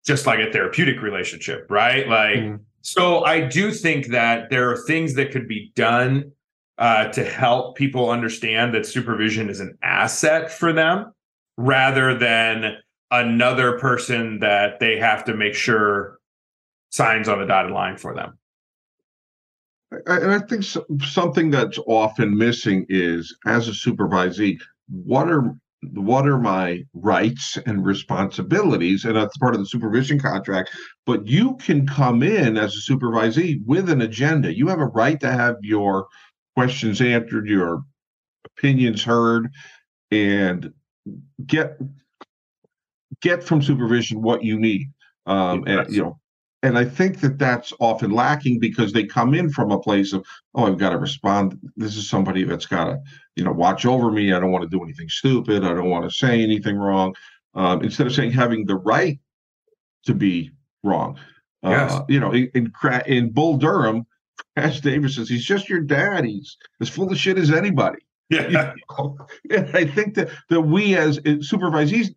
just 0.09 0.27
like 0.27 0.41
a 0.41 0.51
therapeutic 0.51 1.01
relationship 1.03 1.67
right 1.71 2.09
like 2.09 2.39
mm. 2.39 2.59
so 2.81 3.25
i 3.25 3.41
do 3.41 3.71
think 3.71 4.09
that 4.09 4.51
there 4.51 4.69
are 4.71 4.77
things 4.77 5.15
that 5.15 5.31
could 5.31 5.47
be 5.47 5.71
done 5.77 6.33
uh, 6.79 7.09
to 7.09 7.25
help 7.25 7.77
people 7.77 8.09
understand 8.09 8.73
that 8.73 8.87
supervision 8.87 9.51
is 9.51 9.61
an 9.61 9.77
asset 9.83 10.51
for 10.51 10.73
them 10.73 11.13
rather 11.57 12.17
than 12.17 12.77
another 13.11 13.79
person 13.79 14.39
that 14.39 14.79
they 14.81 14.97
have 14.97 15.25
to 15.25 15.35
make 15.35 15.55
sure 15.55 16.19
signs 16.91 17.29
on 17.29 17.39
the 17.41 17.47
dotted 17.47 17.73
line 17.73 17.97
for 17.97 18.15
them. 18.15 18.39
And 20.07 20.33
I 20.33 20.39
think 20.39 20.65
something 21.03 21.51
that's 21.51 21.79
often 21.87 22.37
missing 22.37 22.85
is, 22.89 23.35
as 23.47 23.69
a 23.69 23.73
supervisee, 23.73 24.61
what 24.89 25.29
are 25.31 25.55
what 25.83 26.27
are 26.27 26.39
my 26.39 26.83
rights 26.93 27.57
and 27.67 27.85
responsibilities? 27.85 29.05
And 29.05 29.17
that's 29.17 29.37
part 29.39 29.55
of 29.55 29.61
the 29.61 29.67
supervision 29.67 30.19
contract. 30.19 30.71
But 31.07 31.27
you 31.27 31.57
can 31.57 31.87
come 31.87 32.23
in 32.23 32.57
as 32.57 32.75
a 32.75 32.93
supervisee 32.93 33.61
with 33.65 33.89
an 33.89 34.03
agenda. 34.03 34.57
You 34.57 34.69
have 34.69 34.81
a 34.81 34.87
right 34.87 35.21
to 35.21 35.31
have 35.31 35.57
your 35.63 36.09
questions 36.57 37.01
answered, 37.01 37.49
your 37.49 37.83
opinions 38.45 39.05
heard, 39.05 39.49
and 40.11 40.73
get 41.47 41.79
get 43.21 43.43
from 43.43 43.63
supervision 43.63 44.23
what 44.23 44.43
you 44.43 44.59
need. 44.59 44.89
Um, 45.27 45.65
and 45.67 45.93
you 45.93 46.03
know 46.03 46.19
and 46.63 46.77
I 46.77 46.85
think 46.85 47.21
that 47.21 47.39
that's 47.39 47.73
often 47.79 48.11
lacking 48.11 48.59
because 48.59 48.93
they 48.93 49.05
come 49.05 49.33
in 49.33 49.49
from 49.51 49.71
a 49.71 49.79
place 49.79 50.13
of, 50.13 50.27
oh, 50.55 50.67
I've 50.67 50.79
got 50.79 50.91
to 50.91 50.99
respond. 50.99 51.59
This 51.77 51.97
is 51.97 52.09
somebody 52.09 52.43
that's 52.43 52.67
got 52.67 52.85
to, 52.85 52.99
you 53.37 53.45
know, 53.45 53.53
watch 53.53 53.87
over 53.87 54.11
me. 54.11 54.33
I 54.33 54.41
don't 54.41 54.51
want 54.51 54.69
to 54.69 54.77
do 54.77 54.83
anything 54.83 55.09
stupid. 55.09 55.65
I 55.65 55.69
don't 55.69 55.89
want 55.89 56.05
to 56.05 56.17
say 56.17 56.43
anything 56.43 56.77
wrong. 56.77 57.15
Um, 57.55 57.83
instead 57.83 58.07
of 58.07 58.15
saying 58.15 58.33
having 58.33 58.67
the 58.67 58.77
right 58.77 59.21
to 60.07 60.15
be 60.15 60.51
wrong. 60.83 61.19
Uh, 61.65 61.71
yes. 61.71 61.93
Uh, 61.93 62.05
you 62.09 62.21
know, 62.21 62.33
in, 62.33 62.51
in, 62.55 62.73
in 63.07 63.31
Bull 63.31 63.57
Durham, 63.57 64.05
Crash 64.57 64.81
Davis 64.81 65.15
says 65.15 65.29
he's 65.29 65.45
just 65.45 65.69
your 65.69 65.81
dad. 65.81 66.25
He's 66.25 66.57
as 66.81 66.89
full 66.89 67.11
of 67.11 67.19
shit 67.19 67.39
as 67.39 67.53
anybody. 67.53 67.99
Yeah. 68.31 68.49
You 68.49 68.75
know? 68.99 69.17
And 69.51 69.77
I 69.77 69.85
think 69.85 70.15
that 70.15 70.31
that 70.51 70.61
we 70.61 70.97
as 70.97 71.19
supervisees 71.21 72.15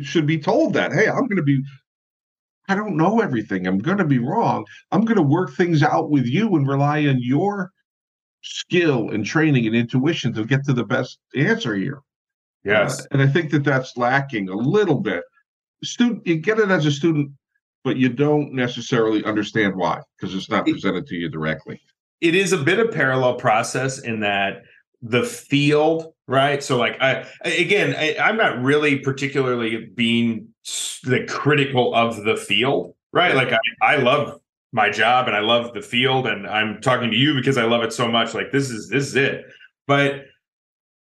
should 0.00 0.26
be 0.26 0.38
told 0.38 0.74
that, 0.74 0.92
hey, 0.92 1.08
I'm 1.08 1.26
going 1.26 1.36
to 1.36 1.42
be 1.42 1.62
I 2.68 2.74
don't 2.74 2.96
know 2.96 3.20
everything. 3.20 3.66
I'm 3.66 3.78
going 3.78 3.98
to 3.98 4.04
be 4.04 4.18
wrong. 4.18 4.64
I'm 4.92 5.04
going 5.04 5.16
to 5.16 5.22
work 5.22 5.54
things 5.54 5.82
out 5.82 6.10
with 6.10 6.26
you 6.26 6.54
and 6.56 6.68
rely 6.68 7.06
on 7.06 7.18
your 7.20 7.72
skill 8.42 9.10
and 9.10 9.24
training 9.24 9.66
and 9.66 9.74
intuition 9.74 10.32
to 10.34 10.44
get 10.44 10.64
to 10.64 10.72
the 10.72 10.84
best 10.84 11.18
answer 11.36 11.74
here. 11.74 12.00
Yes. 12.64 13.00
Uh, 13.00 13.04
and 13.12 13.22
I 13.22 13.26
think 13.26 13.50
that 13.50 13.64
that's 13.64 13.96
lacking 13.96 14.48
a 14.48 14.54
little 14.54 15.00
bit. 15.00 15.24
Student, 15.82 16.26
you 16.26 16.36
get 16.36 16.58
it 16.58 16.70
as 16.70 16.86
a 16.86 16.90
student, 16.90 17.32
but 17.84 17.96
you 17.96 18.08
don't 18.08 18.52
necessarily 18.52 19.24
understand 19.24 19.74
why 19.74 20.00
because 20.16 20.34
it's 20.34 20.50
not 20.50 20.66
presented 20.66 21.06
to 21.06 21.16
you 21.16 21.28
directly. 21.28 21.80
It 22.20 22.34
is 22.34 22.52
a 22.52 22.58
bit 22.58 22.78
of 22.78 22.92
parallel 22.92 23.36
process 23.36 23.98
in 23.98 24.20
that 24.20 24.62
the 25.02 25.22
field 25.22 26.12
right 26.26 26.62
so 26.62 26.76
like 26.76 27.00
i 27.00 27.24
again 27.42 27.94
I, 27.96 28.16
i'm 28.20 28.36
not 28.36 28.62
really 28.62 28.98
particularly 28.98 29.86
being 29.94 30.48
the 31.04 31.24
critical 31.26 31.94
of 31.94 32.24
the 32.24 32.36
field 32.36 32.94
right? 33.12 33.34
Like 33.34 33.52
I, 33.52 33.94
I 33.94 33.96
love 33.96 34.40
my 34.72 34.88
job 34.88 35.26
and 35.26 35.36
i 35.36 35.40
love 35.40 35.74
the 35.74 35.82
field 35.82 36.28
and 36.28 36.46
i'm 36.46 36.80
talking 36.80 37.10
to 37.10 37.16
you 37.16 37.34
because 37.34 37.58
i 37.58 37.64
love 37.64 37.82
it 37.82 37.92
so 37.92 38.08
much. 38.08 38.34
Like 38.34 38.52
this 38.52 38.70
is 38.70 38.88
this 38.88 39.08
is 39.08 39.16
it. 39.16 39.46
But 39.86 40.26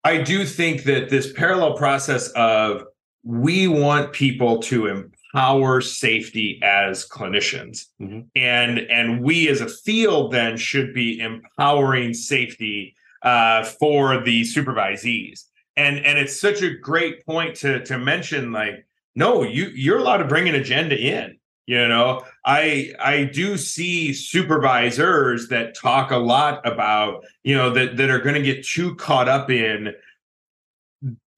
i 0.04 0.22
do 0.22 0.44
think 0.44 0.84
that 0.84 1.10
this 1.10 1.32
parallel 1.32 1.76
process 1.76 2.28
of 2.30 2.84
we 3.24 3.66
want 3.66 4.12
people 4.12 4.60
to 4.60 4.86
empower 4.86 5.80
safety 5.80 6.60
as 6.62 7.08
clinicians. 7.08 7.86
Mm-hmm. 8.00 8.20
and 8.36 8.78
and 8.78 9.22
we 9.22 9.48
as 9.48 9.60
a 9.60 9.68
field 9.68 10.32
then 10.32 10.56
should 10.56 10.94
be 10.94 11.18
empowering 11.18 12.14
safety 12.14 12.94
uh, 13.22 13.64
for 13.64 14.22
the 14.22 14.42
supervisees. 14.42 15.46
And 15.76 15.98
and 16.06 16.18
it's 16.18 16.40
such 16.40 16.62
a 16.62 16.72
great 16.78 17.26
point 17.26 17.56
to 17.56 17.84
to 17.86 17.98
mention 17.98 18.52
like 18.52 18.86
no 19.16 19.42
you 19.42 19.66
you're 19.74 19.98
allowed 19.98 20.18
to 20.18 20.24
bring 20.24 20.48
an 20.48 20.54
agenda 20.54 20.96
in 20.96 21.36
you 21.66 21.88
know? 21.88 22.24
I 22.44 22.94
i 23.00 23.24
do 23.24 23.56
see 23.56 24.12
supervisors 24.12 25.48
that 25.48 25.74
talk 25.74 26.12
a 26.12 26.16
lot 26.16 26.66
about 26.66 27.24
you 27.42 27.56
know 27.56 27.70
that 27.70 27.96
that 27.96 28.08
are 28.08 28.20
going 28.20 28.36
to 28.36 28.42
get 28.42 28.64
too 28.64 28.94
caught 28.94 29.28
up 29.28 29.50
in 29.50 29.92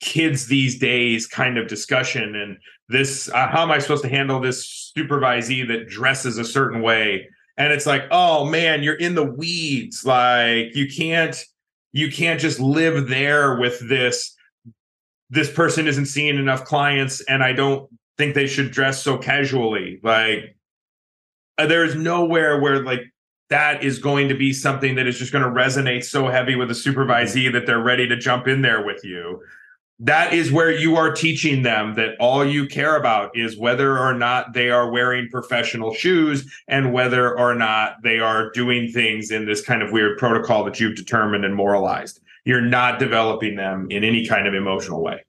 kids 0.00 0.46
these 0.46 0.78
days 0.78 1.26
kind 1.26 1.58
of 1.58 1.66
discussion 1.66 2.36
and 2.36 2.58
this 2.88 3.28
uh, 3.30 3.48
how 3.48 3.62
am 3.62 3.70
i 3.70 3.78
supposed 3.78 4.02
to 4.02 4.08
handle 4.08 4.38
this 4.38 4.92
supervisee 4.96 5.66
that 5.66 5.88
dresses 5.88 6.38
a 6.38 6.44
certain 6.44 6.82
way? 6.82 7.28
And 7.56 7.72
it's 7.72 7.86
like 7.86 8.04
oh 8.10 8.44
man 8.44 8.82
you're 8.82 8.94
in 8.94 9.14
the 9.14 9.24
weeds 9.24 10.04
like 10.04 10.76
you 10.76 10.88
can't 10.94 11.42
you 11.92 12.12
can't 12.12 12.38
just 12.38 12.60
live 12.60 13.08
there 13.08 13.58
with 13.58 13.88
this 13.88 14.36
this 15.30 15.52
person 15.52 15.86
isn't 15.86 16.06
seeing 16.06 16.36
enough 16.36 16.64
clients 16.64 17.20
and 17.22 17.42
i 17.42 17.52
don't 17.52 17.88
think 18.16 18.34
they 18.34 18.46
should 18.46 18.70
dress 18.70 19.02
so 19.02 19.16
casually 19.16 20.00
like 20.02 20.56
uh, 21.58 21.66
there's 21.66 21.94
nowhere 21.94 22.60
where 22.60 22.82
like 22.82 23.02
that 23.50 23.82
is 23.82 23.98
going 23.98 24.28
to 24.28 24.34
be 24.34 24.52
something 24.52 24.94
that 24.96 25.06
is 25.06 25.18
just 25.18 25.32
going 25.32 25.44
to 25.44 25.50
resonate 25.50 26.04
so 26.04 26.28
heavy 26.28 26.54
with 26.54 26.70
a 26.70 26.74
supervisee 26.74 27.50
that 27.52 27.66
they're 27.66 27.82
ready 27.82 28.06
to 28.06 28.16
jump 28.16 28.46
in 28.46 28.62
there 28.62 28.84
with 28.84 29.04
you 29.04 29.40
that 30.00 30.32
is 30.32 30.52
where 30.52 30.70
you 30.70 30.96
are 30.96 31.12
teaching 31.12 31.62
them 31.62 31.94
that 31.94 32.14
all 32.20 32.44
you 32.44 32.66
care 32.66 32.96
about 32.96 33.36
is 33.36 33.58
whether 33.58 33.98
or 33.98 34.14
not 34.14 34.52
they 34.52 34.70
are 34.70 34.90
wearing 34.90 35.28
professional 35.28 35.92
shoes 35.92 36.48
and 36.68 36.92
whether 36.92 37.36
or 37.36 37.54
not 37.54 37.96
they 38.04 38.20
are 38.20 38.50
doing 38.50 38.92
things 38.92 39.32
in 39.32 39.44
this 39.44 39.60
kind 39.60 39.82
of 39.82 39.90
weird 39.90 40.16
protocol 40.16 40.62
that 40.64 40.78
you've 40.78 40.94
determined 40.94 41.44
and 41.44 41.54
moralized. 41.54 42.20
You're 42.48 42.60
not 42.60 42.98
developing 42.98 43.56
them 43.56 43.86
in 43.90 44.02
any 44.04 44.26
kind 44.26 44.46
of 44.46 44.54
emotional 44.54 45.02
way. 45.02 45.24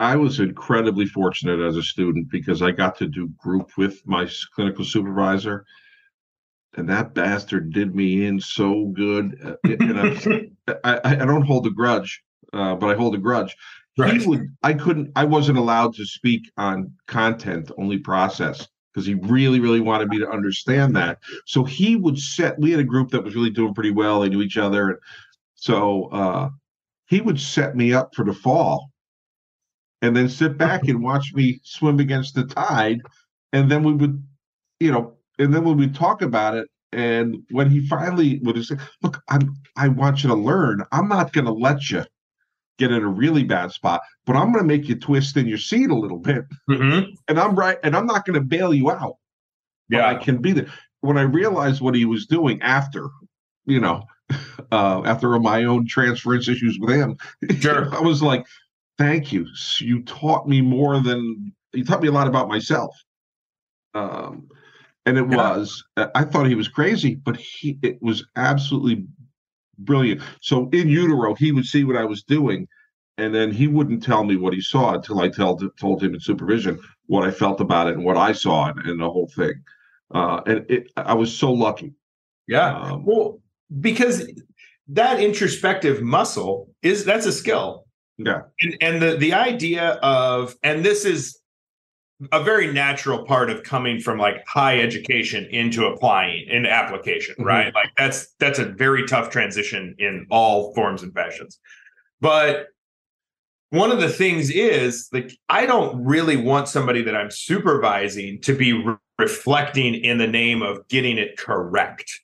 I 0.00 0.16
was 0.16 0.40
incredibly 0.40 1.06
fortunate 1.06 1.60
as 1.60 1.76
a 1.76 1.82
student 1.82 2.30
because 2.30 2.60
I 2.60 2.72
got 2.72 2.96
to 2.98 3.06
do 3.06 3.28
group 3.38 3.70
with 3.78 4.06
my 4.06 4.28
clinical 4.54 4.84
supervisor. 4.84 5.64
And 6.76 6.88
that 6.88 7.14
bastard 7.14 7.72
did 7.72 7.94
me 7.94 8.26
in 8.26 8.40
so 8.40 8.86
good. 8.96 9.38
Uh, 9.44 9.54
and 9.64 10.50
I, 10.84 11.00
I, 11.04 11.12
I 11.22 11.24
don't 11.24 11.46
hold 11.46 11.66
a 11.66 11.70
grudge, 11.70 12.22
uh, 12.52 12.74
but 12.74 12.90
I 12.90 12.94
hold 12.94 13.14
a 13.14 13.18
grudge 13.18 13.56
Right. 13.98 14.20
He 14.20 14.26
would. 14.26 14.56
I 14.62 14.72
couldn't. 14.72 15.10
I 15.16 15.24
wasn't 15.24 15.58
allowed 15.58 15.94
to 15.94 16.06
speak 16.06 16.50
on 16.56 16.92
content, 17.06 17.70
only 17.76 17.98
process, 17.98 18.66
because 18.92 19.06
he 19.06 19.14
really, 19.14 19.60
really 19.60 19.80
wanted 19.80 20.08
me 20.08 20.18
to 20.18 20.28
understand 20.28 20.94
that. 20.96 21.18
So 21.46 21.64
he 21.64 21.96
would 21.96 22.18
set. 22.18 22.58
We 22.58 22.70
had 22.70 22.80
a 22.80 22.84
group 22.84 23.10
that 23.10 23.24
was 23.24 23.34
really 23.34 23.50
doing 23.50 23.74
pretty 23.74 23.90
well. 23.90 24.20
They 24.20 24.28
knew 24.28 24.42
each 24.42 24.56
other, 24.56 24.90
and 24.90 24.98
so 25.60 26.06
uh, 26.06 26.48
he 27.06 27.20
would 27.20 27.38
set 27.38 27.76
me 27.76 27.92
up 27.92 28.14
for 28.14 28.24
the 28.24 28.32
fall, 28.32 28.90
and 30.02 30.16
then 30.16 30.28
sit 30.28 30.58
back 30.58 30.88
and 30.88 31.02
watch 31.02 31.32
me 31.34 31.60
swim 31.62 32.00
against 32.00 32.34
the 32.34 32.44
tide, 32.44 33.00
and 33.52 33.70
then 33.70 33.84
we 33.84 33.92
would, 33.92 34.22
you 34.80 34.90
know, 34.90 35.16
and 35.38 35.54
then 35.54 35.64
when 35.64 35.76
we 35.76 35.86
talk 35.88 36.22
about 36.22 36.54
it, 36.54 36.66
and 36.92 37.36
when 37.50 37.70
he 37.70 37.86
finally 37.86 38.40
would 38.42 38.64
say, 38.64 38.76
"Look, 39.02 39.22
I'm. 39.28 39.54
I 39.76 39.88
want 39.88 40.24
you 40.24 40.30
to 40.30 40.34
learn. 40.34 40.82
I'm 40.90 41.08
not 41.08 41.32
going 41.32 41.46
to 41.46 41.52
let 41.52 41.90
you." 41.90 42.04
get 42.78 42.90
in 42.90 43.02
a 43.02 43.08
really 43.08 43.44
bad 43.44 43.70
spot, 43.70 44.00
but 44.24 44.36
I'm 44.36 44.52
going 44.52 44.64
to 44.64 44.66
make 44.66 44.88
you 44.88 44.98
twist 44.98 45.36
in 45.36 45.46
your 45.46 45.58
seat 45.58 45.90
a 45.90 45.94
little 45.94 46.18
bit. 46.18 46.46
Mm-hmm. 46.70 47.10
And 47.28 47.38
I'm 47.38 47.54
right, 47.54 47.76
and 47.84 47.94
I'm 47.94 48.06
not 48.06 48.24
going 48.24 48.40
to 48.40 48.44
bail 48.44 48.72
you 48.72 48.90
out. 48.90 49.16
Yeah, 49.90 50.08
I 50.08 50.14
can 50.14 50.38
be 50.38 50.52
there. 50.52 50.66
When 51.02 51.18
I 51.18 51.22
realized 51.22 51.82
what 51.82 51.94
he 51.94 52.06
was 52.06 52.24
doing 52.24 52.60
after, 52.62 53.10
you 53.66 53.80
know, 53.80 54.02
uh, 54.72 55.02
after 55.04 55.38
my 55.38 55.64
own 55.64 55.86
transference 55.86 56.48
issues 56.48 56.78
with 56.80 56.90
him, 56.90 57.16
sure. 57.58 57.94
I 57.94 58.00
was 58.00 58.22
like, 58.22 58.46
"Thank 58.98 59.32
you. 59.32 59.46
You 59.78 60.02
taught 60.02 60.48
me 60.48 60.60
more 60.60 61.00
than 61.00 61.52
you 61.72 61.84
taught 61.84 62.02
me 62.02 62.08
a 62.08 62.12
lot 62.12 62.26
about 62.26 62.48
myself." 62.48 62.96
Um, 63.94 64.48
and 65.06 65.18
it 65.18 65.26
yeah. 65.30 65.36
was. 65.36 65.84
I 65.96 66.24
thought 66.24 66.46
he 66.46 66.54
was 66.54 66.68
crazy, 66.68 67.14
but 67.16 67.36
he 67.36 67.78
it 67.82 68.00
was 68.02 68.24
absolutely 68.36 69.06
brilliant. 69.78 70.22
So 70.40 70.68
in 70.70 70.88
utero, 70.88 71.34
he 71.34 71.52
would 71.52 71.66
see 71.66 71.84
what 71.84 71.96
I 71.96 72.04
was 72.04 72.22
doing, 72.22 72.68
and 73.18 73.34
then 73.34 73.50
he 73.50 73.66
wouldn't 73.66 74.02
tell 74.02 74.24
me 74.24 74.36
what 74.36 74.52
he 74.52 74.60
saw 74.60 74.94
until 74.94 75.20
I 75.20 75.28
told 75.28 75.62
told 75.78 76.02
him 76.02 76.14
in 76.14 76.20
supervision 76.20 76.78
what 77.06 77.26
I 77.26 77.30
felt 77.32 77.60
about 77.60 77.88
it 77.88 77.94
and 77.94 78.04
what 78.04 78.16
I 78.16 78.32
saw 78.32 78.68
and, 78.68 78.78
and 78.86 79.00
the 79.00 79.10
whole 79.10 79.28
thing. 79.34 79.54
Uh, 80.12 80.40
and 80.46 80.64
it, 80.70 80.92
I 80.96 81.14
was 81.14 81.36
so 81.36 81.52
lucky. 81.52 81.92
Yeah. 82.46 82.78
Um, 82.78 83.04
well, 83.04 83.40
because 83.80 84.30
that 84.90 85.20
introspective 85.20 86.02
muscle 86.02 86.68
is 86.82 87.04
that's 87.04 87.26
a 87.26 87.32
skill. 87.32 87.86
Yeah. 88.18 88.42
And 88.60 88.76
and 88.80 89.02
the 89.02 89.16
the 89.16 89.32
idea 89.32 89.92
of 90.02 90.54
and 90.62 90.84
this 90.84 91.04
is 91.04 91.40
a 92.32 92.42
very 92.42 92.70
natural 92.70 93.24
part 93.24 93.48
of 93.50 93.62
coming 93.62 93.98
from 93.98 94.18
like 94.18 94.46
high 94.46 94.78
education 94.78 95.46
into 95.50 95.86
applying 95.86 96.46
in 96.48 96.66
application 96.66 97.34
mm-hmm. 97.34 97.46
right 97.46 97.74
like 97.74 97.90
that's 97.96 98.34
that's 98.38 98.58
a 98.58 98.66
very 98.66 99.06
tough 99.06 99.30
transition 99.30 99.94
in 99.98 100.26
all 100.30 100.74
forms 100.74 101.02
and 101.02 101.14
fashions 101.14 101.58
but 102.20 102.66
one 103.70 103.90
of 103.90 104.00
the 104.00 104.08
things 104.10 104.50
is 104.50 105.08
like 105.14 105.32
i 105.48 105.64
don't 105.64 106.04
really 106.04 106.36
want 106.36 106.68
somebody 106.68 107.00
that 107.00 107.16
i'm 107.16 107.30
supervising 107.30 108.38
to 108.42 108.54
be 108.54 108.74
re- 108.74 108.96
reflecting 109.18 109.94
in 109.94 110.18
the 110.18 110.26
name 110.26 110.60
of 110.60 110.86
getting 110.88 111.16
it 111.16 111.38
correct 111.38 112.20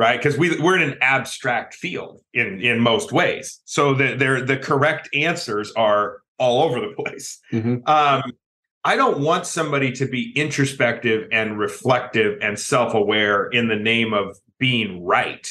right 0.00 0.18
because 0.18 0.38
we, 0.38 0.58
we're 0.58 0.76
in 0.76 0.90
an 0.90 0.98
abstract 1.02 1.74
field 1.74 2.20
in 2.32 2.60
in 2.60 2.80
most 2.80 3.12
ways 3.12 3.60
so 3.66 3.94
the, 3.94 4.42
the 4.46 4.56
correct 4.56 5.08
answers 5.14 5.72
are 5.76 6.22
all 6.38 6.62
over 6.62 6.80
the 6.80 6.94
place 6.96 7.38
mm-hmm. 7.52 7.76
um, 7.86 8.22
I 8.82 8.96
don't 8.96 9.20
want 9.20 9.46
somebody 9.46 9.92
to 9.92 10.06
be 10.06 10.32
introspective 10.34 11.28
and 11.30 11.58
reflective 11.58 12.38
and 12.40 12.58
self-aware 12.58 13.48
in 13.48 13.68
the 13.68 13.76
name 13.76 14.14
of 14.14 14.38
being 14.58 15.04
right. 15.04 15.46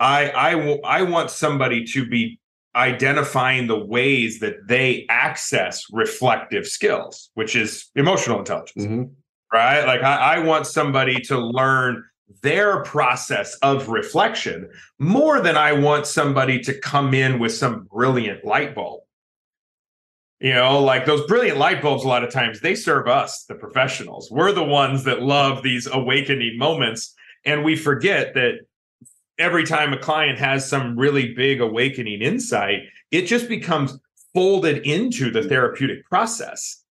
I 0.00 0.32
I, 0.32 0.50
w- 0.54 0.80
I 0.84 1.02
want 1.02 1.30
somebody 1.30 1.84
to 1.84 2.04
be 2.04 2.40
identifying 2.74 3.66
the 3.66 3.78
ways 3.78 4.40
that 4.40 4.56
they 4.66 5.06
access 5.08 5.84
reflective 5.92 6.66
skills, 6.66 7.30
which 7.34 7.54
is 7.54 7.90
emotional 7.94 8.40
intelligence. 8.40 8.84
Mm-hmm. 8.84 9.04
Right? 9.52 9.84
Like 9.86 10.02
I, 10.02 10.36
I 10.36 10.38
want 10.40 10.66
somebody 10.66 11.20
to 11.22 11.38
learn 11.38 12.04
their 12.42 12.82
process 12.82 13.54
of 13.56 13.88
reflection 13.88 14.68
more 14.98 15.40
than 15.40 15.56
I 15.56 15.72
want 15.72 16.06
somebody 16.06 16.60
to 16.60 16.78
come 16.78 17.14
in 17.14 17.38
with 17.38 17.54
some 17.54 17.84
brilliant 17.84 18.44
light 18.44 18.74
bulb. 18.74 19.02
You 20.40 20.54
know, 20.54 20.80
like 20.80 21.04
those 21.04 21.26
brilliant 21.26 21.58
light 21.58 21.82
bulbs, 21.82 22.04
a 22.04 22.08
lot 22.08 22.22
of 22.22 22.30
times 22.30 22.60
they 22.60 22.74
serve 22.74 23.08
us, 23.08 23.44
the 23.44 23.56
professionals. 23.56 24.30
We're 24.30 24.52
the 24.52 24.62
ones 24.62 25.04
that 25.04 25.22
love 25.22 25.62
these 25.62 25.88
awakening 25.90 26.58
moments. 26.58 27.14
And 27.44 27.64
we 27.64 27.74
forget 27.74 28.34
that 28.34 28.60
every 29.38 29.64
time 29.64 29.92
a 29.92 29.98
client 29.98 30.38
has 30.38 30.68
some 30.68 30.96
really 30.96 31.34
big 31.34 31.60
awakening 31.60 32.22
insight, 32.22 32.82
it 33.10 33.22
just 33.22 33.48
becomes 33.48 33.98
folded 34.32 34.86
into 34.86 35.30
the 35.30 35.42
therapeutic 35.42 36.04
process. 36.04 36.84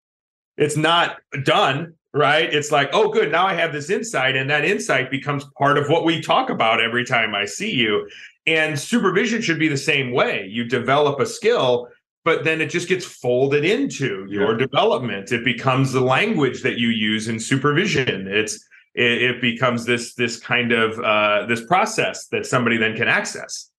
It's 0.56 0.76
not 0.76 1.18
done, 1.42 1.94
right? 2.14 2.52
It's 2.52 2.70
like, 2.70 2.90
oh, 2.92 3.08
good, 3.08 3.32
now 3.32 3.46
I 3.46 3.54
have 3.54 3.72
this 3.72 3.90
insight. 3.90 4.36
And 4.36 4.48
that 4.50 4.64
insight 4.64 5.10
becomes 5.10 5.44
part 5.58 5.76
of 5.76 5.88
what 5.88 6.04
we 6.04 6.20
talk 6.20 6.48
about 6.48 6.80
every 6.80 7.04
time 7.04 7.34
I 7.34 7.44
see 7.44 7.74
you. 7.74 8.08
And 8.46 8.78
supervision 8.78 9.42
should 9.42 9.58
be 9.58 9.68
the 9.68 9.76
same 9.76 10.12
way. 10.12 10.46
You 10.48 10.64
develop 10.64 11.20
a 11.20 11.26
skill 11.26 11.88
but 12.24 12.42
then 12.42 12.60
it 12.60 12.70
just 12.70 12.88
gets 12.88 13.04
folded 13.04 13.64
into 13.64 14.26
your 14.28 14.52
yeah. 14.52 14.58
development 14.58 15.30
it 15.30 15.44
becomes 15.44 15.92
the 15.92 16.00
language 16.00 16.62
that 16.62 16.78
you 16.78 16.88
use 16.88 17.28
in 17.28 17.38
supervision 17.38 18.26
it's 18.26 18.66
it, 18.94 19.22
it 19.22 19.40
becomes 19.40 19.84
this 19.84 20.14
this 20.14 20.38
kind 20.38 20.72
of 20.72 20.98
uh, 21.00 21.46
this 21.46 21.64
process 21.66 22.26
that 22.28 22.46
somebody 22.46 22.76
then 22.76 22.96
can 22.96 23.08
access 23.08 23.70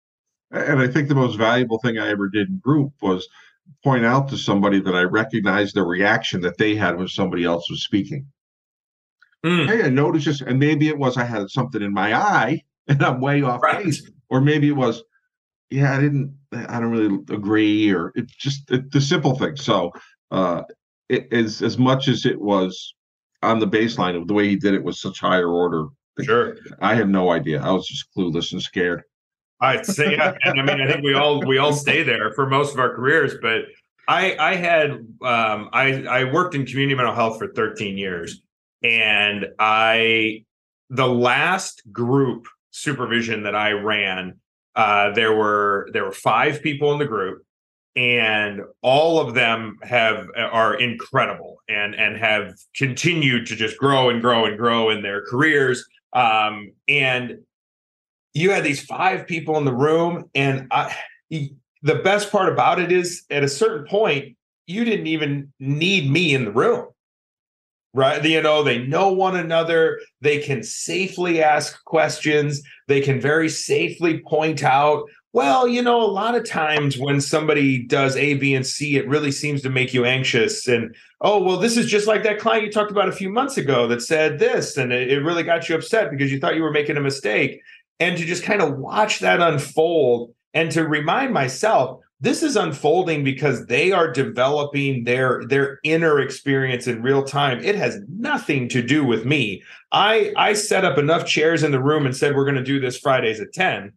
and 0.52 0.80
i 0.80 0.88
think 0.88 1.10
the 1.10 1.16
most 1.16 1.38
valuable 1.38 1.80
thing 1.80 1.98
i 1.98 2.08
ever 2.08 2.30
did 2.30 2.48
in 2.48 2.58
group 2.60 2.94
was 3.02 3.28
point 3.86 4.04
out 4.04 4.28
to 4.28 4.38
somebody 4.38 4.80
that 4.82 4.96
i 4.96 5.02
recognized 5.02 5.76
the 5.76 5.84
reaction 5.84 6.42
that 6.42 6.58
they 6.58 6.76
had 6.76 6.98
when 6.98 7.08
somebody 7.08 7.46
else 7.46 7.70
was 7.70 7.84
speaking 7.84 8.26
mm. 9.46 9.68
hey 9.68 9.84
i 9.84 9.90
noticed 9.90 10.26
this 10.26 10.42
and 10.42 10.60
maybe 10.60 10.90
it 10.90 10.98
was 10.98 11.18
i 11.18 11.24
had 11.24 11.50
something 11.50 11.82
in 11.82 11.94
my 11.94 12.14
eye 12.14 12.62
and 12.88 13.02
i'm 13.04 13.22
way 13.22 13.42
off 13.42 13.62
right. 13.62 13.86
base 13.86 14.10
or 14.30 14.42
maybe 14.42 14.68
it 14.68 14.76
was 14.76 15.04
yeah, 15.70 15.98
I 15.98 16.02
didn't, 16.02 16.34
I 16.54 16.80
don't 16.80 16.92
really 16.92 17.16
agree, 17.30 17.92
or 17.92 18.12
it's 18.16 18.34
just 18.36 18.70
it, 18.72 18.92
the 18.92 19.02
simple 19.02 19.38
thing. 19.38 19.56
So, 19.56 19.92
uh, 20.32 20.64
it 21.10 21.28
is 21.32 21.62
as 21.62 21.78
much 21.78 22.08
as 22.08 22.26
it 22.26 22.40
was 22.40 22.94
on 23.44 23.60
the 23.60 23.68
baseline 23.68 24.20
of 24.20 24.28
the 24.28 24.34
way 24.34 24.48
he 24.48 24.56
did 24.56 24.74
it 24.74 24.84
was 24.84 25.00
such 25.00 25.20
higher 25.20 25.50
order. 25.50 25.88
Sure, 26.24 26.58
I 26.80 26.96
had 26.96 27.10
no 27.10 27.32
idea. 27.32 27.62
I 27.62 27.72
was 27.72 27.88
just 27.88 28.08
clueless 28.16 28.52
and 28.54 28.62
scared. 28.62 29.04
I'd 29.62 29.86
say, 29.86 30.12
yeah, 30.12 30.36
and 30.44 30.60
I 30.60 30.64
mean, 30.64 30.82
I 30.82 30.92
think 30.92 31.04
we 31.04 31.14
all 31.14 31.46
we 31.46 31.58
all 31.58 31.74
stay 31.74 32.04
there 32.04 32.32
for 32.34 32.48
most 32.48 32.74
of 32.74 32.80
our 32.80 32.94
careers, 32.94 33.36
but 33.42 33.64
I 34.08 34.36
I 34.38 34.56
had 34.56 34.92
um, 34.92 35.70
I 35.72 36.06
I 36.10 36.24
worked 36.26 36.56
in 36.56 36.66
community 36.66 36.96
mental 36.96 37.16
health 37.16 37.40
for 37.40 37.48
13 37.54 37.98
years, 37.98 38.42
and 38.84 39.48
I 39.58 40.44
the 40.90 41.08
last 41.08 41.82
group 41.92 42.48
supervision 42.72 43.44
that 43.44 43.56
I 43.56 43.72
ran, 43.72 44.40
uh, 44.76 45.12
there 45.12 45.34
were 45.34 45.90
there 45.94 46.04
were 46.04 46.12
five 46.12 46.62
people 46.62 46.92
in 46.92 47.00
the 47.00 47.06
group, 47.06 47.44
and 47.96 48.62
all 48.82 49.20
of 49.20 49.34
them 49.34 49.78
have 49.84 50.28
are 50.36 50.76
incredible 50.76 51.62
and 51.70 51.96
and 51.96 52.18
have 52.18 52.56
continued 52.76 53.48
to 53.48 53.56
just 53.56 53.78
grow 53.78 54.10
and 54.10 54.22
grow 54.22 54.46
and 54.46 54.58
grow 54.58 54.90
in 54.90 55.02
their 55.02 55.26
careers. 55.26 55.88
Um, 56.14 56.72
and 56.88 57.40
you 58.36 58.52
had 58.52 58.64
these 58.64 58.84
five 58.84 59.26
people 59.26 59.58
in 59.58 59.66
the 59.66 59.74
room, 59.74 60.30
and 60.36 60.68
I 60.70 60.96
the 61.30 61.96
best 62.04 62.32
part 62.32 62.52
about 62.52 62.80
it 62.80 62.92
is 62.92 63.24
at 63.32 63.44
a 63.44 63.48
certain 63.48 63.88
point, 63.88 64.36
you 64.68 64.84
didn't 64.84 65.08
even 65.08 65.54
need 65.60 66.12
me 66.12 66.34
in 66.34 66.46
the 66.46 66.52
room. 66.52 66.88
Right. 67.94 68.24
You 68.26 68.42
know, 68.42 68.62
they 68.62 68.80
know 68.80 69.14
one 69.14 69.38
another. 69.38 70.02
They 70.20 70.40
can 70.40 70.64
safely 70.64 71.42
ask 71.42 71.82
questions. 71.86 72.62
They 72.90 73.00
can 73.00 73.22
very 73.22 73.48
safely 73.48 74.20
point 74.20 74.64
out, 74.64 75.06
well, 75.32 75.66
you 75.68 75.82
know, 75.82 76.02
a 76.02 76.08
lot 76.08 76.36
of 76.36 76.44
times 76.44 76.98
when 76.98 77.22
somebody 77.22 77.86
does 77.86 78.18
A, 78.18 78.34
B, 78.34 78.54
and 78.54 78.66
C, 78.66 78.98
it 78.98 79.08
really 79.08 79.32
seems 79.32 79.62
to 79.62 79.70
make 79.70 79.94
you 79.94 80.04
anxious. 80.04 80.68
And, 80.68 80.94
oh, 81.22 81.42
well, 81.42 81.58
this 81.58 81.78
is 81.78 81.86
just 81.86 82.08
like 82.08 82.24
that 82.24 82.40
client 82.40 82.66
you 82.66 82.72
talked 82.72 82.92
about 82.92 83.10
a 83.10 83.14
few 83.14 83.30
months 83.30 83.58
ago 83.58 83.88
that 83.88 84.02
said 84.02 84.40
this, 84.40 84.76
and 84.76 84.92
it, 84.92 85.24
really 85.24 85.44
got 85.44 85.70
you 85.70 85.76
upset 85.76 86.10
because 86.10 86.32
you 86.32 86.40
thought 86.40 86.56
you 86.56 86.64
were 86.64 86.72
making 86.72 86.98
a 86.98 87.02
mistake. 87.02 87.62
And 88.00 88.18
to 88.18 88.26
just 88.26 88.44
kind 88.44 88.62
of 88.62 88.78
watch 88.78 89.20
that 89.20 89.42
unfold 89.42 90.34
and 90.54 90.72
to 90.72 90.88
remind 90.88 91.34
myself 91.34 92.02
this 92.22 92.44
is 92.44 92.56
unfolding 92.56 93.24
because 93.24 93.66
they 93.66 93.92
are 93.92 94.12
developing 94.12 95.04
their 95.04 95.44
their 95.48 95.80
inner 95.84 96.20
experience 96.20 96.88
in 96.88 97.02
real 97.02 97.24
time. 97.24 97.64
It 97.64 97.76
has 97.76 98.00
nothing 98.08 98.70
to 98.70 98.82
do 98.82 99.04
with 99.04 99.26
me. 99.26 99.64
I 99.92 100.34
i 100.38 100.54
set 100.54 100.86
up 100.86 100.98
enough 100.98 101.26
chairs 101.26 101.64
in 101.64 101.72
the 101.72 101.84
room 101.84 102.06
and 102.06 102.16
said 102.16 102.36
we're 102.36 102.46
going 102.46 102.56
to 102.56 102.64
do 102.64 102.80
this 102.80 102.98
fridays 102.98 103.40
at 103.40 103.54
10 103.54 103.94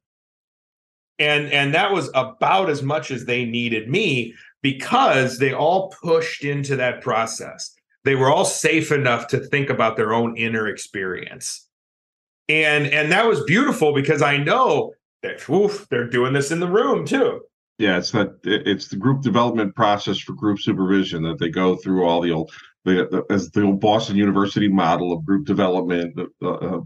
and 1.18 1.52
and 1.52 1.74
that 1.74 1.92
was 1.92 2.10
about 2.14 2.70
as 2.70 2.82
much 2.82 3.10
as 3.10 3.24
they 3.24 3.44
needed 3.44 3.88
me 3.88 4.34
because 4.62 5.38
they 5.38 5.52
all 5.52 5.94
pushed 6.02 6.44
into 6.44 6.76
that 6.76 7.00
process. 7.00 7.74
They 8.04 8.14
were 8.14 8.30
all 8.30 8.44
safe 8.44 8.90
enough 8.90 9.28
to 9.28 9.38
think 9.38 9.70
about 9.70 9.96
their 9.96 10.12
own 10.12 10.36
inner 10.36 10.66
experience 10.66 11.67
and 12.48 12.86
and 12.86 13.12
that 13.12 13.26
was 13.26 13.42
beautiful 13.44 13.94
because 13.94 14.22
i 14.22 14.36
know 14.36 14.92
oof, 15.50 15.86
they're 15.90 16.08
doing 16.08 16.32
this 16.32 16.50
in 16.50 16.60
the 16.60 16.68
room 16.68 17.04
too. 17.04 17.42
Yeah, 17.78 17.98
it's 17.98 18.10
that 18.10 18.38
it's 18.44 18.88
the 18.88 18.96
group 18.96 19.22
development 19.22 19.74
process 19.76 20.18
for 20.18 20.32
group 20.32 20.58
supervision 20.58 21.22
that 21.22 21.38
they 21.38 21.48
go 21.48 21.76
through 21.76 22.04
all 22.04 22.20
the 22.20 22.32
old 22.32 22.50
the, 22.84 23.06
the 23.10 23.24
as 23.32 23.50
the 23.50 23.62
old 23.62 23.80
Boston 23.80 24.16
University 24.16 24.68
model 24.68 25.12
of 25.12 25.24
group 25.24 25.46
development. 25.46 26.18
Uh, 26.42 26.50
uh, 26.50 26.80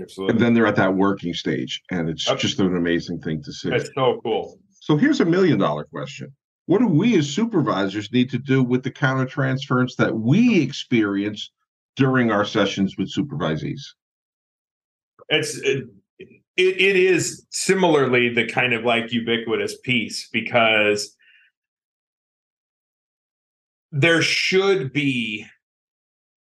Absolutely. 0.00 0.34
And 0.34 0.40
then 0.40 0.54
they're 0.54 0.66
at 0.66 0.76
that 0.76 0.94
working 0.94 1.34
stage, 1.34 1.82
and 1.90 2.08
it's 2.08 2.24
That's, 2.24 2.40
just 2.40 2.60
an 2.60 2.76
amazing 2.76 3.20
thing 3.20 3.42
to 3.42 3.52
see. 3.52 3.70
It's 3.70 3.90
so 3.94 4.20
cool. 4.22 4.58
So 4.80 4.96
here's 4.96 5.20
a 5.20 5.24
million 5.24 5.58
dollar 5.58 5.84
question: 5.84 6.32
What 6.66 6.78
do 6.78 6.86
we 6.86 7.16
as 7.18 7.28
supervisors 7.28 8.10
need 8.12 8.30
to 8.30 8.38
do 8.38 8.64
with 8.64 8.82
the 8.82 8.90
countertransference 8.90 9.96
that 9.96 10.16
we 10.16 10.62
experience 10.62 11.50
during 11.94 12.32
our 12.32 12.44
sessions 12.44 12.96
with 12.96 13.12
supervisees? 13.12 13.82
It's 15.30 15.56
it, 15.56 15.86
it, 16.56 16.96
is 16.96 17.46
similarly 17.50 18.34
the 18.34 18.46
kind 18.46 18.74
of 18.74 18.84
like 18.84 19.12
ubiquitous 19.12 19.78
piece 19.78 20.28
because 20.30 21.16
there 23.92 24.20
should 24.20 24.92
be 24.92 25.46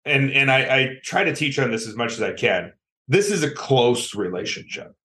and 0.05 0.31
and 0.31 0.51
I, 0.51 0.59
I 0.59 0.89
try 1.03 1.23
to 1.23 1.35
teach 1.35 1.57
on 1.57 1.71
this 1.71 1.87
as 1.87 1.95
much 1.95 2.13
as 2.13 2.21
I 2.21 2.33
can. 2.33 2.71
This 3.07 3.31
is 3.31 3.43
a 3.43 3.51
close 3.51 4.15
relationship. 4.15 4.95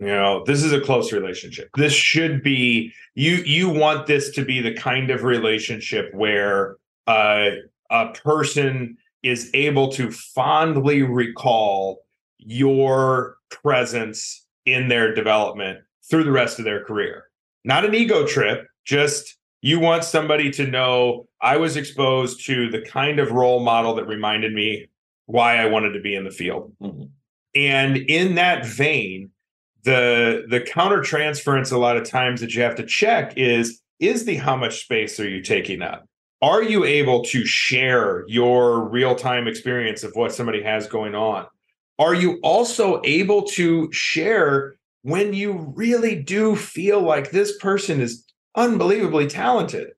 You 0.00 0.06
know, 0.06 0.44
this 0.44 0.62
is 0.62 0.72
a 0.72 0.80
close 0.80 1.12
relationship. 1.12 1.68
This 1.76 1.92
should 1.92 2.42
be 2.42 2.92
you 3.14 3.36
you 3.36 3.68
want 3.68 4.06
this 4.06 4.30
to 4.36 4.44
be 4.44 4.60
the 4.60 4.74
kind 4.74 5.10
of 5.10 5.24
relationship 5.24 6.12
where 6.14 6.76
uh, 7.06 7.50
a 7.90 8.08
person 8.12 8.96
is 9.22 9.50
able 9.52 9.90
to 9.92 10.10
fondly 10.10 11.02
recall 11.02 12.04
your 12.38 13.36
presence 13.50 14.46
in 14.64 14.88
their 14.88 15.14
development 15.14 15.80
through 16.10 16.24
the 16.24 16.32
rest 16.32 16.58
of 16.58 16.64
their 16.64 16.84
career. 16.84 17.24
Not 17.64 17.84
an 17.84 17.94
ego 17.94 18.26
trip, 18.26 18.66
just 18.84 19.36
you 19.60 19.80
want 19.80 20.04
somebody 20.04 20.50
to 20.52 20.66
know 20.66 21.26
I 21.42 21.56
was 21.56 21.76
exposed 21.76 22.44
to 22.46 22.70
the 22.70 22.80
kind 22.80 23.18
of 23.18 23.32
role 23.32 23.60
model 23.60 23.94
that 23.96 24.06
reminded 24.06 24.52
me 24.52 24.88
why 25.26 25.56
I 25.56 25.66
wanted 25.66 25.92
to 25.92 26.00
be 26.00 26.14
in 26.14 26.24
the 26.24 26.30
field. 26.30 26.72
Mm-hmm. 26.80 27.04
And 27.54 27.96
in 27.96 28.36
that 28.36 28.64
vein, 28.64 29.30
the 29.84 30.44
the 30.48 30.60
counter 30.60 31.02
transference 31.02 31.70
a 31.70 31.78
lot 31.78 31.96
of 31.96 32.08
times 32.08 32.40
that 32.40 32.54
you 32.54 32.62
have 32.62 32.74
to 32.76 32.86
check 32.86 33.36
is 33.36 33.80
is 34.00 34.24
the 34.24 34.36
how 34.36 34.56
much 34.56 34.82
space 34.82 35.18
are 35.18 35.28
you 35.28 35.42
taking 35.42 35.82
up? 35.82 36.06
Are 36.40 36.62
you 36.62 36.84
able 36.84 37.24
to 37.24 37.44
share 37.44 38.24
your 38.28 38.88
real 38.88 39.14
time 39.14 39.48
experience 39.48 40.04
of 40.04 40.12
what 40.14 40.32
somebody 40.32 40.62
has 40.62 40.86
going 40.86 41.14
on? 41.14 41.46
Are 41.98 42.14
you 42.14 42.38
also 42.42 43.00
able 43.04 43.42
to 43.42 43.92
share 43.92 44.76
when 45.02 45.32
you 45.32 45.72
really 45.74 46.14
do 46.14 46.54
feel 46.54 47.00
like 47.00 47.30
this 47.30 47.56
person 47.58 48.00
is 48.00 48.24
unbelievably 48.54 49.26
talented? 49.28 49.92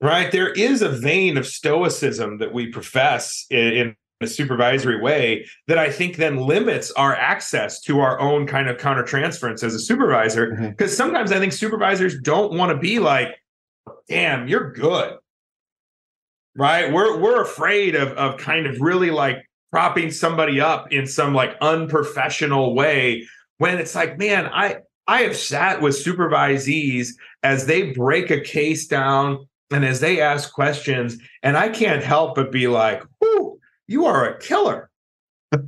Right? 0.00 0.30
There 0.30 0.50
is 0.50 0.82
a 0.82 0.88
vein 0.88 1.38
of 1.38 1.46
stoicism 1.46 2.38
that 2.38 2.52
we 2.52 2.66
profess 2.66 3.46
in, 3.50 3.72
in 3.72 3.96
a 4.20 4.26
supervisory 4.26 5.00
way 5.00 5.46
that 5.66 5.78
I 5.78 5.90
think 5.90 6.16
then 6.16 6.36
limits 6.36 6.90
our 6.92 7.14
access 7.14 7.80
to 7.82 8.00
our 8.00 8.20
own 8.20 8.46
kind 8.46 8.68
of 8.68 8.76
countertransference 8.76 9.62
as 9.62 9.74
a 9.74 9.78
supervisor. 9.78 10.50
Because 10.50 10.90
mm-hmm. 10.90 10.96
sometimes 10.96 11.32
I 11.32 11.38
think 11.38 11.52
supervisors 11.52 12.18
don't 12.20 12.52
want 12.52 12.70
to 12.72 12.78
be 12.78 12.98
like, 12.98 13.28
damn, 14.08 14.48
you're 14.48 14.72
good. 14.72 15.14
Right. 16.56 16.92
We're 16.92 17.20
we're 17.20 17.42
afraid 17.42 17.96
of 17.96 18.10
of 18.12 18.38
kind 18.38 18.66
of 18.66 18.80
really 18.80 19.10
like 19.10 19.44
propping 19.74 20.08
somebody 20.08 20.60
up 20.60 20.92
in 20.92 21.04
some 21.04 21.34
like 21.34 21.56
unprofessional 21.60 22.76
way 22.76 23.26
when 23.58 23.76
it's 23.76 23.96
like, 23.96 24.16
man, 24.16 24.46
I 24.46 24.76
I 25.08 25.22
have 25.22 25.36
sat 25.36 25.82
with 25.82 25.96
supervisees 25.96 27.08
as 27.42 27.66
they 27.66 27.90
break 27.90 28.30
a 28.30 28.40
case 28.40 28.86
down 28.86 29.48
and 29.72 29.84
as 29.84 29.98
they 29.98 30.20
ask 30.20 30.52
questions, 30.52 31.16
and 31.42 31.56
I 31.56 31.70
can't 31.70 32.04
help 32.04 32.36
but 32.36 32.52
be 32.52 32.68
like, 32.68 33.02
whoo, 33.20 33.58
you 33.88 34.06
are 34.06 34.28
a 34.28 34.38
killer. 34.38 34.90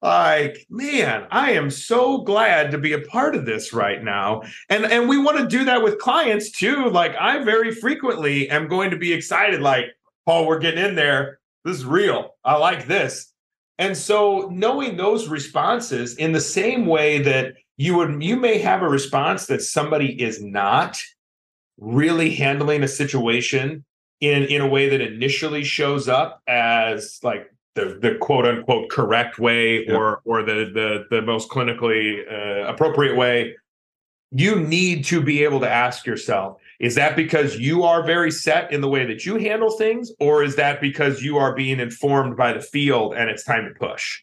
like 0.00 0.64
man 0.70 1.26
i 1.32 1.50
am 1.50 1.68
so 1.68 2.18
glad 2.18 2.70
to 2.70 2.78
be 2.78 2.92
a 2.92 3.00
part 3.00 3.34
of 3.34 3.46
this 3.46 3.72
right 3.72 4.04
now. 4.04 4.42
And 4.68 4.84
and 4.84 5.08
we 5.08 5.18
want 5.18 5.38
to 5.38 5.46
do 5.46 5.64
that 5.64 5.82
with 5.82 5.98
clients 5.98 6.50
too. 6.50 6.90
Like 6.90 7.16
i 7.16 7.42
very 7.42 7.74
frequently 7.74 8.50
am 8.50 8.68
going 8.68 8.90
to 8.90 8.98
be 8.98 9.14
excited 9.14 9.62
like 9.62 9.86
oh 10.26 10.44
we're 10.44 10.58
getting 10.58 10.84
in 10.84 10.94
there 10.94 11.38
this 11.64 11.76
is 11.76 11.84
real. 11.84 12.36
I 12.44 12.56
like 12.56 12.86
this. 12.86 13.32
And 13.78 13.96
so 13.96 14.48
knowing 14.52 14.96
those 14.96 15.28
responses 15.28 16.16
in 16.16 16.32
the 16.32 16.40
same 16.40 16.86
way 16.86 17.20
that 17.22 17.54
you 17.76 17.96
would 17.96 18.22
you 18.22 18.36
may 18.36 18.58
have 18.58 18.82
a 18.82 18.88
response 18.88 19.46
that 19.46 19.62
somebody 19.62 20.20
is 20.20 20.42
not 20.42 21.00
really 21.78 22.34
handling 22.34 22.82
a 22.82 22.88
situation 22.88 23.84
in 24.20 24.44
in 24.44 24.60
a 24.60 24.66
way 24.66 24.88
that 24.88 25.00
initially 25.00 25.62
shows 25.62 26.08
up 26.08 26.42
as 26.48 27.20
like 27.22 27.52
the 27.76 27.98
the 28.02 28.16
quote 28.16 28.46
unquote 28.46 28.90
correct 28.90 29.38
way 29.38 29.86
yeah. 29.86 29.94
or 29.94 30.20
or 30.24 30.42
the 30.42 30.70
the 30.74 31.06
the 31.10 31.22
most 31.22 31.48
clinically 31.48 32.20
uh, 32.30 32.68
appropriate 32.68 33.16
way 33.16 33.54
you 34.32 34.60
need 34.60 35.04
to 35.04 35.22
be 35.22 35.44
able 35.44 35.60
to 35.60 35.70
ask 35.70 36.04
yourself 36.04 36.60
is 36.78 36.94
that 36.94 37.16
because 37.16 37.58
you 37.58 37.82
are 37.82 38.04
very 38.04 38.30
set 38.30 38.72
in 38.72 38.80
the 38.80 38.88
way 38.88 39.04
that 39.06 39.26
you 39.26 39.36
handle 39.36 39.70
things, 39.70 40.12
or 40.20 40.44
is 40.44 40.56
that 40.56 40.80
because 40.80 41.22
you 41.22 41.36
are 41.36 41.54
being 41.54 41.80
informed 41.80 42.36
by 42.36 42.52
the 42.52 42.60
field 42.60 43.14
and 43.14 43.28
it's 43.28 43.44
time 43.44 43.64
to 43.64 43.78
push? 43.78 44.22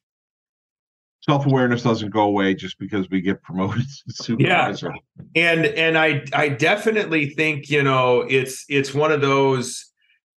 Self 1.21 1.45
awareness 1.45 1.81
doesn't 1.81 2.11
go 2.11 2.21
away 2.21 2.53
just 2.53 2.77
because 2.77 3.09
we 3.09 3.19
get 3.19 3.41
promoted 3.41 3.83
to 3.83 4.13
supervisor. 4.23 4.93
Yeah, 5.33 5.53
and 5.53 5.65
and 5.65 5.97
I 5.97 6.23
I 6.33 6.49
definitely 6.49 7.29
think 7.31 7.69
you 7.69 7.83
know 7.83 8.21
it's 8.21 8.63
it's 8.69 8.93
one 8.93 9.11
of 9.11 9.21
those 9.21 9.91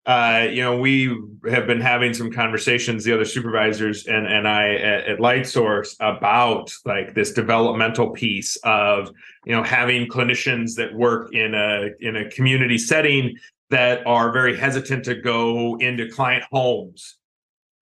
uh, 0.09 0.49
you 0.51 0.63
know, 0.63 0.75
we 0.75 1.15
have 1.51 1.67
been 1.67 1.83
having 1.83 2.15
some 2.15 2.33
conversations, 2.33 3.05
the 3.05 3.13
other 3.13 3.27
supervisors 3.27 4.07
and 4.07 4.27
and 4.27 4.49
I 4.49 4.77
at, 4.77 5.05
at 5.07 5.19
LightSource 5.19 5.97
about 6.01 6.73
like 6.87 7.15
this 7.15 7.31
developmental 7.33 8.09
piece 8.09 8.57
of 8.65 9.11
you 9.45 9.55
know 9.55 9.63
having 9.63 10.09
clinicians 10.09 10.77
that 10.77 10.95
work 10.95 11.35
in 11.35 11.55
a 11.55 11.91
in 12.01 12.17
a 12.17 12.31
community 12.31 12.79
setting 12.79 13.37
that 13.69 14.07
are 14.07 14.33
very 14.33 14.57
hesitant 14.57 15.05
to 15.05 15.15
go 15.15 15.77
into 15.77 16.09
client 16.09 16.43
homes, 16.51 17.19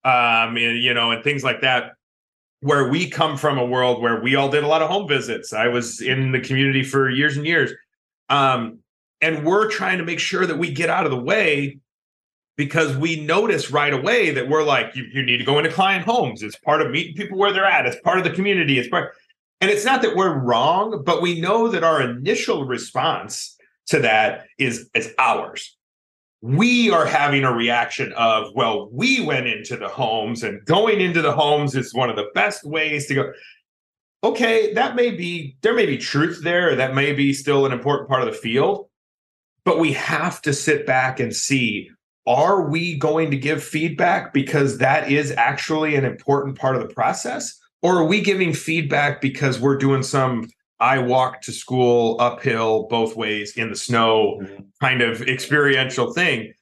um, 0.03 0.57
and, 0.57 0.83
you 0.83 0.95
know, 0.95 1.12
and 1.12 1.22
things 1.22 1.45
like 1.45 1.61
that. 1.61 1.93
Where 2.59 2.89
we 2.89 3.09
come 3.09 3.37
from 3.37 3.57
a 3.57 3.64
world 3.64 4.03
where 4.03 4.20
we 4.20 4.35
all 4.35 4.49
did 4.49 4.64
a 4.64 4.66
lot 4.66 4.83
of 4.83 4.91
home 4.91 5.07
visits. 5.07 5.53
I 5.53 5.68
was 5.68 6.01
in 6.01 6.33
the 6.33 6.41
community 6.41 6.83
for 6.83 7.09
years 7.09 7.37
and 7.37 7.47
years. 7.47 7.70
Um, 8.29 8.81
and 9.20 9.47
we're 9.47 9.70
trying 9.70 9.99
to 9.99 10.05
make 10.05 10.18
sure 10.18 10.45
that 10.45 10.59
we 10.59 10.72
get 10.72 10.91
out 10.91 11.05
of 11.05 11.12
the 11.12 11.18
way 11.18 11.79
because 12.57 12.96
we 12.96 13.20
notice 13.20 13.70
right 13.70 13.92
away 13.92 14.30
that 14.30 14.48
we're 14.48 14.64
like, 14.64 14.96
you, 14.96 15.04
you 15.12 15.22
need 15.22 15.36
to 15.38 15.44
go 15.44 15.59
into 15.59 15.70
client 15.70 16.04
homes. 16.04 16.42
It's 16.42 16.57
part 16.57 16.80
of 16.80 16.90
meeting 16.90 17.14
people 17.14 17.38
where 17.38 17.52
they're 17.52 17.64
at. 17.64 17.86
It's 17.86 18.00
part 18.00 18.18
of 18.18 18.24
the 18.24 18.30
community. 18.30 18.78
It's 18.78 18.88
part, 18.88 19.14
and 19.61 19.70
it's 19.70 19.84
not 19.84 20.02
that 20.02 20.16
we're 20.16 20.38
wrong, 20.38 21.02
but 21.04 21.22
we 21.22 21.40
know 21.40 21.68
that 21.68 21.84
our 21.84 22.00
initial 22.00 22.64
response 22.64 23.57
to 23.86 24.00
that 24.00 24.46
is 24.59 24.88
is 24.94 25.14
ours. 25.18 25.76
We 26.42 26.90
are 26.90 27.07
having 27.07 27.44
a 27.44 27.52
reaction 27.52 28.12
of, 28.12 28.52
well, 28.54 28.88
we 28.92 29.24
went 29.24 29.46
into 29.46 29.76
the 29.76 29.88
homes, 29.88 30.42
and 30.42 30.64
going 30.64 31.00
into 31.00 31.22
the 31.22 31.32
homes 31.32 31.74
is 31.74 31.94
one 31.94 32.11
of 32.11 32.16
the 32.16 32.30
best 32.34 32.64
ways 32.64 33.07
to 33.07 33.14
go. 33.14 33.32
Okay, 34.24 34.72
that 34.74 34.96
may 34.96 35.11
be 35.11 35.57
there 35.62 35.74
may 35.74 35.86
be 35.86 35.98
truth 35.98 36.40
there, 36.42 36.74
that 36.74 36.94
may 36.94 37.12
be 37.12 37.32
still 37.32 37.66
an 37.66 37.72
important 37.72 38.09
part 38.09 38.22
of 38.22 38.26
the 38.26 38.38
field, 38.38 38.88
but 39.64 39.78
we 39.78 39.92
have 39.92 40.42
to 40.42 40.52
sit 40.52 40.86
back 40.86 41.20
and 41.20 41.34
see 41.34 41.90
are 42.27 42.68
we 42.68 42.97
going 42.99 43.31
to 43.31 43.37
give 43.37 43.62
feedback 43.62 44.33
because 44.33 44.79
that 44.79 45.11
is 45.11 45.31
actually 45.33 45.95
an 45.95 46.05
important 46.05 46.59
part 46.59 46.77
of 46.77 46.83
the 46.83 46.93
process? 46.93 47.59
Or 47.83 47.99
are 47.99 48.07
we 48.07 48.20
giving 48.20 48.53
feedback 48.53 49.20
because 49.20 49.61
we're 49.61 49.79
doing 49.79 50.03
some 50.03 50.49
I 50.79 50.99
walk 50.99 51.41
to 51.43 51.53
school 51.53 52.16
uphill 52.20 52.87
both 52.89 53.16
ways 53.16 53.57
in 53.57 53.70
the 53.70 53.77
snow 53.77 54.41
mm-hmm. 54.43 54.62
kind 54.81 55.03
of 55.03 55.22
experiential 55.22 56.12
thing? 56.12 56.53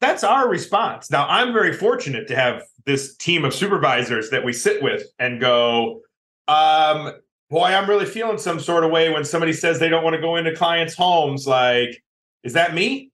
That's 0.00 0.24
our 0.24 0.48
response. 0.48 1.10
Now, 1.10 1.26
I'm 1.28 1.52
very 1.52 1.72
fortunate 1.72 2.28
to 2.28 2.36
have 2.36 2.62
this 2.84 3.16
team 3.16 3.44
of 3.44 3.54
supervisors 3.54 4.30
that 4.30 4.44
we 4.44 4.52
sit 4.52 4.82
with 4.82 5.04
and 5.18 5.40
go, 5.40 6.00
um, 6.48 7.12
boy, 7.48 7.66
I'm 7.66 7.88
really 7.88 8.04
feeling 8.04 8.36
some 8.36 8.60
sort 8.60 8.84
of 8.84 8.90
way 8.90 9.10
when 9.10 9.24
somebody 9.24 9.54
says 9.54 9.78
they 9.78 9.88
don't 9.88 10.04
want 10.04 10.14
to 10.14 10.20
go 10.20 10.36
into 10.36 10.54
clients' 10.54 10.94
homes. 10.94 11.46
Like, 11.46 12.02
is 12.42 12.52
that 12.52 12.74
me? 12.74 13.12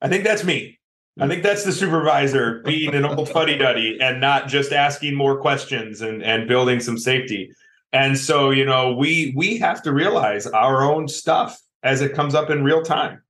I 0.00 0.08
think 0.08 0.24
that's 0.24 0.44
me. 0.44 0.79
I 1.18 1.28
think 1.28 1.42
that's 1.42 1.64
the 1.64 1.72
supervisor 1.72 2.62
being 2.64 2.94
an 2.94 3.04
old 3.04 3.28
fuddy 3.28 3.58
duddy 3.58 3.98
and 4.00 4.20
not 4.20 4.48
just 4.48 4.72
asking 4.72 5.14
more 5.14 5.40
questions 5.40 6.00
and, 6.00 6.22
and 6.22 6.48
building 6.48 6.80
some 6.80 6.96
safety. 6.96 7.50
And 7.92 8.16
so, 8.16 8.50
you 8.50 8.64
know, 8.64 8.94
we 8.94 9.32
we 9.36 9.58
have 9.58 9.82
to 9.82 9.92
realize 9.92 10.46
our 10.46 10.82
own 10.82 11.08
stuff 11.08 11.60
as 11.82 12.00
it 12.00 12.14
comes 12.14 12.34
up 12.34 12.48
in 12.48 12.62
real 12.62 12.82
time. 12.82 13.22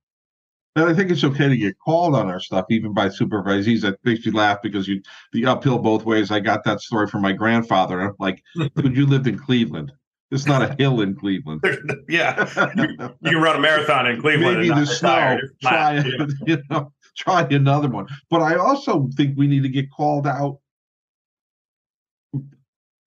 And 0.75 0.85
I 0.85 0.93
think 0.93 1.11
it's 1.11 1.23
okay 1.23 1.49
to 1.49 1.57
get 1.57 1.77
called 1.79 2.15
on 2.15 2.29
our 2.29 2.39
stuff, 2.39 2.65
even 2.69 2.93
by 2.93 3.09
supervisees. 3.09 3.81
That 3.81 3.97
makes 4.05 4.25
you 4.25 4.31
laugh 4.31 4.59
because 4.61 4.87
you 4.87 5.01
the 5.33 5.45
uphill 5.45 5.79
both 5.79 6.05
ways. 6.05 6.31
I 6.31 6.39
got 6.39 6.63
that 6.63 6.79
story 6.79 7.07
from 7.07 7.21
my 7.21 7.33
grandfather. 7.33 7.99
I'm 7.99 8.15
like, 8.19 8.41
dude, 8.75 8.95
you 8.95 9.05
lived 9.05 9.27
in 9.27 9.37
Cleveland. 9.37 9.91
It's 10.29 10.45
not 10.45 10.61
a 10.61 10.73
hill 10.79 11.01
in 11.01 11.13
Cleveland. 11.13 11.61
yeah, 12.09 12.47
you, 12.77 13.09
you, 13.31 13.39
run 13.39 13.57
a 13.57 13.59
marathon 13.59 14.07
in 14.07 14.21
Cleveland. 14.21 14.59
Maybe 14.59 14.69
the 14.69 14.85
snow. 14.85 15.37
Try, 15.61 16.01
you 16.47 16.63
know, 16.69 16.93
try 17.17 17.41
another 17.43 17.89
one. 17.89 18.07
But 18.29 18.41
I 18.41 18.55
also 18.55 19.09
think 19.15 19.37
we 19.37 19.47
need 19.47 19.63
to 19.63 19.69
get 19.69 19.91
called 19.91 20.27
out, 20.27 20.59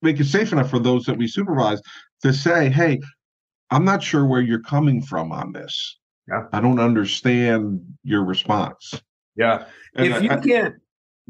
make 0.01 0.19
it 0.19 0.25
safe 0.25 0.51
enough 0.51 0.69
for 0.69 0.79
those 0.79 1.05
that 1.05 1.17
we 1.17 1.27
supervise 1.27 1.81
to 2.23 2.33
say, 2.33 2.69
hey, 2.69 2.99
I'm 3.71 3.85
not 3.85 4.03
sure 4.03 4.25
where 4.25 4.41
you're 4.41 4.61
coming 4.61 5.01
from 5.01 5.31
on 5.31 5.51
this. 5.51 5.97
Yeah. 6.27 6.43
I 6.53 6.61
don't 6.61 6.79
understand 6.79 7.81
your 8.03 8.23
response. 8.23 9.01
Yeah. 9.35 9.65
And 9.95 10.07
if 10.07 10.13
I, 10.15 10.19
you 10.19 10.41
can't, 10.41 10.75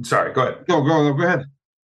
sorry, 0.04 0.34
go 0.34 0.42
ahead. 0.42 0.66
Go, 0.68 0.82
go, 0.82 1.14
go 1.14 1.24
ahead. 1.24 1.46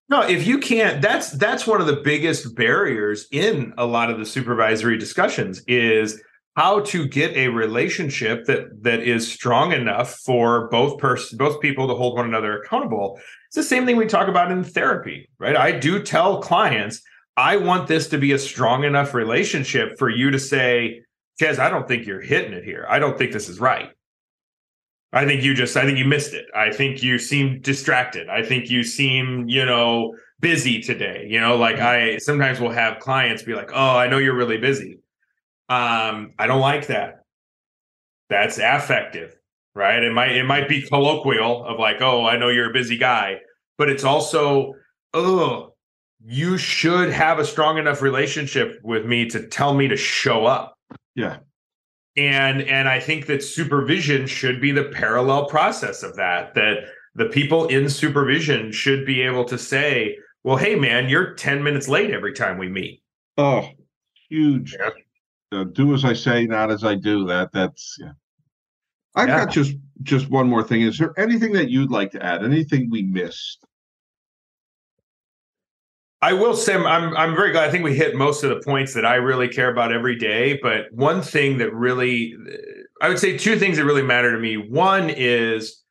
No, 0.09 0.21
if 0.21 0.47
you 0.47 0.57
can't, 0.57 1.01
that's 1.03 1.31
that's 1.31 1.67
one 1.67 1.81
of 1.81 1.87
the 1.87 1.97
biggest 1.97 2.55
barriers 2.55 3.27
in 3.31 3.73
a 3.77 3.85
lot 3.85 4.09
of 4.09 4.17
the 4.17 4.25
supervisory 4.25 4.97
discussions 4.97 5.61
is 5.67 6.21
how 6.55 6.81
to 6.81 7.07
get 7.07 7.35
a 7.35 7.47
relationship 7.47 8.45
that 8.45 8.83
that 8.83 8.99
is 9.01 9.31
strong 9.31 9.71
enough 9.71 10.15
for 10.25 10.67
both 10.69 10.97
person 10.97 11.37
both 11.37 11.61
people 11.61 11.87
to 11.87 11.95
hold 11.95 12.17
one 12.17 12.25
another 12.25 12.59
accountable. 12.59 13.19
It's 13.47 13.55
the 13.55 13.63
same 13.63 13.85
thing 13.85 13.95
we 13.95 14.07
talk 14.07 14.27
about 14.27 14.51
in 14.51 14.63
therapy 14.63 15.29
right? 15.39 15.55
I 15.55 15.71
do 15.71 16.01
tell 16.03 16.41
clients 16.41 17.01
i 17.37 17.55
want 17.55 17.87
this 17.87 18.07
to 18.09 18.17
be 18.17 18.33
a 18.33 18.39
strong 18.39 18.83
enough 18.83 19.13
relationship 19.13 19.97
for 19.97 20.09
you 20.09 20.31
to 20.31 20.39
say 20.39 21.01
Chaz, 21.41 21.59
i 21.59 21.69
don't 21.69 21.87
think 21.87 22.05
you're 22.05 22.21
hitting 22.21 22.51
it 22.53 22.65
here. 22.65 22.85
I 22.89 22.99
don't 22.99 23.17
think 23.17 23.31
this 23.31 23.47
is 23.47 23.59
right 23.59 23.91
i 25.13 25.25
think 25.25 25.43
you 25.43 25.53
just 25.53 25.77
i 25.77 25.85
think 25.85 25.97
you 25.97 26.05
missed 26.05 26.33
it. 26.33 26.45
I 26.55 26.71
think 26.71 27.01
you 27.01 27.19
seem 27.19 27.61
distracted. 27.61 28.27
I 28.27 28.43
think 28.43 28.69
you 28.69 28.83
seem 28.83 29.47
you 29.47 29.65
know 29.65 30.15
busy 30.41 30.81
today. 30.81 31.25
You 31.29 31.39
know 31.39 31.55
like 31.55 31.77
mm-hmm. 31.77 32.15
i 32.15 32.17
sometimes 32.17 32.59
will 32.59 32.71
have 32.71 32.99
clients 32.99 33.43
be 33.43 33.53
like 33.53 33.71
oh 33.73 33.97
i 33.97 34.07
know 34.07 34.17
you're 34.17 34.35
really 34.35 34.57
busy 34.57 34.99
um, 35.69 36.33
I 36.39 36.47
don't 36.47 36.61
like 36.61 36.87
that. 36.87 37.21
That's 38.29 38.57
affective, 38.57 39.35
right? 39.75 40.03
It 40.03 40.11
might 40.11 40.31
it 40.31 40.45
might 40.45 40.67
be 40.67 40.81
colloquial 40.81 41.63
of 41.65 41.79
like, 41.79 42.01
oh, 42.01 42.25
I 42.25 42.37
know 42.37 42.49
you're 42.49 42.71
a 42.71 42.73
busy 42.73 42.97
guy, 42.97 43.37
but 43.77 43.89
it's 43.89 44.03
also, 44.03 44.73
oh, 45.13 45.73
you 46.25 46.57
should 46.57 47.11
have 47.11 47.39
a 47.39 47.45
strong 47.45 47.77
enough 47.77 48.01
relationship 48.01 48.79
with 48.83 49.05
me 49.05 49.27
to 49.29 49.47
tell 49.47 49.73
me 49.73 49.87
to 49.87 49.95
show 49.95 50.45
up. 50.45 50.75
Yeah. 51.15 51.37
And 52.17 52.63
and 52.63 52.89
I 52.89 52.99
think 52.99 53.27
that 53.27 53.43
supervision 53.43 54.25
should 54.25 54.59
be 54.59 54.71
the 54.71 54.85
parallel 54.85 55.45
process 55.45 56.01
of 56.01 56.15
that. 56.15 56.55
That 56.55 56.85
the 57.13 57.25
people 57.25 57.67
in 57.67 57.89
supervision 57.89 58.71
should 58.71 59.05
be 59.05 59.21
able 59.21 59.45
to 59.45 59.57
say, 59.57 60.17
well, 60.43 60.57
hey 60.57 60.75
man, 60.75 61.09
you're 61.09 61.35
10 61.35 61.63
minutes 61.63 61.87
late 61.87 62.09
every 62.09 62.33
time 62.33 62.57
we 62.57 62.69
meet. 62.69 63.03
Oh, 63.37 63.69
huge. 64.29 64.75
Yeah 64.79 64.89
uh, 65.51 65.63
do 65.65 65.93
as 65.93 66.05
I 66.05 66.13
say, 66.13 66.45
not 66.45 66.71
as 66.71 66.83
I 66.83 66.95
do. 66.95 67.25
That 67.25 67.51
that's 67.51 67.97
yeah. 67.99 68.11
I've 69.15 69.29
yeah. 69.29 69.45
got 69.45 69.53
just 69.53 69.75
just 70.03 70.29
one 70.29 70.47
more 70.47 70.63
thing. 70.63 70.81
Is 70.81 70.97
there 70.97 71.13
anything 71.17 71.53
that 71.53 71.69
you'd 71.69 71.91
like 71.91 72.11
to 72.11 72.23
add? 72.23 72.43
Anything 72.43 72.89
we 72.89 73.03
missed? 73.03 73.65
I 76.21 76.33
will 76.33 76.55
say 76.55 76.75
I'm 76.75 77.15
I'm 77.15 77.35
very 77.35 77.51
glad. 77.51 77.67
I 77.67 77.71
think 77.71 77.83
we 77.83 77.95
hit 77.95 78.15
most 78.15 78.43
of 78.43 78.49
the 78.49 78.61
points 78.61 78.93
that 78.93 79.05
I 79.05 79.15
really 79.15 79.47
care 79.47 79.71
about 79.71 79.91
every 79.93 80.17
day. 80.17 80.59
But 80.61 80.91
one 80.91 81.21
thing 81.21 81.57
that 81.59 81.73
really, 81.73 82.35
I 83.01 83.07
would 83.07 83.19
say 83.19 83.37
two 83.37 83.57
things 83.57 83.77
that 83.77 83.85
really 83.85 84.03
matter 84.03 84.31
to 84.33 84.39
me. 84.39 84.57
One 84.57 85.09
is 85.09 85.81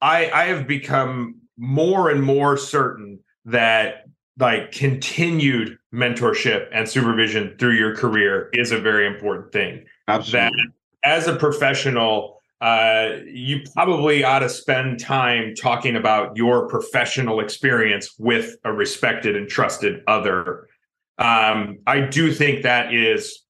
I 0.00 0.30
I 0.30 0.44
have 0.44 0.66
become 0.66 1.40
more 1.56 2.10
and 2.10 2.22
more 2.22 2.56
certain 2.56 3.18
that 3.46 4.03
like 4.38 4.72
continued 4.72 5.78
mentorship 5.92 6.66
and 6.72 6.88
supervision 6.88 7.54
through 7.58 7.74
your 7.74 7.94
career 7.94 8.50
is 8.52 8.72
a 8.72 8.78
very 8.78 9.06
important 9.06 9.52
thing. 9.52 9.84
Absolutely. 10.08 10.50
That 10.50 10.72
as 11.04 11.28
a 11.28 11.36
professional, 11.36 12.40
uh, 12.60 13.18
you 13.26 13.60
probably 13.74 14.24
ought 14.24 14.40
to 14.40 14.48
spend 14.48 14.98
time 14.98 15.54
talking 15.54 15.96
about 15.96 16.36
your 16.36 16.66
professional 16.66 17.40
experience 17.40 18.14
with 18.18 18.56
a 18.64 18.72
respected 18.72 19.36
and 19.36 19.48
trusted 19.48 20.02
other. 20.06 20.66
Um, 21.18 21.78
I 21.86 22.00
do 22.00 22.32
think 22.32 22.62
that 22.62 22.92
is 22.92 23.44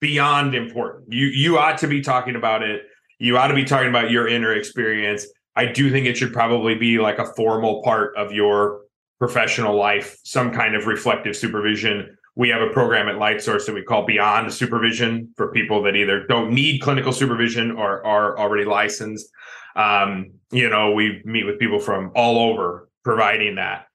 beyond 0.00 0.54
important. 0.54 1.12
You 1.12 1.26
you 1.26 1.58
ought 1.58 1.78
to 1.78 1.88
be 1.88 2.02
talking 2.02 2.36
about 2.36 2.62
it. 2.62 2.82
You 3.18 3.36
ought 3.38 3.48
to 3.48 3.54
be 3.54 3.64
talking 3.64 3.88
about 3.88 4.10
your 4.10 4.28
inner 4.28 4.52
experience. 4.52 5.26
I 5.56 5.66
do 5.66 5.90
think 5.90 6.06
it 6.06 6.16
should 6.16 6.32
probably 6.32 6.76
be 6.76 6.98
like 6.98 7.18
a 7.18 7.26
formal 7.34 7.82
part 7.82 8.16
of 8.16 8.30
your 8.30 8.77
professional 9.18 9.76
life, 9.76 10.18
some 10.24 10.52
kind 10.52 10.74
of 10.74 10.86
reflective 10.86 11.36
supervision. 11.36 12.16
We 12.36 12.48
have 12.50 12.62
a 12.62 12.70
program 12.70 13.08
at 13.08 13.16
LightSource 13.16 13.66
that 13.66 13.74
we 13.74 13.82
call 13.82 14.06
Beyond 14.06 14.52
Supervision 14.52 15.32
for 15.36 15.50
people 15.50 15.82
that 15.82 15.96
either 15.96 16.26
don't 16.26 16.52
need 16.52 16.80
clinical 16.80 17.12
supervision 17.12 17.72
or 17.72 18.04
are 18.06 18.38
already 18.38 18.64
licensed. 18.64 19.28
Um, 19.74 20.32
you 20.52 20.68
know, 20.68 20.92
we 20.92 21.20
meet 21.24 21.44
with 21.44 21.58
people 21.58 21.80
from 21.80 22.12
all 22.14 22.50
over 22.50 22.88
providing 23.02 23.56
that. 23.56 23.86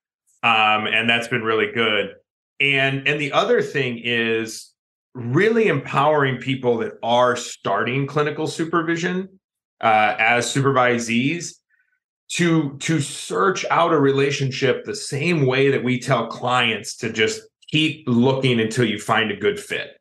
Um, 0.43 0.87
and 0.87 1.09
that's 1.09 1.29
been 1.29 1.43
really 1.43 1.71
good. 1.71 2.15
And 2.59 3.07
and 3.07 3.19
the 3.19 3.31
other 3.31 3.61
thing 3.61 3.99
is 4.03 4.73
really 5.13 5.67
empowering 5.67 6.37
people 6.37 6.77
that 6.79 6.93
are 7.01 7.35
starting 7.35 8.07
clinical 8.07 8.47
supervision 8.47 9.39
uh, 9.81 10.15
as 10.17 10.53
supervisees 10.53 11.55
to 12.29 12.77
to 12.79 12.99
search 12.99 13.65
out 13.69 13.93
a 13.93 13.99
relationship 13.99 14.83
the 14.83 14.95
same 14.95 15.45
way 15.45 15.69
that 15.69 15.83
we 15.83 15.99
tell 15.99 16.27
clients 16.27 16.95
to 16.97 17.11
just 17.11 17.41
keep 17.69 18.03
looking 18.07 18.59
until 18.59 18.85
you 18.85 18.99
find 18.99 19.31
a 19.31 19.35
good 19.35 19.59
fit 19.59 19.97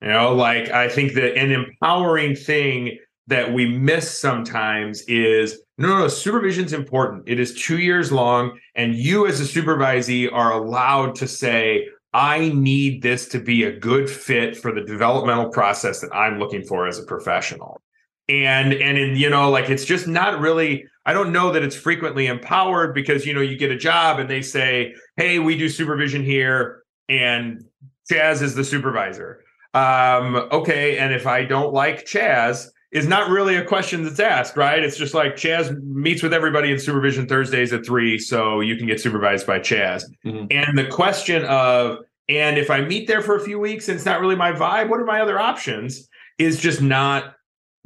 you 0.00 0.08
know 0.08 0.34
like 0.34 0.70
i 0.70 0.88
think 0.88 1.14
that 1.14 1.36
an 1.36 1.50
empowering 1.50 2.34
thing 2.34 2.98
that 3.28 3.52
we 3.52 3.66
miss 3.66 4.18
sometimes 4.18 5.02
is 5.02 5.60
no, 5.76 5.88
no, 5.88 5.98
no, 5.98 6.08
supervision's 6.08 6.72
important. 6.72 7.22
It 7.26 7.38
is 7.38 7.54
two 7.54 7.78
years 7.78 8.10
long, 8.10 8.58
and 8.74 8.96
you 8.96 9.26
as 9.28 9.40
a 9.40 9.44
supervisee 9.44 10.32
are 10.32 10.52
allowed 10.52 11.14
to 11.16 11.28
say, 11.28 11.86
I 12.12 12.48
need 12.48 13.02
this 13.02 13.28
to 13.28 13.38
be 13.38 13.64
a 13.64 13.78
good 13.78 14.10
fit 14.10 14.56
for 14.56 14.72
the 14.72 14.80
developmental 14.80 15.50
process 15.50 16.00
that 16.00 16.12
I'm 16.12 16.40
looking 16.40 16.64
for 16.64 16.88
as 16.88 16.98
a 16.98 17.04
professional 17.04 17.80
and 18.28 18.72
and 18.72 18.98
in 18.98 19.16
you 19.16 19.30
know 19.30 19.50
like 19.50 19.70
it's 19.70 19.84
just 19.84 20.06
not 20.06 20.38
really 20.38 20.84
i 21.06 21.12
don't 21.12 21.32
know 21.32 21.50
that 21.50 21.62
it's 21.62 21.76
frequently 21.76 22.26
empowered 22.26 22.94
because 22.94 23.24
you 23.24 23.32
know 23.32 23.40
you 23.40 23.56
get 23.56 23.70
a 23.70 23.76
job 23.76 24.18
and 24.18 24.28
they 24.28 24.42
say 24.42 24.94
hey 25.16 25.38
we 25.38 25.56
do 25.56 25.68
supervision 25.68 26.22
here 26.22 26.82
and 27.08 27.64
Chaz 28.10 28.42
is 28.42 28.54
the 28.54 28.64
supervisor 28.64 29.42
Um, 29.74 30.36
okay, 30.50 30.98
and 30.98 31.12
if 31.12 31.26
I 31.26 31.44
don't 31.44 31.72
like 31.74 32.06
Chaz, 32.06 32.68
is 32.90 33.06
not 33.06 33.28
really 33.28 33.56
a 33.56 33.64
question 33.64 34.02
that's 34.02 34.18
asked, 34.18 34.56
right? 34.56 34.82
It's 34.82 34.96
just 34.96 35.12
like 35.12 35.36
Chaz 35.36 35.78
meets 35.82 36.22
with 36.22 36.32
everybody 36.32 36.72
in 36.72 36.78
supervision 36.78 37.26
Thursdays 37.26 37.72
at 37.72 37.84
three, 37.84 38.18
so 38.18 38.60
you 38.60 38.76
can 38.76 38.86
get 38.86 38.98
supervised 38.98 39.46
by 39.46 39.58
Chaz. 39.58 40.04
Mm-hmm. 40.24 40.46
And 40.50 40.78
the 40.78 40.86
question 40.86 41.44
of, 41.44 41.98
and 42.30 42.56
if 42.56 42.70
I 42.70 42.80
meet 42.80 43.06
there 43.06 43.20
for 43.20 43.36
a 43.36 43.40
few 43.40 43.58
weeks 43.58 43.88
and 43.88 43.96
it's 43.96 44.06
not 44.06 44.20
really 44.20 44.36
my 44.36 44.52
vibe, 44.52 44.88
what 44.88 45.00
are 45.00 45.04
my 45.04 45.20
other 45.20 45.38
options? 45.38 46.08
Is 46.38 46.58
just 46.58 46.80
not 46.80 47.34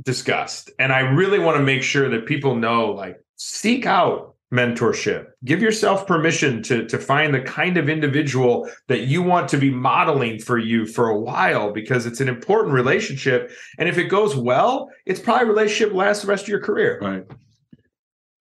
discussed. 0.02 0.70
And 0.78 0.92
I 0.92 1.00
really 1.00 1.38
want 1.38 1.56
to 1.58 1.62
make 1.62 1.82
sure 1.82 2.08
that 2.08 2.26
people 2.26 2.56
know 2.56 2.92
like, 2.92 3.18
seek 3.36 3.86
out 3.86 4.34
mentorship. 4.52 5.28
Give 5.44 5.62
yourself 5.62 6.06
permission 6.06 6.62
to, 6.64 6.86
to 6.86 6.98
find 6.98 7.34
the 7.34 7.40
kind 7.40 7.78
of 7.78 7.88
individual 7.88 8.68
that 8.88 9.02
you 9.02 9.22
want 9.22 9.48
to 9.48 9.56
be 9.56 9.70
modeling 9.70 10.38
for 10.38 10.58
you 10.58 10.86
for 10.86 11.08
a 11.08 11.18
while 11.18 11.72
because 11.72 12.04
it's 12.04 12.20
an 12.20 12.28
important 12.28 12.74
relationship. 12.74 13.50
And 13.78 13.88
if 13.88 13.96
it 13.96 14.04
goes 14.04 14.36
well, 14.36 14.90
it's 15.06 15.20
probably 15.20 15.46
a 15.46 15.50
relationship 15.50 15.94
lasts 15.94 16.22
the 16.22 16.28
rest 16.28 16.44
of 16.44 16.48
your 16.48 16.60
career. 16.60 16.98
Right. 17.00 17.24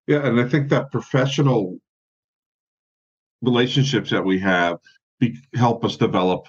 Yeah. 0.05 0.25
And 0.25 0.39
I 0.39 0.47
think 0.49 0.69
that 0.69 0.91
professional 0.91 1.79
relationships 3.41 4.09
that 4.09 4.25
we 4.25 4.37
have 4.39 4.77
be, 5.19 5.37
help 5.55 5.85
us 5.85 5.95
develop 5.95 6.47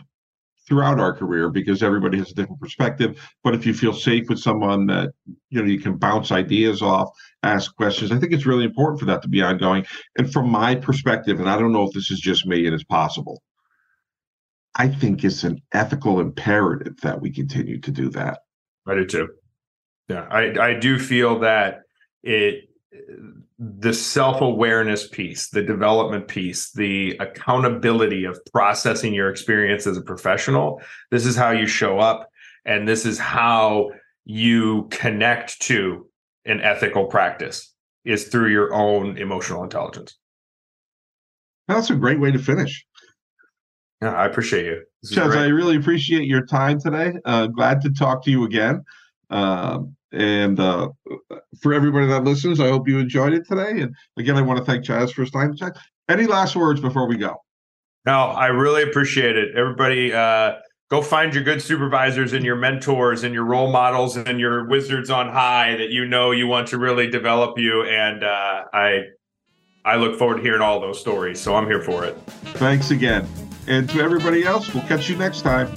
throughout 0.67 1.01
our 1.01 1.13
career 1.13 1.49
because 1.51 1.83
everybody 1.83 2.19
has 2.19 2.31
a 2.31 2.35
different 2.35 2.61
perspective. 2.61 3.21
But 3.43 3.55
if 3.55 3.67
you 3.67 3.75
feel 3.75 3.93
safe 3.93 4.29
with 4.29 4.39
someone 4.39 4.87
that 4.87 5.11
you 5.51 5.61
know 5.61 5.69
you 5.69 5.81
can 5.81 5.97
bounce 5.97 6.31
ideas 6.31 6.83
off, 6.83 7.11
ask 7.43 7.75
questions, 7.77 8.13
I 8.13 8.19
think 8.19 8.33
it's 8.33 8.47
really 8.47 8.65
important 8.65 9.01
for 9.01 9.07
that 9.07 9.23
to 9.23 9.29
be 9.29 9.43
ongoing. 9.43 9.85
And 10.19 10.33
from 10.33 10.49
my 10.49 10.75
perspective, 10.75 11.41
and 11.41 11.49
I 11.49 11.59
don't 11.59 11.73
know 11.73 11.85
if 11.85 11.93
this 11.93 12.11
is 12.11 12.21
just 12.21 12.47
me 12.47 12.67
and 12.67 12.75
it's 12.75 12.85
possible, 12.85 13.43
I 14.77 14.89
think 14.89 15.25
it's 15.25 15.45
an 15.45 15.61
ethical 15.73 16.21
imperative 16.21 17.01
that 17.03 17.21
we 17.21 17.31
continue 17.31 17.81
to 17.81 17.91
do 17.91 18.09
that. 18.11 18.41
I 18.87 18.95
do 18.95 19.07
too. 19.07 19.29
Yeah, 20.09 20.27
I 20.31 20.59
I 20.61 20.75
do 20.75 20.99
feel 20.99 21.41
that 21.41 21.83
it 22.23 22.69
the 23.59 23.93
self-awareness 23.93 25.09
piece 25.09 25.49
the 25.51 25.63
development 25.63 26.27
piece 26.29 26.73
the 26.73 27.17
accountability 27.21 28.25
of 28.25 28.39
processing 28.53 29.15
your 29.15 29.29
experience 29.29 29.87
as 29.87 29.97
a 29.97 30.03
professional. 30.03 30.81
This 31.11 31.27
is 31.27 31.37
how 31.37 31.51
you 31.51 31.67
show 31.67 31.99
up 31.99 32.29
and 32.65 32.89
this 32.89 33.05
is 33.07 33.19
how 33.19 33.91
you 34.25 34.89
connect 34.91 35.61
to 35.63 36.09
an 36.45 36.61
ethical 36.61 37.07
practice 37.07 37.73
is 38.05 38.29
through 38.29 38.49
your 38.49 38.73
own 38.75 39.17
emotional 39.19 39.63
intelligence. 39.63 40.17
That's 41.69 41.91
a 41.91 41.95
great 41.95 42.21
way 42.21 42.33
to 42.33 42.39
finish. 42.39 42.85
Yeah 44.01 44.15
i 44.15 44.27
appreciate 44.27 44.65
you. 44.65 44.83
Chaz, 45.07 45.37
i 45.37 45.47
really 45.47 45.77
appreciate 45.77 46.27
your 46.27 46.45
time 46.47 46.81
today. 46.81 47.13
Uh, 47.25 47.47
glad 47.47 47.81
to 47.83 47.91
talk 47.91 48.25
to 48.25 48.31
you 48.31 48.45
again 48.45 48.85
um, 49.33 49.97
and 50.13 50.61
uh, 50.61 50.91
for 51.61 51.73
everybody 51.73 52.07
that 52.07 52.25
listens, 52.25 52.61
I 52.61 52.69
hope 52.69 52.87
you 52.87 52.99
enjoyed 52.99 53.33
it 53.33 53.47
today. 53.49 53.81
And 53.81 53.95
again, 54.19 54.37
I 54.37 54.43
want 54.43 54.59
to 54.59 54.65
thank 54.65 54.85
Chaz 54.85 55.13
for 55.13 55.23
his 55.23 55.31
time. 55.31 55.55
Chaz, 55.57 55.77
any 56.09 56.27
last 56.27 56.55
words 56.55 56.81
before 56.81 57.09
we 57.09 57.17
go? 57.17 57.35
No, 58.05 58.13
I 58.13 58.47
really 58.47 58.83
appreciate 58.83 59.37
it. 59.37 59.57
Everybody, 59.57 60.13
uh, 60.13 60.57
go 60.91 61.01
find 61.01 61.33
your 61.33 61.45
good 61.45 61.63
supervisors 61.63 62.35
and 62.35 62.45
your 62.45 62.57
mentors 62.57 63.23
and 63.23 63.33
your 63.33 63.45
role 63.45 63.71
models 63.71 64.17
and 64.17 64.39
your 64.39 64.69
wizards 64.69 65.09
on 65.09 65.29
high 65.29 65.77
that 65.77 65.91
you 65.91 66.05
know 66.05 66.33
you 66.33 66.47
want 66.47 66.69
to 66.69 66.79
really 66.79 67.09
develop 67.09 67.59
you. 67.59 67.85
And 67.85 68.23
uh, 68.23 68.65
I, 68.75 69.01
I 69.85 69.97
look 69.97 70.19
forward 70.19 70.37
to 70.37 70.43
hearing 70.43 70.61
all 70.61 70.81
those 70.81 71.01
stories. 71.01 71.41
So 71.41 71.55
I'm 71.55 71.67
here 71.67 71.81
for 71.81 72.05
it. 72.05 72.15
Thanks 72.57 72.91
again. 72.91 73.27
And 73.69 73.89
to 73.91 74.01
everybody 74.01 74.45
else, 74.45 74.75
we'll 74.75 74.83
catch 74.85 75.09
you 75.09 75.17
next 75.17 75.43
time. 75.43 75.73